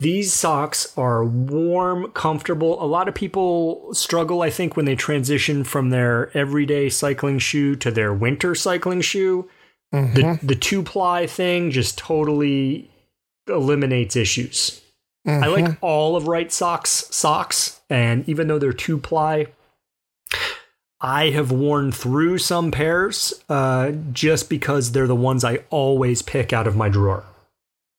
these 0.00 0.32
socks 0.32 0.96
are 0.96 1.22
warm, 1.22 2.10
comfortable. 2.12 2.82
A 2.82 2.86
lot 2.86 3.06
of 3.06 3.14
people 3.14 3.92
struggle, 3.92 4.40
I 4.40 4.48
think, 4.48 4.74
when 4.74 4.86
they 4.86 4.96
transition 4.96 5.62
from 5.62 5.90
their 5.90 6.34
everyday 6.36 6.88
cycling 6.88 7.38
shoe 7.38 7.76
to 7.76 7.90
their 7.90 8.12
winter 8.12 8.54
cycling 8.54 9.02
shoe. 9.02 9.48
The, 10.14 10.38
the 10.42 10.54
two 10.54 10.82
ply 10.82 11.26
thing 11.26 11.70
just 11.70 11.98
totally 11.98 12.90
eliminates 13.46 14.16
issues. 14.16 14.80
I 15.26 15.48
like 15.48 15.76
all 15.82 16.16
of 16.16 16.24
Wrightsock's 16.24 17.14
socks, 17.14 17.80
and 17.90 18.26
even 18.26 18.48
though 18.48 18.58
they're 18.58 18.72
two 18.72 18.96
ply, 18.96 19.48
I 21.00 21.30
have 21.30 21.52
worn 21.52 21.92
through 21.92 22.38
some 22.38 22.70
pairs 22.70 23.34
uh, 23.48 23.92
just 24.12 24.48
because 24.48 24.92
they're 24.92 25.06
the 25.06 25.14
ones 25.14 25.44
I 25.44 25.58
always 25.68 26.22
pick 26.22 26.52
out 26.54 26.66
of 26.66 26.76
my 26.76 26.88
drawer. 26.88 27.24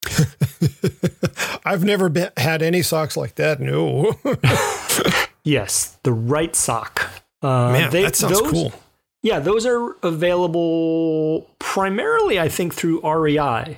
I've 1.65 1.83
never 1.83 2.09
been, 2.09 2.29
had 2.37 2.61
any 2.61 2.81
socks 2.81 3.15
like 3.17 3.35
that. 3.35 3.59
No. 3.59 4.17
Yes, 5.43 5.97
the 6.03 6.11
Wrightsock. 6.11 7.09
Uh, 7.41 7.71
Man, 7.71 7.89
they- 7.91 8.03
that 8.03 8.15
sounds 8.15 8.39
those- 8.39 8.51
cool. 8.51 8.73
Yeah, 9.23 9.39
those 9.39 9.65
are 9.65 9.95
available 10.03 11.47
primarily, 11.59 12.39
I 12.39 12.47
think, 12.47 12.73
through 12.75 13.01
REI. 13.01 13.77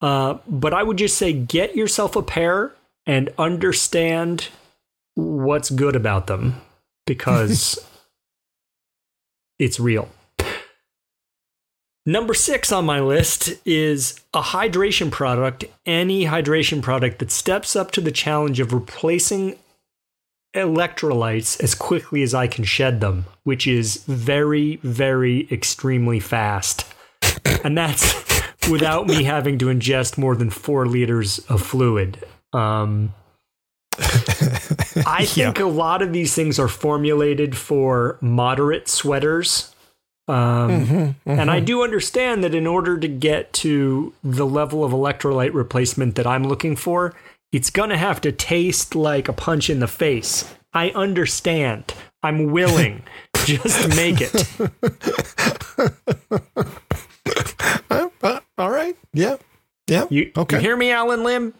Uh, 0.00 0.38
but 0.48 0.72
I 0.74 0.82
would 0.84 0.96
just 0.96 1.16
say 1.18 1.32
get 1.32 1.74
yourself 1.74 2.14
a 2.14 2.22
pair 2.22 2.72
and 3.04 3.30
understand 3.38 4.48
what's 5.16 5.70
good 5.70 5.96
about 5.96 6.26
them 6.28 6.60
because 7.06 7.84
it's 9.58 9.80
real. 9.80 10.08
Number 12.08 12.34
six 12.34 12.70
on 12.70 12.86
my 12.86 13.00
list 13.00 13.54
is 13.66 14.20
a 14.32 14.40
hydration 14.40 15.10
product, 15.10 15.64
any 15.84 16.26
hydration 16.26 16.80
product 16.80 17.18
that 17.18 17.32
steps 17.32 17.74
up 17.74 17.90
to 17.92 18.00
the 18.00 18.12
challenge 18.12 18.60
of 18.60 18.72
replacing 18.72 19.58
electrolytes 20.54 21.60
as 21.60 21.74
quickly 21.74 22.22
as 22.22 22.32
I 22.32 22.46
can 22.46 22.62
shed 22.62 23.00
them, 23.00 23.26
which 23.42 23.66
is 23.66 24.04
very, 24.04 24.76
very 24.76 25.48
extremely 25.50 26.20
fast. 26.20 26.86
And 27.64 27.76
that's 27.76 28.14
without 28.70 29.08
me 29.08 29.24
having 29.24 29.58
to 29.58 29.66
ingest 29.66 30.16
more 30.16 30.36
than 30.36 30.50
four 30.50 30.86
liters 30.86 31.40
of 31.48 31.60
fluid. 31.60 32.24
Um, 32.52 33.14
I 35.04 35.24
think 35.26 35.58
a 35.58 35.66
lot 35.66 36.02
of 36.02 36.12
these 36.12 36.34
things 36.34 36.60
are 36.60 36.68
formulated 36.68 37.56
for 37.56 38.16
moderate 38.20 38.88
sweaters. 38.88 39.74
Um, 40.28 41.14
And 41.24 41.50
I 41.50 41.60
do 41.60 41.82
understand 41.84 42.42
that 42.44 42.54
in 42.54 42.66
order 42.66 42.98
to 42.98 43.08
get 43.08 43.52
to 43.54 44.12
the 44.24 44.46
level 44.46 44.84
of 44.84 44.92
electrolyte 44.92 45.54
replacement 45.54 46.14
that 46.16 46.26
I'm 46.26 46.44
looking 46.44 46.76
for, 46.76 47.14
it's 47.52 47.70
going 47.70 47.90
to 47.90 47.96
have 47.96 48.20
to 48.22 48.32
taste 48.32 48.94
like 48.94 49.28
a 49.28 49.32
punch 49.32 49.70
in 49.70 49.80
the 49.80 49.86
face. 49.88 50.52
I 50.72 50.90
understand. 50.90 51.94
I'm 52.22 52.50
willing. 52.50 53.02
Just 53.44 53.88
make 53.96 54.16
it. 54.20 54.34
Uh, 57.90 58.08
uh, 58.22 58.40
all 58.58 58.70
right. 58.70 58.96
Yeah. 59.12 59.36
Yeah. 59.86 60.06
You, 60.10 60.32
Okay. 60.36 60.56
you 60.56 60.62
hear 60.62 60.76
me, 60.76 60.90
Allen 60.90 61.22
Lim? 61.22 61.54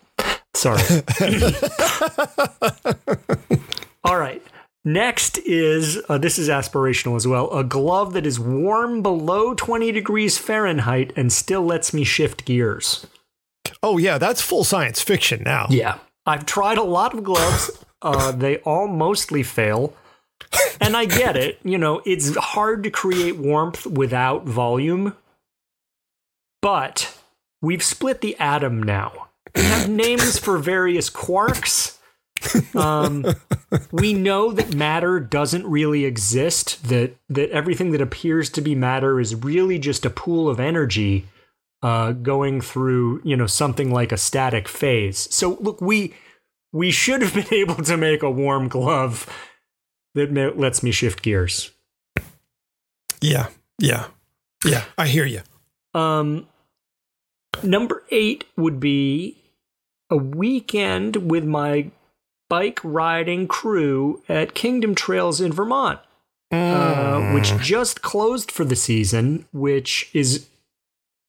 Sorry. 0.54 0.82
All 4.04 4.18
right. 4.18 4.42
Next 4.86 5.38
is 5.38 6.00
uh, 6.08 6.16
this 6.16 6.38
is 6.38 6.48
aspirational 6.48 7.16
as 7.16 7.26
well. 7.26 7.50
A 7.50 7.64
glove 7.64 8.12
that 8.12 8.24
is 8.24 8.38
warm 8.38 9.02
below 9.02 9.52
20 9.52 9.90
degrees 9.90 10.38
Fahrenheit 10.38 11.12
and 11.16 11.32
still 11.32 11.62
lets 11.62 11.92
me 11.92 12.04
shift 12.04 12.44
gears. 12.44 13.04
Oh 13.82 13.98
yeah, 13.98 14.16
that's 14.16 14.40
full 14.40 14.62
science 14.62 15.02
fiction 15.02 15.42
now. 15.44 15.66
Yeah. 15.70 15.98
I've 16.24 16.46
tried 16.46 16.78
a 16.78 16.84
lot 16.84 17.14
of 17.14 17.24
gloves. 17.24 17.84
Uh, 18.00 18.30
they 18.30 18.58
all 18.58 18.86
mostly 18.86 19.42
fail. 19.42 19.92
And 20.80 20.96
I 20.96 21.06
get 21.06 21.36
it. 21.36 21.58
You 21.64 21.78
know, 21.78 22.00
it's 22.06 22.36
hard 22.36 22.84
to 22.84 22.90
create 22.90 23.38
warmth 23.38 23.86
without 23.86 24.44
volume. 24.44 25.16
But 26.62 27.18
we've 27.60 27.82
split 27.82 28.20
the 28.20 28.36
atom 28.38 28.84
now. 28.84 29.30
We 29.56 29.62
have 29.62 29.88
names 29.88 30.38
for 30.38 30.58
various 30.58 31.10
quarks. 31.10 31.95
Um, 32.74 33.24
we 33.90 34.12
know 34.12 34.52
that 34.52 34.74
matter 34.74 35.20
doesn't 35.20 35.66
really 35.66 36.04
exist. 36.04 36.88
That 36.88 37.16
that 37.28 37.50
everything 37.50 37.92
that 37.92 38.00
appears 38.00 38.50
to 38.50 38.60
be 38.60 38.74
matter 38.74 39.20
is 39.20 39.34
really 39.34 39.78
just 39.78 40.04
a 40.04 40.10
pool 40.10 40.48
of 40.48 40.60
energy 40.60 41.26
uh, 41.82 42.12
going 42.12 42.60
through, 42.60 43.20
you 43.24 43.36
know, 43.36 43.46
something 43.46 43.90
like 43.90 44.12
a 44.12 44.16
static 44.16 44.68
phase. 44.68 45.28
So 45.34 45.56
look, 45.60 45.80
we 45.80 46.14
we 46.72 46.90
should 46.90 47.22
have 47.22 47.34
been 47.34 47.46
able 47.52 47.76
to 47.76 47.96
make 47.96 48.22
a 48.22 48.30
warm 48.30 48.68
glove 48.68 49.28
that 50.14 50.32
ma- 50.32 50.52
lets 50.54 50.82
me 50.82 50.90
shift 50.90 51.22
gears. 51.22 51.70
Yeah, 53.20 53.48
yeah, 53.78 54.06
yeah. 54.64 54.84
I 54.98 55.06
hear 55.06 55.24
you. 55.24 55.40
Um, 55.94 56.46
number 57.62 58.04
eight 58.10 58.44
would 58.56 58.78
be 58.78 59.36
a 60.10 60.16
weekend 60.16 61.30
with 61.30 61.44
my 61.44 61.90
bike 62.48 62.80
riding 62.82 63.48
crew 63.48 64.22
at 64.28 64.54
Kingdom 64.54 64.94
Trails 64.94 65.40
in 65.40 65.52
Vermont, 65.52 65.98
uh, 66.50 67.32
which 67.32 67.56
just 67.58 68.02
closed 68.02 68.50
for 68.50 68.64
the 68.64 68.76
season, 68.76 69.46
which 69.52 70.10
is. 70.12 70.48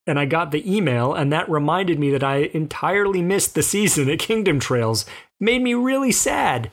And 0.06 0.17
I 0.17 0.25
got 0.25 0.51
the 0.51 0.73
email, 0.73 1.13
and 1.13 1.34
that 1.34 1.49
reminded 1.49 1.99
me 1.99 2.12
that 2.12 2.23
I 2.23 2.49
entirely 2.53 3.21
missed 3.21 3.56
the 3.56 3.63
season 3.63 4.10
at 4.10 4.19
Kingdom 4.19 4.58
Trails. 4.58 5.06
Made 5.38 5.62
me 5.62 5.73
really 5.73 6.13
sad. 6.13 6.71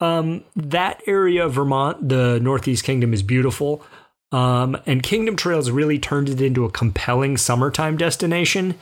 Um, 0.00 0.44
that 0.56 1.02
area 1.06 1.44
of 1.44 1.52
Vermont, 1.52 2.08
the 2.08 2.40
Northeast 2.40 2.82
Kingdom, 2.82 3.12
is 3.12 3.22
beautiful. 3.22 3.84
Um, 4.32 4.78
and 4.86 5.02
Kingdom 5.02 5.36
Trails 5.36 5.70
really 5.70 5.98
turned 5.98 6.30
it 6.30 6.40
into 6.40 6.64
a 6.64 6.70
compelling 6.70 7.36
summertime 7.36 7.98
destination. 7.98 8.78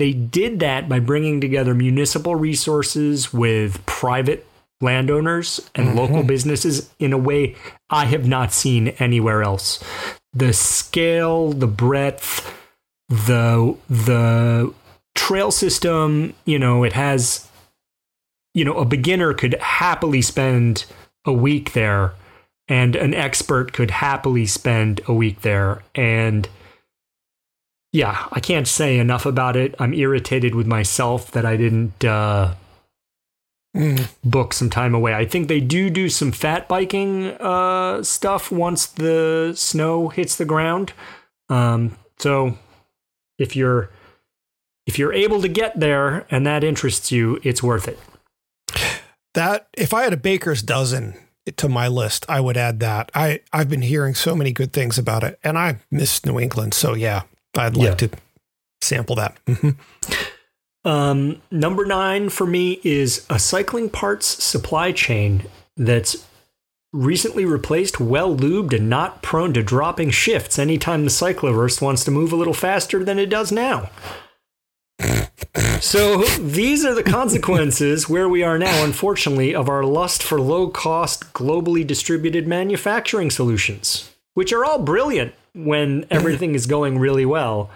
They 0.00 0.12
did 0.12 0.60
that 0.60 0.88
by 0.88 0.98
bringing 0.98 1.42
together 1.42 1.74
municipal 1.74 2.34
resources 2.34 3.34
with 3.34 3.84
private 3.84 4.46
landowners 4.80 5.60
and 5.74 5.88
mm-hmm. 5.88 5.98
local 5.98 6.22
businesses 6.22 6.90
in 6.98 7.12
a 7.12 7.18
way 7.18 7.54
I 7.90 8.06
have 8.06 8.26
not 8.26 8.54
seen 8.54 8.88
anywhere 8.98 9.42
else. 9.42 9.84
The 10.32 10.54
scale, 10.54 11.52
the 11.52 11.66
breadth, 11.66 12.50
the 13.10 13.76
the 13.90 14.72
trail 15.14 15.50
system, 15.50 16.32
you 16.46 16.58
know, 16.58 16.82
it 16.82 16.94
has 16.94 17.46
you 18.54 18.64
know, 18.64 18.78
a 18.78 18.86
beginner 18.86 19.34
could 19.34 19.54
happily 19.60 20.22
spend 20.22 20.86
a 21.26 21.32
week 21.32 21.72
there 21.72 22.14
and 22.68 22.96
an 22.96 23.12
expert 23.12 23.74
could 23.74 23.90
happily 23.90 24.46
spend 24.46 25.02
a 25.06 25.12
week 25.12 25.42
there 25.42 25.82
and 25.94 26.48
yeah, 27.92 28.26
I 28.30 28.40
can't 28.40 28.68
say 28.68 28.98
enough 28.98 29.26
about 29.26 29.56
it. 29.56 29.74
I'm 29.78 29.94
irritated 29.94 30.54
with 30.54 30.66
myself 30.66 31.30
that 31.32 31.44
I 31.44 31.56
didn't 31.56 32.04
uh, 32.04 32.54
book 34.24 34.52
some 34.52 34.70
time 34.70 34.94
away. 34.94 35.14
I 35.14 35.24
think 35.24 35.48
they 35.48 35.60
do 35.60 35.90
do 35.90 36.08
some 36.08 36.32
fat 36.32 36.68
biking 36.68 37.28
uh, 37.40 38.02
stuff 38.02 38.50
once 38.50 38.86
the 38.86 39.52
snow 39.56 40.08
hits 40.08 40.36
the 40.36 40.44
ground. 40.44 40.92
Um, 41.48 41.96
so 42.18 42.58
if 43.38 43.56
you're 43.56 43.90
if 44.86 44.98
you're 44.98 45.12
able 45.12 45.40
to 45.42 45.48
get 45.48 45.78
there 45.78 46.26
and 46.30 46.46
that 46.46 46.64
interests 46.64 47.12
you, 47.12 47.40
it's 47.42 47.62
worth 47.62 47.88
it. 47.88 47.98
That 49.34 49.68
if 49.76 49.94
I 49.94 50.02
had 50.02 50.12
a 50.12 50.16
baker's 50.16 50.62
dozen 50.62 51.14
to 51.56 51.68
my 51.68 51.86
list, 51.88 52.26
I 52.28 52.40
would 52.40 52.56
add 52.56 52.80
that. 52.80 53.10
I 53.14 53.40
I've 53.52 53.68
been 53.68 53.82
hearing 53.82 54.14
so 54.14 54.34
many 54.34 54.52
good 54.52 54.72
things 54.72 54.98
about 54.98 55.22
it, 55.22 55.38
and 55.44 55.56
I 55.58 55.78
miss 55.90 56.24
New 56.24 56.38
England. 56.38 56.74
So 56.74 56.94
yeah, 56.94 57.22
I'd 57.56 57.76
like 57.76 57.88
Yeah. 57.88 57.94
to 58.08 58.10
sample 58.82 59.16
that. 59.16 59.36
Mhm. 59.46 59.76
Um, 60.84 61.42
number 61.50 61.84
nine 61.84 62.30
for 62.30 62.46
me 62.46 62.80
is 62.82 63.26
a 63.28 63.38
cycling 63.38 63.90
parts 63.90 64.42
supply 64.42 64.92
chain 64.92 65.44
that's 65.76 66.16
recently 66.92 67.44
replaced, 67.44 68.00
well 68.00 68.34
lubed, 68.34 68.72
and 68.74 68.88
not 68.88 69.22
prone 69.22 69.52
to 69.52 69.62
dropping 69.62 70.10
shifts 70.10 70.58
anytime 70.58 71.04
the 71.04 71.10
cycloverse 71.10 71.80
wants 71.82 72.02
to 72.04 72.10
move 72.10 72.32
a 72.32 72.36
little 72.36 72.54
faster 72.54 73.04
than 73.04 73.18
it 73.18 73.26
does 73.26 73.52
now. 73.52 73.90
So 75.80 76.22
these 76.38 76.84
are 76.84 76.94
the 76.94 77.02
consequences 77.02 78.06
where 78.08 78.28
we 78.28 78.42
are 78.42 78.58
now, 78.58 78.84
unfortunately, 78.84 79.54
of 79.54 79.68
our 79.70 79.82
lust 79.82 80.22
for 80.22 80.38
low 80.40 80.68
cost, 80.68 81.32
globally 81.32 81.86
distributed 81.86 82.46
manufacturing 82.46 83.30
solutions, 83.30 84.09
which 84.34 84.52
are 84.52 84.64
all 84.64 84.78
brilliant 84.78 85.34
when 85.54 86.06
everything 86.10 86.54
is 86.54 86.66
going 86.66 86.98
really 86.98 87.26
well. 87.26 87.70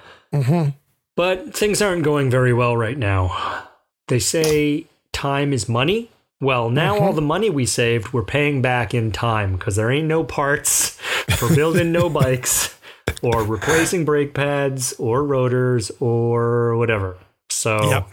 But 1.17 1.55
things 1.55 1.81
aren't 1.81 2.03
going 2.03 2.31
very 2.31 2.53
well 2.53 2.77
right 2.77 2.99
now. 2.99 3.69
They 4.09 4.19
say 4.19 4.87
time 5.13 5.53
is 5.53 5.69
money. 5.69 6.11
Well, 6.41 6.69
now 6.71 6.99
all 6.99 7.13
the 7.13 7.23
money 7.23 7.49
we 7.49 7.65
saved, 7.67 8.13
we're 8.13 8.25
paying 8.25 8.61
back 8.61 8.93
in 8.93 9.13
time 9.13 9.53
because 9.57 9.77
there 9.77 9.91
ain't 9.91 10.09
no 10.09 10.25
parts 10.25 10.99
for 11.39 11.55
building 11.55 11.93
no 11.93 12.11
bikes 12.23 12.77
or 13.23 13.45
replacing 13.45 14.05
brake 14.05 14.35
pads 14.35 14.93
or 14.99 15.25
rotors 15.25 15.91
or 16.01 16.77
whatever. 16.77 17.17
So 17.49 17.89
Yep. 17.89 18.09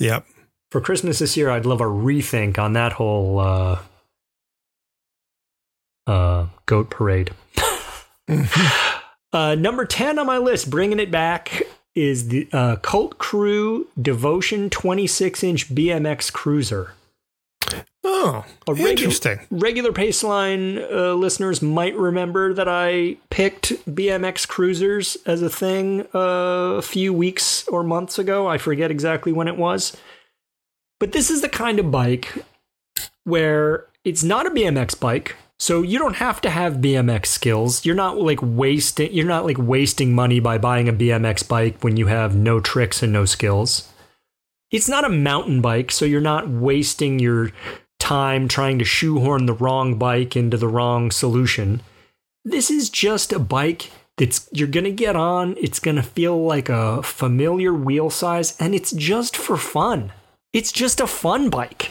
Yep. 0.00 0.26
for 0.70 0.80
Christmas 0.80 1.18
this 1.18 1.36
year, 1.36 1.50
I'd 1.50 1.66
love 1.66 1.80
a 1.80 1.84
rethink 1.84 2.58
on 2.58 2.72
that 2.72 2.94
whole 2.94 3.38
uh, 3.38 3.78
uh, 6.06 6.46
goat 6.66 6.90
parade. 6.90 7.30
uh, 9.32 9.54
number 9.54 9.84
10 9.84 10.18
on 10.18 10.26
my 10.26 10.38
list, 10.38 10.70
bringing 10.70 11.00
it 11.00 11.10
back, 11.10 11.62
is 11.94 12.28
the 12.28 12.48
uh, 12.52 12.76
Cult 12.76 13.18
Crew 13.18 13.88
Devotion 14.00 14.70
26 14.70 15.42
inch 15.42 15.74
BMX 15.74 16.32
Cruiser. 16.32 16.92
Oh, 18.04 18.44
A 18.66 18.72
regu- 18.72 18.90
interesting. 18.90 19.40
Regular 19.50 19.92
Paceline 19.92 20.80
uh, 20.90 21.14
listeners 21.14 21.60
might 21.60 21.94
remember 21.96 22.54
that 22.54 22.68
I 22.68 23.16
picked 23.30 23.72
BMX 23.86 24.48
cruisers 24.48 25.16
as 25.26 25.42
a 25.42 25.50
thing 25.50 26.06
uh, 26.14 26.78
a 26.78 26.82
few 26.82 27.12
weeks 27.12 27.66
or 27.68 27.82
months 27.82 28.18
ago. 28.18 28.46
I 28.46 28.56
forget 28.56 28.90
exactly 28.90 29.32
when 29.32 29.48
it 29.48 29.56
was. 29.58 29.96
But 31.00 31.12
this 31.12 31.30
is 31.30 31.42
the 31.42 31.48
kind 31.48 31.78
of 31.78 31.90
bike 31.90 32.44
where 33.24 33.86
it's 34.04 34.24
not 34.24 34.46
a 34.46 34.50
BMX 34.50 34.98
bike, 34.98 35.36
so 35.58 35.82
you 35.82 35.98
don't 35.98 36.16
have 36.16 36.40
to 36.42 36.50
have 36.50 36.74
BMX 36.74 37.26
skills. 37.26 37.84
You're 37.84 37.94
not 37.96 38.18
like 38.18 38.38
wasting 38.42 39.12
you're 39.12 39.26
not 39.26 39.44
like 39.44 39.58
wasting 39.58 40.14
money 40.14 40.40
by 40.40 40.58
buying 40.58 40.88
a 40.88 40.92
BMX 40.92 41.46
bike 41.46 41.82
when 41.82 41.96
you 41.96 42.06
have 42.06 42.36
no 42.36 42.60
tricks 42.60 43.02
and 43.02 43.12
no 43.12 43.24
skills. 43.24 43.92
It's 44.70 44.88
not 44.88 45.04
a 45.04 45.08
mountain 45.08 45.60
bike, 45.60 45.90
so 45.90 46.04
you're 46.04 46.20
not 46.20 46.48
wasting 46.48 47.18
your 47.18 47.52
time 47.98 48.48
trying 48.48 48.78
to 48.78 48.84
shoehorn 48.84 49.46
the 49.46 49.54
wrong 49.54 49.98
bike 49.98 50.36
into 50.36 50.56
the 50.56 50.68
wrong 50.68 51.10
solution. 51.10 51.80
This 52.44 52.70
is 52.70 52.90
just 52.90 53.32
a 53.32 53.38
bike 53.38 53.90
that's 54.16 54.48
you're 54.52 54.68
going 54.68 54.84
to 54.84 54.92
get 54.92 55.16
on, 55.16 55.56
it's 55.58 55.80
going 55.80 55.96
to 55.96 56.02
feel 56.02 56.44
like 56.44 56.68
a 56.68 57.02
familiar 57.02 57.72
wheel 57.72 58.10
size 58.10 58.56
and 58.60 58.74
it's 58.74 58.92
just 58.92 59.36
for 59.36 59.56
fun. 59.56 60.12
It's 60.52 60.72
just 60.72 61.00
a 61.00 61.06
fun 61.06 61.50
bike. 61.50 61.90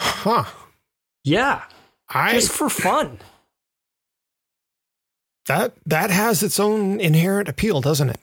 Huh. 0.00 0.44
Yeah, 1.24 1.62
I 2.08 2.32
just 2.32 2.52
for 2.52 2.68
fun. 2.68 3.18
that 5.46 5.72
that 5.86 6.10
has 6.10 6.42
its 6.42 6.58
own 6.60 7.00
inherent 7.00 7.48
appeal, 7.48 7.80
doesn't 7.80 8.10
it? 8.10 8.20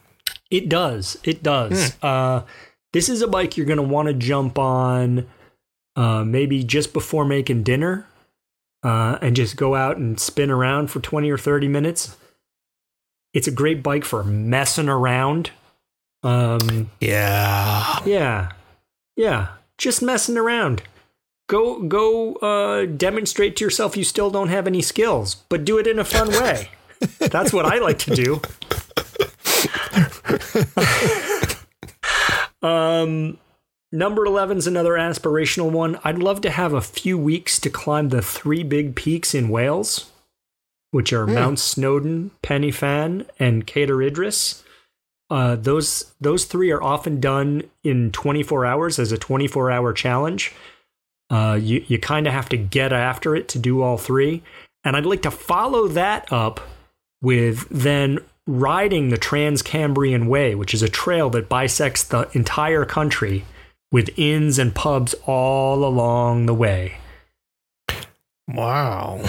It 0.50 0.70
does. 0.70 1.18
It 1.24 1.42
does. 1.44 1.96
Uh, 2.02 2.44
this 2.94 3.08
is 3.10 3.22
a 3.22 3.28
bike 3.28 3.56
you're 3.58 3.66
going 3.66 3.78
to 3.78 3.84
want 3.84 4.08
to 4.10 4.14
jump 4.14 4.60
on 4.60 5.28
uh, 5.96 6.24
maybe 6.26 6.64
just 6.64 6.92
before 6.94 7.24
making 7.26 7.64
dinner 7.64 8.06
uh, 8.84 9.18
and 9.22 9.36
just 9.36 9.56
go 9.56 9.76
out 9.76 9.96
and 9.98 10.20
spin 10.20 10.52
around 10.52 10.88
for 10.92 11.00
20 11.00 11.30
or 11.32 11.38
30 11.38 11.68
minutes. 11.70 12.18
It's 13.34 13.48
a 13.48 13.52
great 13.52 13.82
bike 13.82 14.04
for 14.04 14.24
messing 14.26 14.90
around. 14.90 15.52
Um, 16.22 16.92
Yeah. 17.00 18.00
yeah. 18.06 18.52
Yeah. 19.16 19.48
Just 19.78 20.02
messing 20.02 20.38
around. 20.38 20.84
Go 21.52 21.82
go 21.82 22.36
uh, 22.36 22.86
demonstrate 22.86 23.58
to 23.58 23.66
yourself 23.66 23.98
you 23.98 24.06
still 24.06 24.32
don't 24.32 24.48
have 24.48 24.68
any 24.68 24.82
skills, 24.82 25.36
but 25.50 25.66
do 25.66 25.78
it 25.78 25.86
in 25.86 26.00
a 26.00 26.06
fun 26.06 26.30
way. 26.30 26.70
That's 27.20 27.52
what 27.52 27.66
I 27.66 27.80
like 27.80 28.00
to 28.00 28.16
do. 28.16 28.42
um 32.68 33.38
Number 33.92 34.26
11 34.26 34.60
is 34.60 34.68
another 34.68 34.94
aspirational 34.94 35.70
one. 35.72 36.00
I'd 36.06 36.20
love 36.20 36.40
to 36.42 36.50
have 36.50 36.72
a 36.72 36.80
few 36.80 37.18
weeks 37.18 37.60
to 37.60 37.70
climb 37.70 38.08
the 38.08 38.22
three 38.22 38.64
big 38.64 38.96
peaks 38.96 39.36
in 39.36 39.50
Wales, 39.50 40.10
which 40.92 41.12
are 41.12 41.28
Mount 41.28 41.60
Snowdon, 41.60 42.32
Pen 42.42 42.62
y 42.62 42.72
Fan, 42.72 43.26
and 43.40 43.68
Cader 43.68 44.02
Idris. 44.02 44.64
Uh, 45.30 45.58
those 45.58 46.14
those 46.22 46.46
three 46.46 46.72
are 46.72 46.82
often 46.82 47.20
done 47.20 47.64
in 47.84 48.14
24 48.14 48.66
hours 48.66 48.98
as 48.98 49.12
a 49.12 49.18
24 49.18 49.70
hour 49.70 49.92
challenge. 49.92 50.54
Uh, 51.32 51.58
you 51.60 51.84
you 51.88 51.98
kind 51.98 52.28
of 52.28 52.34
have 52.34 52.50
to 52.50 52.58
get 52.58 52.92
after 52.92 53.36
it 53.36 53.48
to 53.48 53.58
do 53.58 53.82
all 53.82 53.98
three, 53.98 54.44
and 54.84 54.98
I'd 54.98 55.06
like 55.06 55.22
to 55.22 55.32
follow 55.32 55.88
that 55.88 56.32
up 56.32 56.60
with 57.22 57.68
then 57.70 58.20
riding 58.46 59.10
the 59.10 59.18
Trans 59.18 59.62
Cambrian 59.62 60.28
Way, 60.28 60.56
which 60.56 60.74
is 60.74 60.82
a 60.84 60.90
trail 60.90 61.30
that 61.30 61.48
bisects 61.48 62.04
the 62.04 62.30
entire 62.34 62.84
country 62.84 63.46
with 63.92 64.10
inns 64.18 64.60
and 64.60 64.76
pubs 64.76 65.16
all 65.26 65.86
along 65.86 66.48
the 66.48 66.54
way. 66.54 66.98
Wow. 68.48 69.24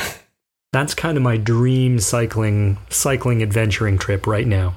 That's 0.73 0.95
kind 0.95 1.17
of 1.17 1.23
my 1.23 1.37
dream 1.37 2.01
cycling 2.01 2.79
cycling 2.89 3.43
adventuring 3.43 3.99
trip 3.99 4.27
right 4.27 4.47
now. 4.47 4.75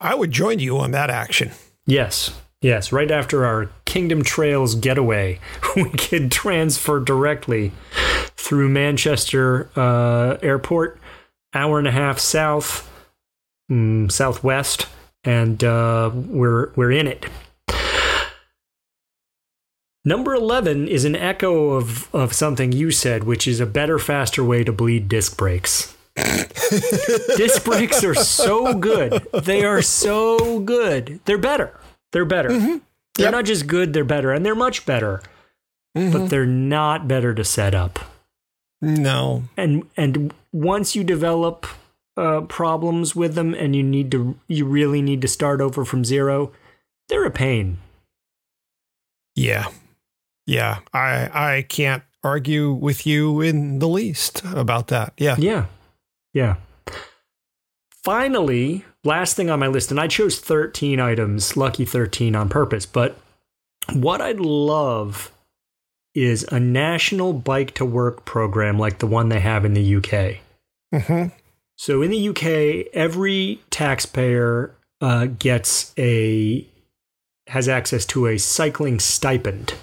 I 0.00 0.14
would 0.14 0.30
join 0.30 0.58
you 0.58 0.78
on 0.78 0.90
that 0.92 1.10
action. 1.10 1.50
Yes. 1.86 2.38
Yes, 2.66 2.90
right 2.90 3.12
after 3.12 3.46
our 3.46 3.70
Kingdom 3.84 4.24
Trails 4.24 4.74
getaway, 4.74 5.38
we 5.76 5.88
could 5.90 6.32
transfer 6.32 6.98
directly 6.98 7.70
through 8.36 8.68
Manchester 8.70 9.70
uh, 9.76 10.36
Airport, 10.42 10.98
hour 11.54 11.78
and 11.78 11.86
a 11.86 11.92
half 11.92 12.18
south, 12.18 12.90
mm, 13.70 14.10
southwest, 14.10 14.88
and 15.22 15.62
uh, 15.62 16.10
we're 16.12 16.72
we're 16.74 16.90
in 16.90 17.06
it. 17.06 17.26
Number 20.04 20.34
11 20.34 20.88
is 20.88 21.04
an 21.04 21.14
echo 21.14 21.70
of, 21.70 22.12
of 22.12 22.32
something 22.32 22.72
you 22.72 22.90
said, 22.90 23.22
which 23.22 23.46
is 23.46 23.60
a 23.60 23.66
better, 23.66 24.00
faster 24.00 24.42
way 24.42 24.64
to 24.64 24.72
bleed 24.72 25.08
disc 25.08 25.36
brakes. 25.36 25.96
disc 26.16 27.64
brakes 27.64 28.02
are 28.02 28.16
so 28.16 28.74
good. 28.74 29.24
They 29.32 29.64
are 29.64 29.82
so 29.82 30.58
good. 30.58 31.20
They're 31.26 31.38
better. 31.38 31.72
They're 32.16 32.24
better. 32.24 32.48
Mm-hmm. 32.48 32.76
They're 33.16 33.30
not 33.30 33.44
just 33.44 33.66
good, 33.66 33.92
they're 33.92 34.02
better. 34.02 34.32
And 34.32 34.44
they're 34.44 34.54
much 34.54 34.86
better. 34.86 35.20
Mm-hmm. 35.94 36.12
But 36.12 36.30
they're 36.30 36.46
not 36.46 37.06
better 37.06 37.34
to 37.34 37.44
set 37.44 37.74
up. 37.74 37.98
No. 38.80 39.42
And 39.54 39.86
and 39.98 40.32
once 40.50 40.96
you 40.96 41.04
develop 41.04 41.66
uh, 42.16 42.40
problems 42.40 43.14
with 43.14 43.34
them 43.34 43.52
and 43.52 43.76
you 43.76 43.82
need 43.82 44.10
to 44.12 44.38
you 44.48 44.64
really 44.64 45.02
need 45.02 45.20
to 45.20 45.28
start 45.28 45.60
over 45.60 45.84
from 45.84 46.06
zero, 46.06 46.52
they're 47.10 47.26
a 47.26 47.30
pain. 47.30 47.76
Yeah. 49.34 49.66
Yeah, 50.46 50.78
I 50.94 51.28
I 51.34 51.66
can't 51.68 52.02
argue 52.24 52.72
with 52.72 53.06
you 53.06 53.42
in 53.42 53.78
the 53.78 53.88
least 53.88 54.42
about 54.54 54.86
that. 54.86 55.12
Yeah. 55.18 55.36
Yeah. 55.36 55.66
Yeah. 56.32 56.56
Finally, 58.02 58.86
last 59.06 59.36
thing 59.36 59.50
on 59.50 59.60
my 59.60 59.66
list, 59.68 59.90
and 59.90 60.00
I 60.00 60.08
chose 60.08 60.38
13 60.38 61.00
items, 61.00 61.56
lucky 61.56 61.84
13 61.84 62.36
on 62.36 62.48
purpose, 62.48 62.86
but 62.86 63.18
what 63.92 64.20
I'd 64.20 64.40
love 64.40 65.32
is 66.14 66.44
a 66.44 66.58
national 66.58 67.32
bike 67.32 67.74
to 67.74 67.84
work 67.84 68.24
program 68.24 68.78
like 68.78 68.98
the 68.98 69.06
one 69.06 69.28
they 69.28 69.40
have 69.40 69.64
in 69.64 69.74
the 69.74 69.96
UK. 69.96 70.40
Mm-hmm. 70.94 71.28
So 71.76 72.02
in 72.02 72.10
the 72.10 72.28
UK, 72.30 72.88
every 72.94 73.60
taxpayer 73.70 74.74
uh, 75.00 75.26
gets 75.26 75.92
a 75.98 76.66
has 77.48 77.68
access 77.68 78.04
to 78.06 78.26
a 78.26 78.38
cycling 78.38 78.98
stipend 78.98 79.74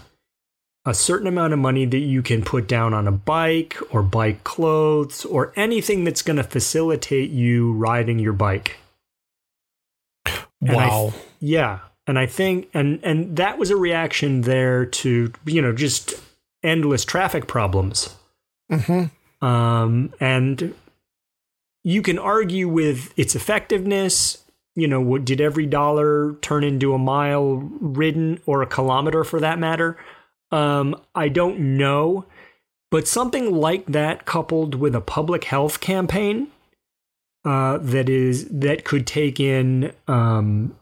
a 0.86 0.94
certain 0.94 1.28
amount 1.28 1.54
of 1.54 1.60
money 1.60 1.86
that 1.86 2.00
you 2.00 2.22
can 2.22 2.44
put 2.44 2.68
down 2.68 2.94
on 2.94 3.08
a 3.08 3.12
bike 3.12 3.78
or 3.92 4.04
bike 4.04 4.44
clothes 4.44 5.24
or 5.26 5.54
anything 5.56 6.04
that's 6.04 6.22
going 6.22 6.36
to 6.38 6.44
facilitate 6.44 7.30
you 7.30 7.74
riding 7.74 8.20
your 8.20 8.34
bike. 8.34 8.78
Wow. 10.72 11.12
Th- 11.12 11.24
yeah. 11.40 11.80
And 12.06 12.20
I 12.20 12.26
think 12.26 12.70
and 12.74 13.00
and 13.04 13.38
that 13.38 13.58
was 13.58 13.70
a 13.70 13.78
reaction 13.78 14.42
there 14.42 14.86
to, 14.86 15.32
you 15.46 15.62
know, 15.62 15.74
just 15.74 16.14
endless 16.64 17.06
traffic 17.06 17.48
problems. 17.48 18.16
Mm-hmm. 18.72 19.46
Um, 19.46 20.14
and 20.20 20.74
you 21.84 22.02
can 22.02 22.20
argue 22.20 22.68
with 22.68 23.14
its 23.18 23.36
effectiveness. 23.36 24.44
You 24.76 24.88
know, 24.88 25.02
what, 25.02 25.24
did 25.24 25.40
every 25.40 25.68
dollar 25.68 26.34
turn 26.42 26.64
into 26.64 26.94
a 26.94 26.98
mile 26.98 27.58
ridden 27.80 28.42
or 28.46 28.62
a 28.64 28.68
kilometer 28.68 29.24
for 29.24 29.40
that 29.40 29.60
matter? 29.60 29.98
Um, 30.52 30.96
I 31.14 31.30
don't 31.30 31.78
know, 31.78 32.26
but 32.90 33.08
something 33.08 33.54
like 33.54 33.86
that 33.88 34.26
coupled 34.26 34.76
with 34.76 34.96
a 34.96 35.02
public 35.02 35.44
health 35.44 35.80
campaign 35.80 36.48
uh, 37.46 37.78
that 37.80 38.10
is 38.10 38.48
that 38.50 38.86
could 38.86 39.06
take 39.06 39.40
in 39.40 39.94
um, 40.08 40.76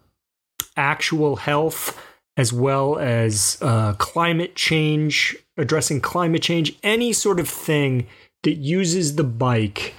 actual 0.76 1.38
health 1.38 2.00
as 2.38 2.54
well 2.54 2.98
as 2.98 3.58
uh, 3.62 3.94
climate 3.94 4.56
change, 4.56 5.36
addressing 5.58 6.00
climate 6.00 6.42
change, 6.42 6.74
any 6.82 7.12
sort 7.12 7.40
of 7.40 7.48
thing 7.48 8.08
that 8.44 8.54
uses 8.54 9.16
the 9.16 9.24
bike 9.24 9.94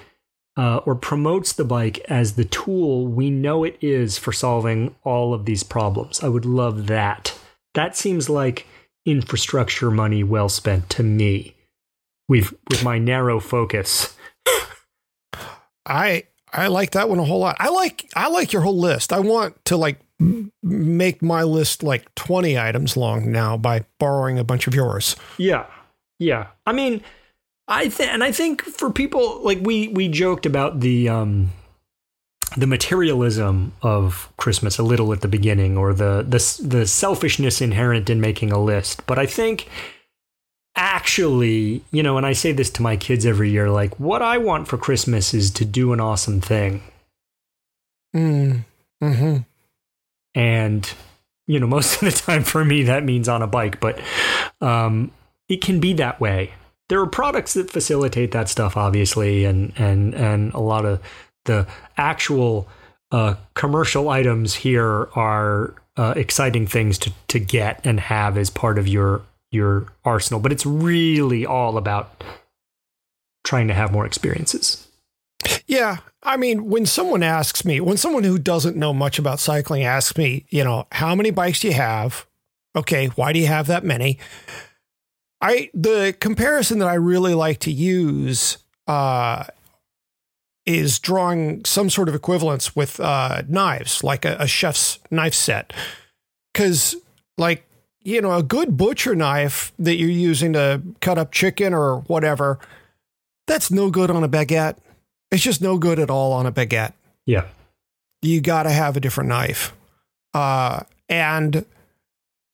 uh, 0.56 0.78
or 0.78 0.94
promotes 0.94 1.52
the 1.52 1.64
bike 1.64 1.98
as 2.08 2.34
the 2.34 2.44
tool 2.44 3.06
we 3.06 3.30
know 3.30 3.64
it 3.64 3.76
is 3.80 4.18
for 4.18 4.32
solving 4.32 4.94
all 5.04 5.32
of 5.34 5.44
these 5.44 5.62
problems. 5.62 6.22
I 6.22 6.28
would 6.28 6.44
love 6.44 6.86
that. 6.86 7.38
That 7.74 7.96
seems 7.96 8.28
like 8.28 8.66
infrastructure 9.04 9.90
money 9.90 10.22
well 10.22 10.48
spent 10.48 10.88
to 10.90 11.02
me 11.02 11.56
with 12.28 12.54
with 12.70 12.84
my 12.84 12.98
narrow 12.98 13.40
focus. 13.40 14.16
I 15.86 16.24
I 16.52 16.68
like 16.68 16.90
that 16.92 17.08
one 17.08 17.18
a 17.18 17.24
whole 17.24 17.40
lot. 17.40 17.56
I 17.58 17.70
like 17.70 18.10
I 18.14 18.28
like 18.28 18.52
your 18.52 18.62
whole 18.62 18.78
list. 18.78 19.12
I 19.12 19.20
want 19.20 19.64
to 19.66 19.76
like 19.76 20.00
make 20.62 21.22
my 21.22 21.42
list 21.42 21.82
like 21.82 22.14
20 22.14 22.58
items 22.58 22.96
long 22.96 23.32
now 23.32 23.56
by 23.56 23.84
borrowing 23.98 24.38
a 24.38 24.44
bunch 24.44 24.66
of 24.66 24.74
yours. 24.74 25.16
Yeah. 25.38 25.66
Yeah. 26.18 26.48
I 26.66 26.72
mean, 26.72 27.02
I 27.68 27.88
think 27.88 28.12
and 28.12 28.22
I 28.22 28.32
think 28.32 28.62
for 28.62 28.90
people 28.90 29.42
like 29.42 29.58
we 29.62 29.88
we 29.88 30.08
joked 30.08 30.46
about 30.46 30.80
the 30.80 31.08
um 31.08 31.50
the 32.56 32.66
materialism 32.66 33.72
of 33.82 34.30
Christmas 34.36 34.78
a 34.78 34.82
little 34.82 35.12
at 35.12 35.22
the 35.22 35.28
beginning, 35.28 35.76
or 35.78 35.94
the 35.94 36.22
the 36.22 36.66
the 36.66 36.86
selfishness 36.86 37.60
inherent 37.60 38.10
in 38.10 38.20
making 38.20 38.52
a 38.52 38.62
list. 38.62 39.06
But 39.06 39.18
I 39.18 39.26
think 39.26 39.68
actually, 40.76 41.82
you 41.90 42.02
know, 42.02 42.16
and 42.16 42.26
I 42.26 42.32
say 42.32 42.52
this 42.52 42.70
to 42.70 42.82
my 42.82 42.96
kids 42.96 43.26
every 43.26 43.50
year, 43.50 43.70
like 43.70 43.98
what 44.00 44.22
I 44.22 44.38
want 44.38 44.68
for 44.68 44.78
Christmas 44.78 45.34
is 45.34 45.50
to 45.52 45.64
do 45.64 45.92
an 45.92 46.00
awesome 46.00 46.40
thing. 46.40 46.82
Mm. 48.14 48.64
Hmm. 49.00 49.36
And 50.34 50.92
you 51.46 51.60
know, 51.60 51.66
most 51.76 52.02
of 52.02 52.12
the 52.12 52.18
time 52.18 52.44
for 52.44 52.64
me 52.64 52.84
that 52.84 53.04
means 53.04 53.28
on 53.28 53.42
a 53.42 53.46
bike, 53.46 53.80
but 53.80 54.00
um, 54.60 55.10
it 55.48 55.60
can 55.60 55.80
be 55.80 55.92
that 55.94 56.20
way. 56.20 56.52
There 56.88 57.00
are 57.00 57.06
products 57.06 57.54
that 57.54 57.70
facilitate 57.70 58.32
that 58.32 58.48
stuff, 58.48 58.76
obviously, 58.76 59.44
and 59.44 59.72
and 59.76 60.14
and 60.14 60.52
a 60.54 60.60
lot 60.60 60.84
of 60.84 61.00
the 61.44 61.66
actual 61.96 62.68
uh, 63.10 63.34
commercial 63.54 64.08
items 64.08 64.54
here 64.54 65.08
are 65.14 65.74
uh, 65.96 66.14
exciting 66.16 66.66
things 66.66 66.98
to 66.98 67.12
to 67.28 67.38
get 67.38 67.80
and 67.84 67.98
have 68.00 68.36
as 68.36 68.50
part 68.50 68.78
of 68.78 68.86
your 68.86 69.22
your 69.52 69.86
arsenal. 70.04 70.40
But 70.40 70.52
it's 70.52 70.66
really 70.66 71.46
all 71.46 71.76
about 71.76 72.24
trying 73.44 73.68
to 73.68 73.74
have 73.74 73.92
more 73.92 74.06
experiences. 74.06 74.88
Yeah. 75.66 75.98
I 76.22 76.36
mean, 76.36 76.68
when 76.68 76.86
someone 76.86 77.22
asks 77.22 77.64
me, 77.64 77.80
when 77.80 77.96
someone 77.96 78.24
who 78.24 78.38
doesn't 78.38 78.76
know 78.76 78.92
much 78.92 79.18
about 79.18 79.40
cycling 79.40 79.82
asks 79.84 80.16
me, 80.16 80.46
you 80.50 80.62
know, 80.64 80.86
how 80.92 81.14
many 81.14 81.30
bikes 81.30 81.60
do 81.60 81.68
you 81.68 81.74
have? 81.74 82.26
Okay, 82.74 83.08
why 83.08 83.32
do 83.32 83.38
you 83.38 83.48
have 83.48 83.66
that 83.66 83.84
many? 83.84 84.18
I 85.40 85.70
the 85.74 86.16
comparison 86.18 86.78
that 86.78 86.88
I 86.88 86.94
really 86.94 87.34
like 87.34 87.58
to 87.60 87.72
use 87.72 88.58
uh, 88.86 89.44
is 90.64 91.00
drawing 91.00 91.64
some 91.64 91.90
sort 91.90 92.08
of 92.08 92.14
equivalence 92.14 92.76
with 92.76 93.00
uh, 93.00 93.42
knives, 93.48 94.04
like 94.04 94.24
a, 94.24 94.36
a 94.38 94.46
chef's 94.46 95.00
knife 95.10 95.34
set. 95.34 95.72
Because, 96.52 96.94
like, 97.36 97.66
you 98.04 98.20
know, 98.20 98.32
a 98.32 98.42
good 98.42 98.76
butcher 98.76 99.14
knife 99.14 99.72
that 99.78 99.96
you're 99.96 100.08
using 100.08 100.52
to 100.54 100.82
cut 101.00 101.18
up 101.18 101.32
chicken 101.32 101.74
or 101.74 101.98
whatever, 102.00 102.58
that's 103.46 103.70
no 103.70 103.90
good 103.90 104.10
on 104.10 104.24
a 104.24 104.28
baguette. 104.28 104.76
It's 105.30 105.42
just 105.42 105.62
no 105.62 105.78
good 105.78 105.98
at 105.98 106.10
all 106.10 106.32
on 106.32 106.46
a 106.46 106.52
baguette. 106.52 106.92
Yeah. 107.26 107.46
You 108.20 108.40
got 108.40 108.64
to 108.64 108.70
have 108.70 108.96
a 108.96 109.00
different 109.00 109.28
knife. 109.28 109.72
Uh, 110.34 110.80
and 111.08 111.64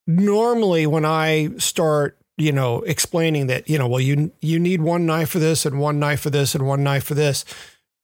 normally 0.06 0.86
when 0.86 1.04
I 1.04 1.50
start, 1.58 2.16
you 2.36 2.52
know, 2.52 2.80
explaining 2.82 3.48
that, 3.48 3.68
you 3.68 3.78
know, 3.78 3.88
well, 3.88 4.00
you 4.00 4.32
you 4.40 4.58
need 4.58 4.80
one 4.80 5.06
knife 5.06 5.30
for 5.30 5.38
this 5.38 5.66
and 5.66 5.80
one 5.80 5.98
knife 5.98 6.20
for 6.20 6.30
this 6.30 6.54
and 6.54 6.66
one 6.66 6.84
knife 6.84 7.04
for 7.04 7.14
this, 7.14 7.44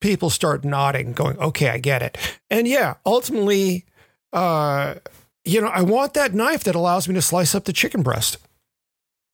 people 0.00 0.28
start 0.28 0.64
nodding, 0.64 1.12
going, 1.12 1.38
okay, 1.38 1.68
I 1.68 1.78
get 1.78 2.02
it. 2.02 2.18
And 2.50 2.66
yeah, 2.66 2.94
ultimately, 3.06 3.84
uh, 4.32 4.96
you 5.44 5.60
know, 5.60 5.68
I 5.68 5.82
want 5.82 6.14
that 6.14 6.34
knife 6.34 6.64
that 6.64 6.74
allows 6.74 7.08
me 7.08 7.14
to 7.14 7.22
slice 7.22 7.54
up 7.54 7.64
the 7.64 7.72
chicken 7.72 8.02
breast. 8.02 8.38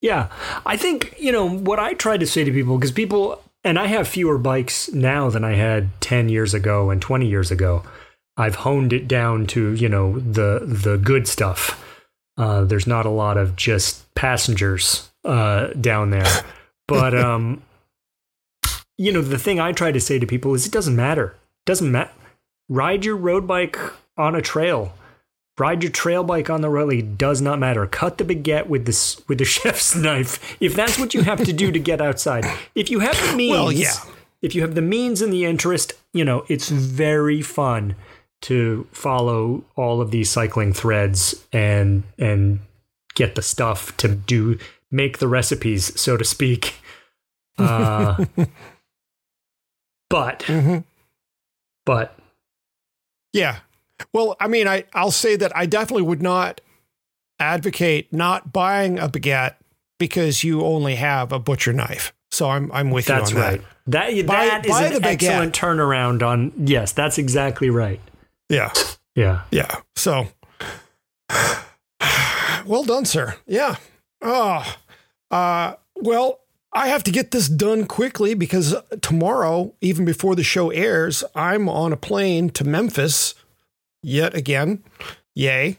Yeah. 0.00 0.28
I 0.64 0.76
think, 0.76 1.14
you 1.18 1.30
know, 1.30 1.48
what 1.48 1.78
I 1.78 1.94
try 1.94 2.16
to 2.16 2.26
say 2.26 2.44
to 2.44 2.52
people, 2.52 2.78
because 2.78 2.92
people, 2.92 3.42
and 3.64 3.78
I 3.78 3.86
have 3.86 4.08
fewer 4.08 4.38
bikes 4.38 4.90
now 4.92 5.28
than 5.28 5.44
I 5.44 5.54
had 5.54 5.88
10 6.00 6.28
years 6.28 6.54
ago 6.54 6.90
and 6.90 7.00
20 7.02 7.26
years 7.26 7.50
ago. 7.50 7.82
I've 8.36 8.54
honed 8.56 8.92
it 8.94 9.06
down 9.06 9.46
to, 9.48 9.74
you 9.74 9.88
know, 9.88 10.18
the 10.18 10.61
the 10.64 10.96
good 10.96 11.28
stuff. 11.28 11.84
Uh, 12.38 12.64
there's 12.64 12.86
not 12.86 13.04
a 13.04 13.11
lot 13.11 13.36
of 13.36 13.54
just 13.54 14.12
passengers 14.14 15.11
uh, 15.24 15.68
down 15.68 16.11
there. 16.11 16.26
But 16.88 17.14
um, 17.14 17.62
you 18.98 19.12
know, 19.12 19.22
the 19.22 19.38
thing 19.38 19.61
I 19.61 19.70
try 19.70 19.92
to 19.92 20.00
say 20.00 20.18
to 20.18 20.26
people 20.26 20.54
is 20.54 20.66
it 20.66 20.72
doesn't 20.72 20.96
matter. 20.96 21.26
It 21.26 21.66
doesn't 21.66 21.92
matter. 21.92 22.11
Ride 22.68 23.04
your 23.04 23.14
road 23.14 23.46
bike 23.46 23.78
on 24.16 24.34
a 24.34 24.42
trail. 24.42 24.92
Ride 25.59 25.82
your 25.82 25.92
trail 25.92 26.24
bike 26.24 26.48
on 26.48 26.62
the 26.62 26.70
rally 26.70 27.01
It 27.01 27.18
does 27.18 27.40
not 27.42 27.59
matter. 27.59 27.86
Cut 27.86 28.16
the 28.18 28.24
baguette 28.24 28.66
with 28.68 28.86
this 28.86 29.20
with 29.28 29.38
the 29.38 29.44
chef's 29.57 29.94
knife 29.94 30.57
if 30.61 30.74
that's 30.74 30.98
what 30.98 31.12
you 31.14 31.22
have 31.22 31.44
to 31.44 31.53
do 31.53 31.70
to 31.70 31.78
get 31.78 32.01
outside. 32.01 32.44
If 32.74 32.90
you 32.90 33.01
have 33.01 33.16
the 33.30 33.36
means, 33.36 33.53
Well, 33.53 33.72
yeah. 33.72 33.92
if 34.42 34.55
you 34.55 34.62
have 34.62 34.74
the 34.74 34.80
means 34.82 35.20
and 35.20 35.32
the 35.32 35.44
interest, 35.44 35.92
you 36.14 36.24
know 36.24 36.44
it's 36.48 36.70
very 36.70 37.42
fun 37.42 37.94
to 38.42 38.86
follow 38.92 39.64
all 39.76 40.01
of 40.01 40.11
these 40.12 40.30
cycling 40.30 40.72
threads 40.72 41.44
and 41.53 42.05
and 42.18 42.61
get 43.14 43.34
the 43.34 43.42
stuff 43.42 43.94
to 43.98 44.09
do 44.09 44.59
make 44.90 45.18
the 45.18 45.28
recipes, 45.28 46.01
so 46.01 46.16
to 46.16 46.24
speak. 46.24 46.74
Uh, 47.59 48.24
but 50.09 50.40
Mhm. 50.46 50.84
but 51.84 52.18
Yeah. 53.34 53.59
Well, 54.12 54.36
I 54.40 54.48
mean, 54.48 54.66
I, 54.68 54.84
I'll 54.92 55.11
say 55.11 55.36
that 55.36 55.57
I 55.57 55.66
definitely 55.66 56.03
would 56.03 56.22
not 56.22 56.61
advocate 57.38 58.12
not 58.12 58.53
buying 58.53 58.98
a 58.98 59.09
baguette 59.09 59.55
because 59.98 60.44
you 60.44 60.62
only 60.62 60.96
have 60.96 61.32
a 61.32 61.38
butcher 61.38 61.72
knife. 61.72 62.12
So 62.30 62.48
I'm 62.48 62.70
I'm 62.72 62.90
with 62.90 63.07
that's 63.07 63.32
you 63.32 63.38
on 63.38 63.42
right. 63.42 63.61
that. 63.86 64.12
That 64.14 64.26
Buy- 64.26 64.46
that 64.46 64.66
is 64.66 64.70
buy 64.70 64.84
an 64.86 65.05
excellent 65.05 65.55
turnaround 65.55 66.22
on. 66.22 66.53
Yes, 66.57 66.92
that's 66.92 67.18
exactly 67.18 67.70
right. 67.70 68.01
Yeah. 68.48 68.72
Yeah. 69.16 69.42
Yeah. 69.51 69.80
So 69.96 70.28
well 72.66 72.84
done, 72.84 73.05
sir. 73.05 73.36
Yeah. 73.46 73.76
Oh. 74.22 74.76
Uh 75.30 75.74
well, 75.96 76.40
I 76.72 76.88
have 76.88 77.03
to 77.05 77.11
get 77.11 77.32
this 77.32 77.48
done 77.48 77.86
quickly 77.86 78.34
because 78.34 78.76
tomorrow, 79.03 79.74
even 79.80 80.05
before 80.05 80.36
the 80.36 80.44
show 80.44 80.70
airs, 80.70 81.24
I'm 81.34 81.68
on 81.68 81.92
a 81.92 81.96
plane 81.96 82.51
to 82.51 82.64
Memphis 82.64 83.34
yet 84.03 84.34
again. 84.34 84.82
Yay. 85.34 85.78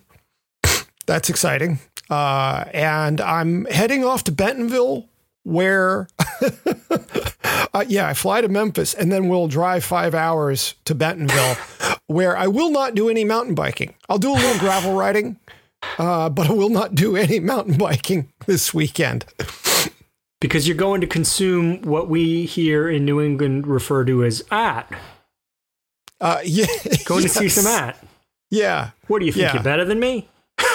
That's 1.05 1.30
exciting. 1.30 1.80
Uh, 2.09 2.65
and 2.74 3.22
I'm 3.22 3.65
heading 3.65 4.03
off 4.03 4.24
to 4.26 4.32
Bentonville, 4.32 5.07
where, 5.43 6.07
uh, 7.74 7.86
yeah, 7.88 8.07
I 8.07 8.13
fly 8.13 8.41
to 8.41 8.49
Memphis 8.49 8.93
and 8.93 9.11
then 9.11 9.28
we'll 9.30 9.47
drive 9.47 9.84
five 9.84 10.13
hours 10.13 10.76
to 10.86 10.93
Bentonville, 10.93 11.55
where 12.07 12.36
I 12.36 12.47
will 12.47 12.69
not 12.69 12.95
do 12.95 13.09
any 13.09 13.24
mountain 13.24 13.55
biking. 13.55 13.95
I'll 14.09 14.17
do 14.17 14.32
a 14.32 14.36
little 14.36 14.59
gravel 14.59 14.93
riding, 14.93 15.39
uh, 15.97 16.30
but 16.30 16.49
I 16.49 16.53
will 16.53 16.69
not 16.69 16.95
do 16.95 17.15
any 17.15 17.39
mountain 17.39 17.78
biking 17.78 18.32
this 18.45 18.74
weekend. 18.74 19.26
Because 20.41 20.67
you're 20.67 20.78
going 20.78 21.01
to 21.01 21.07
consume 21.07 21.82
what 21.84 22.09
we 22.09 22.45
here 22.45 22.89
in 22.89 23.05
New 23.05 23.22
England 23.22 23.67
refer 23.67 24.03
to 24.05 24.24
as 24.24 24.43
at. 24.51 24.91
Uh, 26.19 26.39
yeah, 26.43 26.65
Going 27.05 27.24
to 27.24 27.30
see 27.30 27.47
some 27.47 27.67
at. 27.67 27.97
Yeah, 28.51 28.91
What 29.07 29.19
do 29.19 29.25
you 29.25 29.31
think? 29.31 29.43
Yeah. 29.43 29.53
You're 29.55 29.63
better 29.63 29.85
than 29.85 29.99
me? 29.99 30.27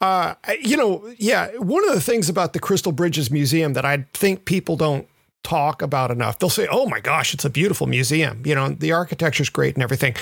Uh, 0.00 0.34
you 0.60 0.76
know, 0.76 1.10
yeah, 1.16 1.48
one 1.56 1.82
of 1.88 1.94
the 1.94 2.00
things 2.00 2.28
about 2.28 2.52
the 2.52 2.58
Crystal 2.58 2.92
Bridges 2.92 3.30
Museum 3.30 3.72
that 3.72 3.86
I 3.86 4.04
think 4.12 4.44
people 4.44 4.76
don't 4.76 5.08
talk 5.42 5.80
about 5.80 6.10
enough, 6.10 6.38
they'll 6.38 6.50
say, 6.50 6.66
oh 6.70 6.86
my 6.86 7.00
gosh, 7.00 7.32
it's 7.32 7.44
a 7.44 7.50
beautiful 7.50 7.86
museum. 7.86 8.42
You 8.44 8.54
know, 8.54 8.68
the 8.68 8.92
architecture's 8.92 9.48
great 9.48 9.74
and 9.74 9.82
everything. 9.82 10.14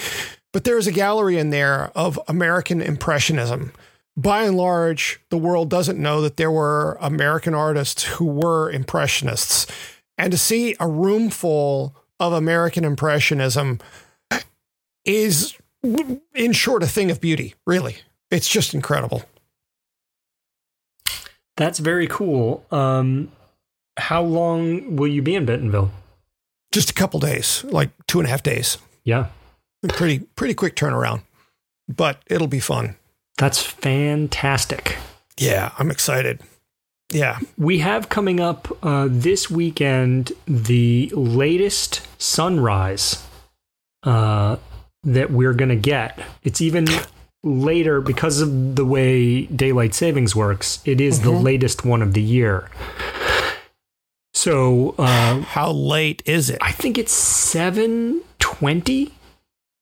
But 0.53 0.63
there's 0.65 0.87
a 0.87 0.93
gallery 0.93 1.37
in 1.37 1.51
there 1.51 1.91
of 1.97 2.21
American 2.29 2.81
Impressionism. 2.81 3.73
By 4.17 4.45
and 4.45 4.57
large, 4.57 5.21
the 5.31 5.39
world 5.39 5.69
doesn't 5.69 5.99
know 5.99 6.21
that 6.21 6.37
there 6.37 6.51
were 6.51 6.99
American 7.01 7.55
artists 7.55 8.05
who 8.05 8.27
were 8.27 8.71
Impressionists. 8.71 9.67
And 10.19 10.31
to 10.31 10.39
see 10.39 10.77
a 10.79 10.87
room 10.87 11.31
full 11.31 11.97
of 12.21 12.33
American 12.35 12.85
Impressionism 12.85 13.81
is, 15.05 15.57
in 15.83 16.53
short, 16.53 16.83
a 16.83 16.87
thing 16.87 17.11
of 17.11 17.21
beauty, 17.21 17.55
really. 17.67 17.97
It's 18.31 18.49
just 18.49 18.75
incredible. 18.75 19.25
That's 21.57 21.79
very 21.79 22.07
cool. 22.07 22.65
Um, 22.71 23.31
how 23.99 24.23
long 24.23 24.97
will 24.97 25.09
you 25.09 25.23
be 25.23 25.35
in 25.35 25.45
Bentonville? 25.45 25.91
just 26.73 26.89
a 26.89 26.95
couple 26.95 27.21
days, 27.21 27.63
like 27.65 27.91
two 28.07 28.19
and 28.19 28.27
a 28.27 28.31
half 28.31 28.43
days. 28.43 28.79
Yeah, 29.05 29.27
Pretty 29.91 30.21
pretty 30.21 30.55
quick 30.55 30.75
turnaround, 30.75 31.21
but 31.87 32.23
it'll 32.29 32.47
be 32.47 32.61
fun. 32.61 32.97
that's 33.37 33.61
fantastic. 33.61 34.97
Yeah, 35.37 35.73
I'm 35.79 35.91
excited. 35.91 36.41
Yeah, 37.13 37.41
We 37.59 37.81
have 37.81 38.09
coming 38.09 38.41
up 38.41 38.69
uh, 38.83 39.09
this 39.11 39.51
weekend 39.51 40.33
the 40.47 41.11
latest 41.15 42.01
sunrise 42.19 43.23
uh, 44.05 44.57
that 45.05 45.31
we're 45.31 45.53
going 45.55 45.69
to 45.71 45.77
get. 45.77 46.19
It's 46.43 46.61
even 46.61 46.87
later 47.43 48.01
because 48.01 48.41
of 48.41 48.77
the 48.77 48.85
way 48.85 49.47
daylight 49.47 49.95
savings 49.95 50.37
works. 50.37 50.81
It 50.85 51.01
is 51.01 51.21
the 51.21 51.31
Mhm. 51.33 51.43
latest 51.43 51.85
one 51.85 52.01
of 52.03 52.15
the 52.15 52.23
year. 52.23 52.71
So 54.35 54.95
uh, 54.99 55.41
how 55.43 55.71
late 55.73 56.23
is 56.25 56.51
it? 56.51 56.59
I 56.61 56.73
think 56.73 56.99
it's 56.99 57.13
seven 57.13 58.23
twenty. 58.39 59.13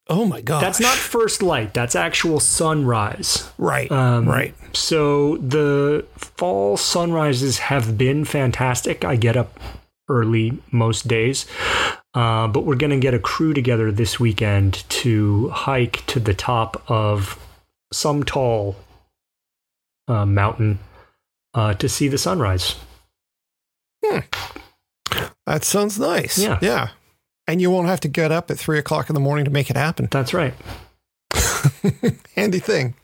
Oh 0.08 0.24
my 0.24 0.40
god, 0.40 0.60
That's 0.62 0.80
not 0.80 0.94
first 0.96 1.40
light. 1.42 1.72
That's 1.72 1.94
actual 1.94 2.40
sunrise. 2.40 3.48
right. 3.58 3.90
Um, 3.92 4.28
right. 4.28 4.54
So 4.74 5.36
the 5.36 6.04
fall 6.16 6.76
sunrises 6.76 7.58
have 7.58 7.96
been 7.96 8.24
fantastic. 8.24 9.04
I 9.04 9.14
get 9.16 9.36
up 9.36 9.58
early 10.10 10.58
most 10.70 11.08
days, 11.08 11.46
uh, 12.14 12.48
but 12.48 12.64
we're 12.64 12.74
going 12.74 12.90
to 12.90 12.98
get 12.98 13.14
a 13.14 13.18
crew 13.18 13.54
together 13.54 13.90
this 13.92 14.20
weekend 14.20 14.88
to 14.90 15.48
hike 15.50 16.04
to 16.06 16.20
the 16.20 16.34
top 16.34 16.82
of 16.90 17.38
some 17.92 18.24
tall 18.24 18.76
uh, 20.08 20.26
mountain 20.26 20.78
uh, 21.54 21.74
to 21.74 21.88
see 21.88 22.08
the 22.08 22.18
sunrise. 22.18 22.76
That 25.46 25.64
sounds 25.64 25.98
nice. 25.98 26.38
Yeah. 26.38 26.58
yeah. 26.60 26.90
And 27.46 27.60
you 27.60 27.70
won't 27.70 27.88
have 27.88 28.00
to 28.00 28.08
get 28.08 28.30
up 28.30 28.50
at 28.50 28.58
three 28.58 28.78
o'clock 28.78 29.08
in 29.10 29.14
the 29.14 29.20
morning 29.20 29.44
to 29.44 29.50
make 29.50 29.70
it 29.70 29.76
happen. 29.76 30.08
That's 30.10 30.32
right. 30.32 30.54
Handy 32.36 32.60
thing. 32.60 32.94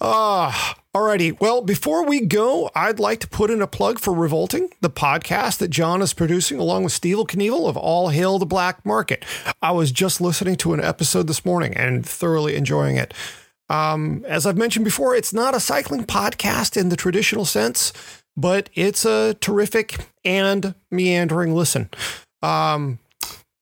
Ah, 0.00 0.76
alrighty. 0.94 1.38
Well, 1.40 1.60
before 1.60 2.06
we 2.06 2.20
go, 2.20 2.70
I'd 2.74 3.00
like 3.00 3.18
to 3.20 3.28
put 3.28 3.50
in 3.50 3.60
a 3.60 3.66
plug 3.66 3.98
for 3.98 4.14
Revolting, 4.14 4.70
the 4.80 4.90
podcast 4.90 5.58
that 5.58 5.68
John 5.68 6.00
is 6.00 6.14
producing 6.14 6.60
along 6.60 6.84
with 6.84 6.92
Steve 6.92 7.16
Knievel 7.16 7.68
of 7.68 7.76
All 7.76 8.10
Hail 8.10 8.38
the 8.38 8.46
Black 8.46 8.86
Market. 8.86 9.24
I 9.60 9.72
was 9.72 9.90
just 9.90 10.20
listening 10.20 10.54
to 10.56 10.72
an 10.72 10.82
episode 10.82 11.26
this 11.26 11.44
morning 11.44 11.76
and 11.76 12.06
thoroughly 12.06 12.54
enjoying 12.54 12.96
it. 12.96 13.12
Um, 13.68 14.24
as 14.28 14.46
I've 14.46 14.56
mentioned 14.56 14.84
before, 14.84 15.16
it's 15.16 15.32
not 15.32 15.54
a 15.54 15.60
cycling 15.60 16.04
podcast 16.04 16.76
in 16.76 16.90
the 16.90 16.96
traditional 16.96 17.44
sense, 17.44 17.92
but 18.36 18.70
it's 18.74 19.04
a 19.04 19.34
terrific 19.40 19.96
and 20.24 20.76
meandering 20.92 21.54
listen. 21.54 21.90
Um, 22.40 23.00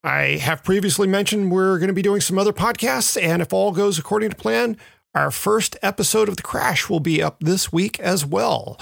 I 0.05 0.37
have 0.43 0.65
previously 0.65 1.07
mentioned 1.07 1.51
we're 1.51 1.79
going 1.79 1.89
to 1.89 1.95
be 1.95 2.03
doing 2.03 2.21
some 2.21 2.39
other 2.39 2.53
podcasts, 2.53 3.21
and 3.21 3.41
if 3.41 3.55
all 3.55 3.73
goes 3.73 3.99
according 3.99 4.31
to 4.31 4.37
plan, 4.37 4.77
our 5.15 5.31
first 5.31 5.77
episode 5.83 6.29
of 6.29 6.37
The 6.37 6.43
Crash 6.43 6.89
will 6.89 7.01
be 7.01 7.23
up 7.23 7.39
this 7.41 7.73
week 7.73 8.01
as 8.01 8.25
well. 8.25 8.79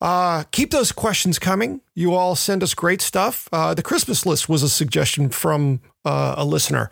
Uh, 0.00 0.44
keep 0.50 0.70
those 0.70 0.92
questions 0.92 1.38
coming. 1.38 1.80
You 1.94 2.14
all 2.14 2.36
send 2.36 2.62
us 2.62 2.74
great 2.74 3.00
stuff. 3.00 3.48
Uh, 3.52 3.74
the 3.74 3.82
Christmas 3.82 4.24
list 4.24 4.48
was 4.48 4.62
a 4.62 4.68
suggestion 4.68 5.28
from 5.28 5.80
uh, 6.04 6.36
a 6.38 6.44
listener. 6.44 6.88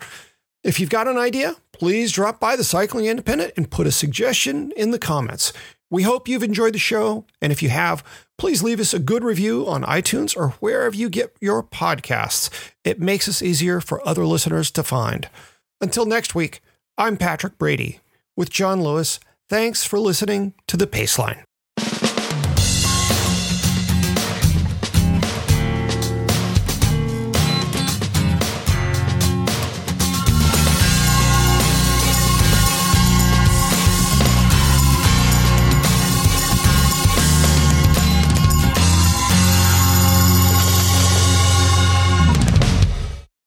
If 0.63 0.79
you've 0.79 0.89
got 0.89 1.07
an 1.07 1.17
idea, 1.17 1.55
please 1.71 2.11
drop 2.11 2.39
by 2.39 2.55
the 2.55 2.63
Cycling 2.63 3.05
Independent 3.05 3.53
and 3.55 3.71
put 3.71 3.87
a 3.87 3.91
suggestion 3.91 4.73
in 4.75 4.91
the 4.91 4.99
comments. 4.99 5.53
We 5.89 6.03
hope 6.03 6.27
you've 6.27 6.43
enjoyed 6.43 6.73
the 6.73 6.79
show, 6.79 7.23
and 7.41 7.53
if 7.53 7.63
you 7.63 7.69
have, 7.69 8.03
please 8.37 8.61
leave 8.61 8.81
us 8.81 8.93
a 8.93 8.99
good 8.99 9.23
review 9.23 9.65
on 9.67 9.83
iTunes 9.83 10.35
or 10.35 10.49
wherever 10.59 10.95
you 10.95 11.09
get 11.09 11.33
your 11.39 11.63
podcasts. 11.63 12.49
It 12.83 12.99
makes 12.99 13.29
us 13.29 13.41
easier 13.41 13.79
for 13.79 14.05
other 14.05 14.25
listeners 14.25 14.69
to 14.71 14.83
find. 14.83 15.29
Until 15.79 16.05
next 16.05 16.35
week, 16.35 16.59
I'm 16.97 17.15
Patrick 17.15 17.57
Brady 17.57 18.01
with 18.37 18.49
John 18.49 18.81
Lewis. 18.81 19.19
Thanks 19.49 19.83
for 19.83 19.99
listening 19.99 20.53
to 20.67 20.77
The 20.77 20.87
Paceline. 20.87 21.46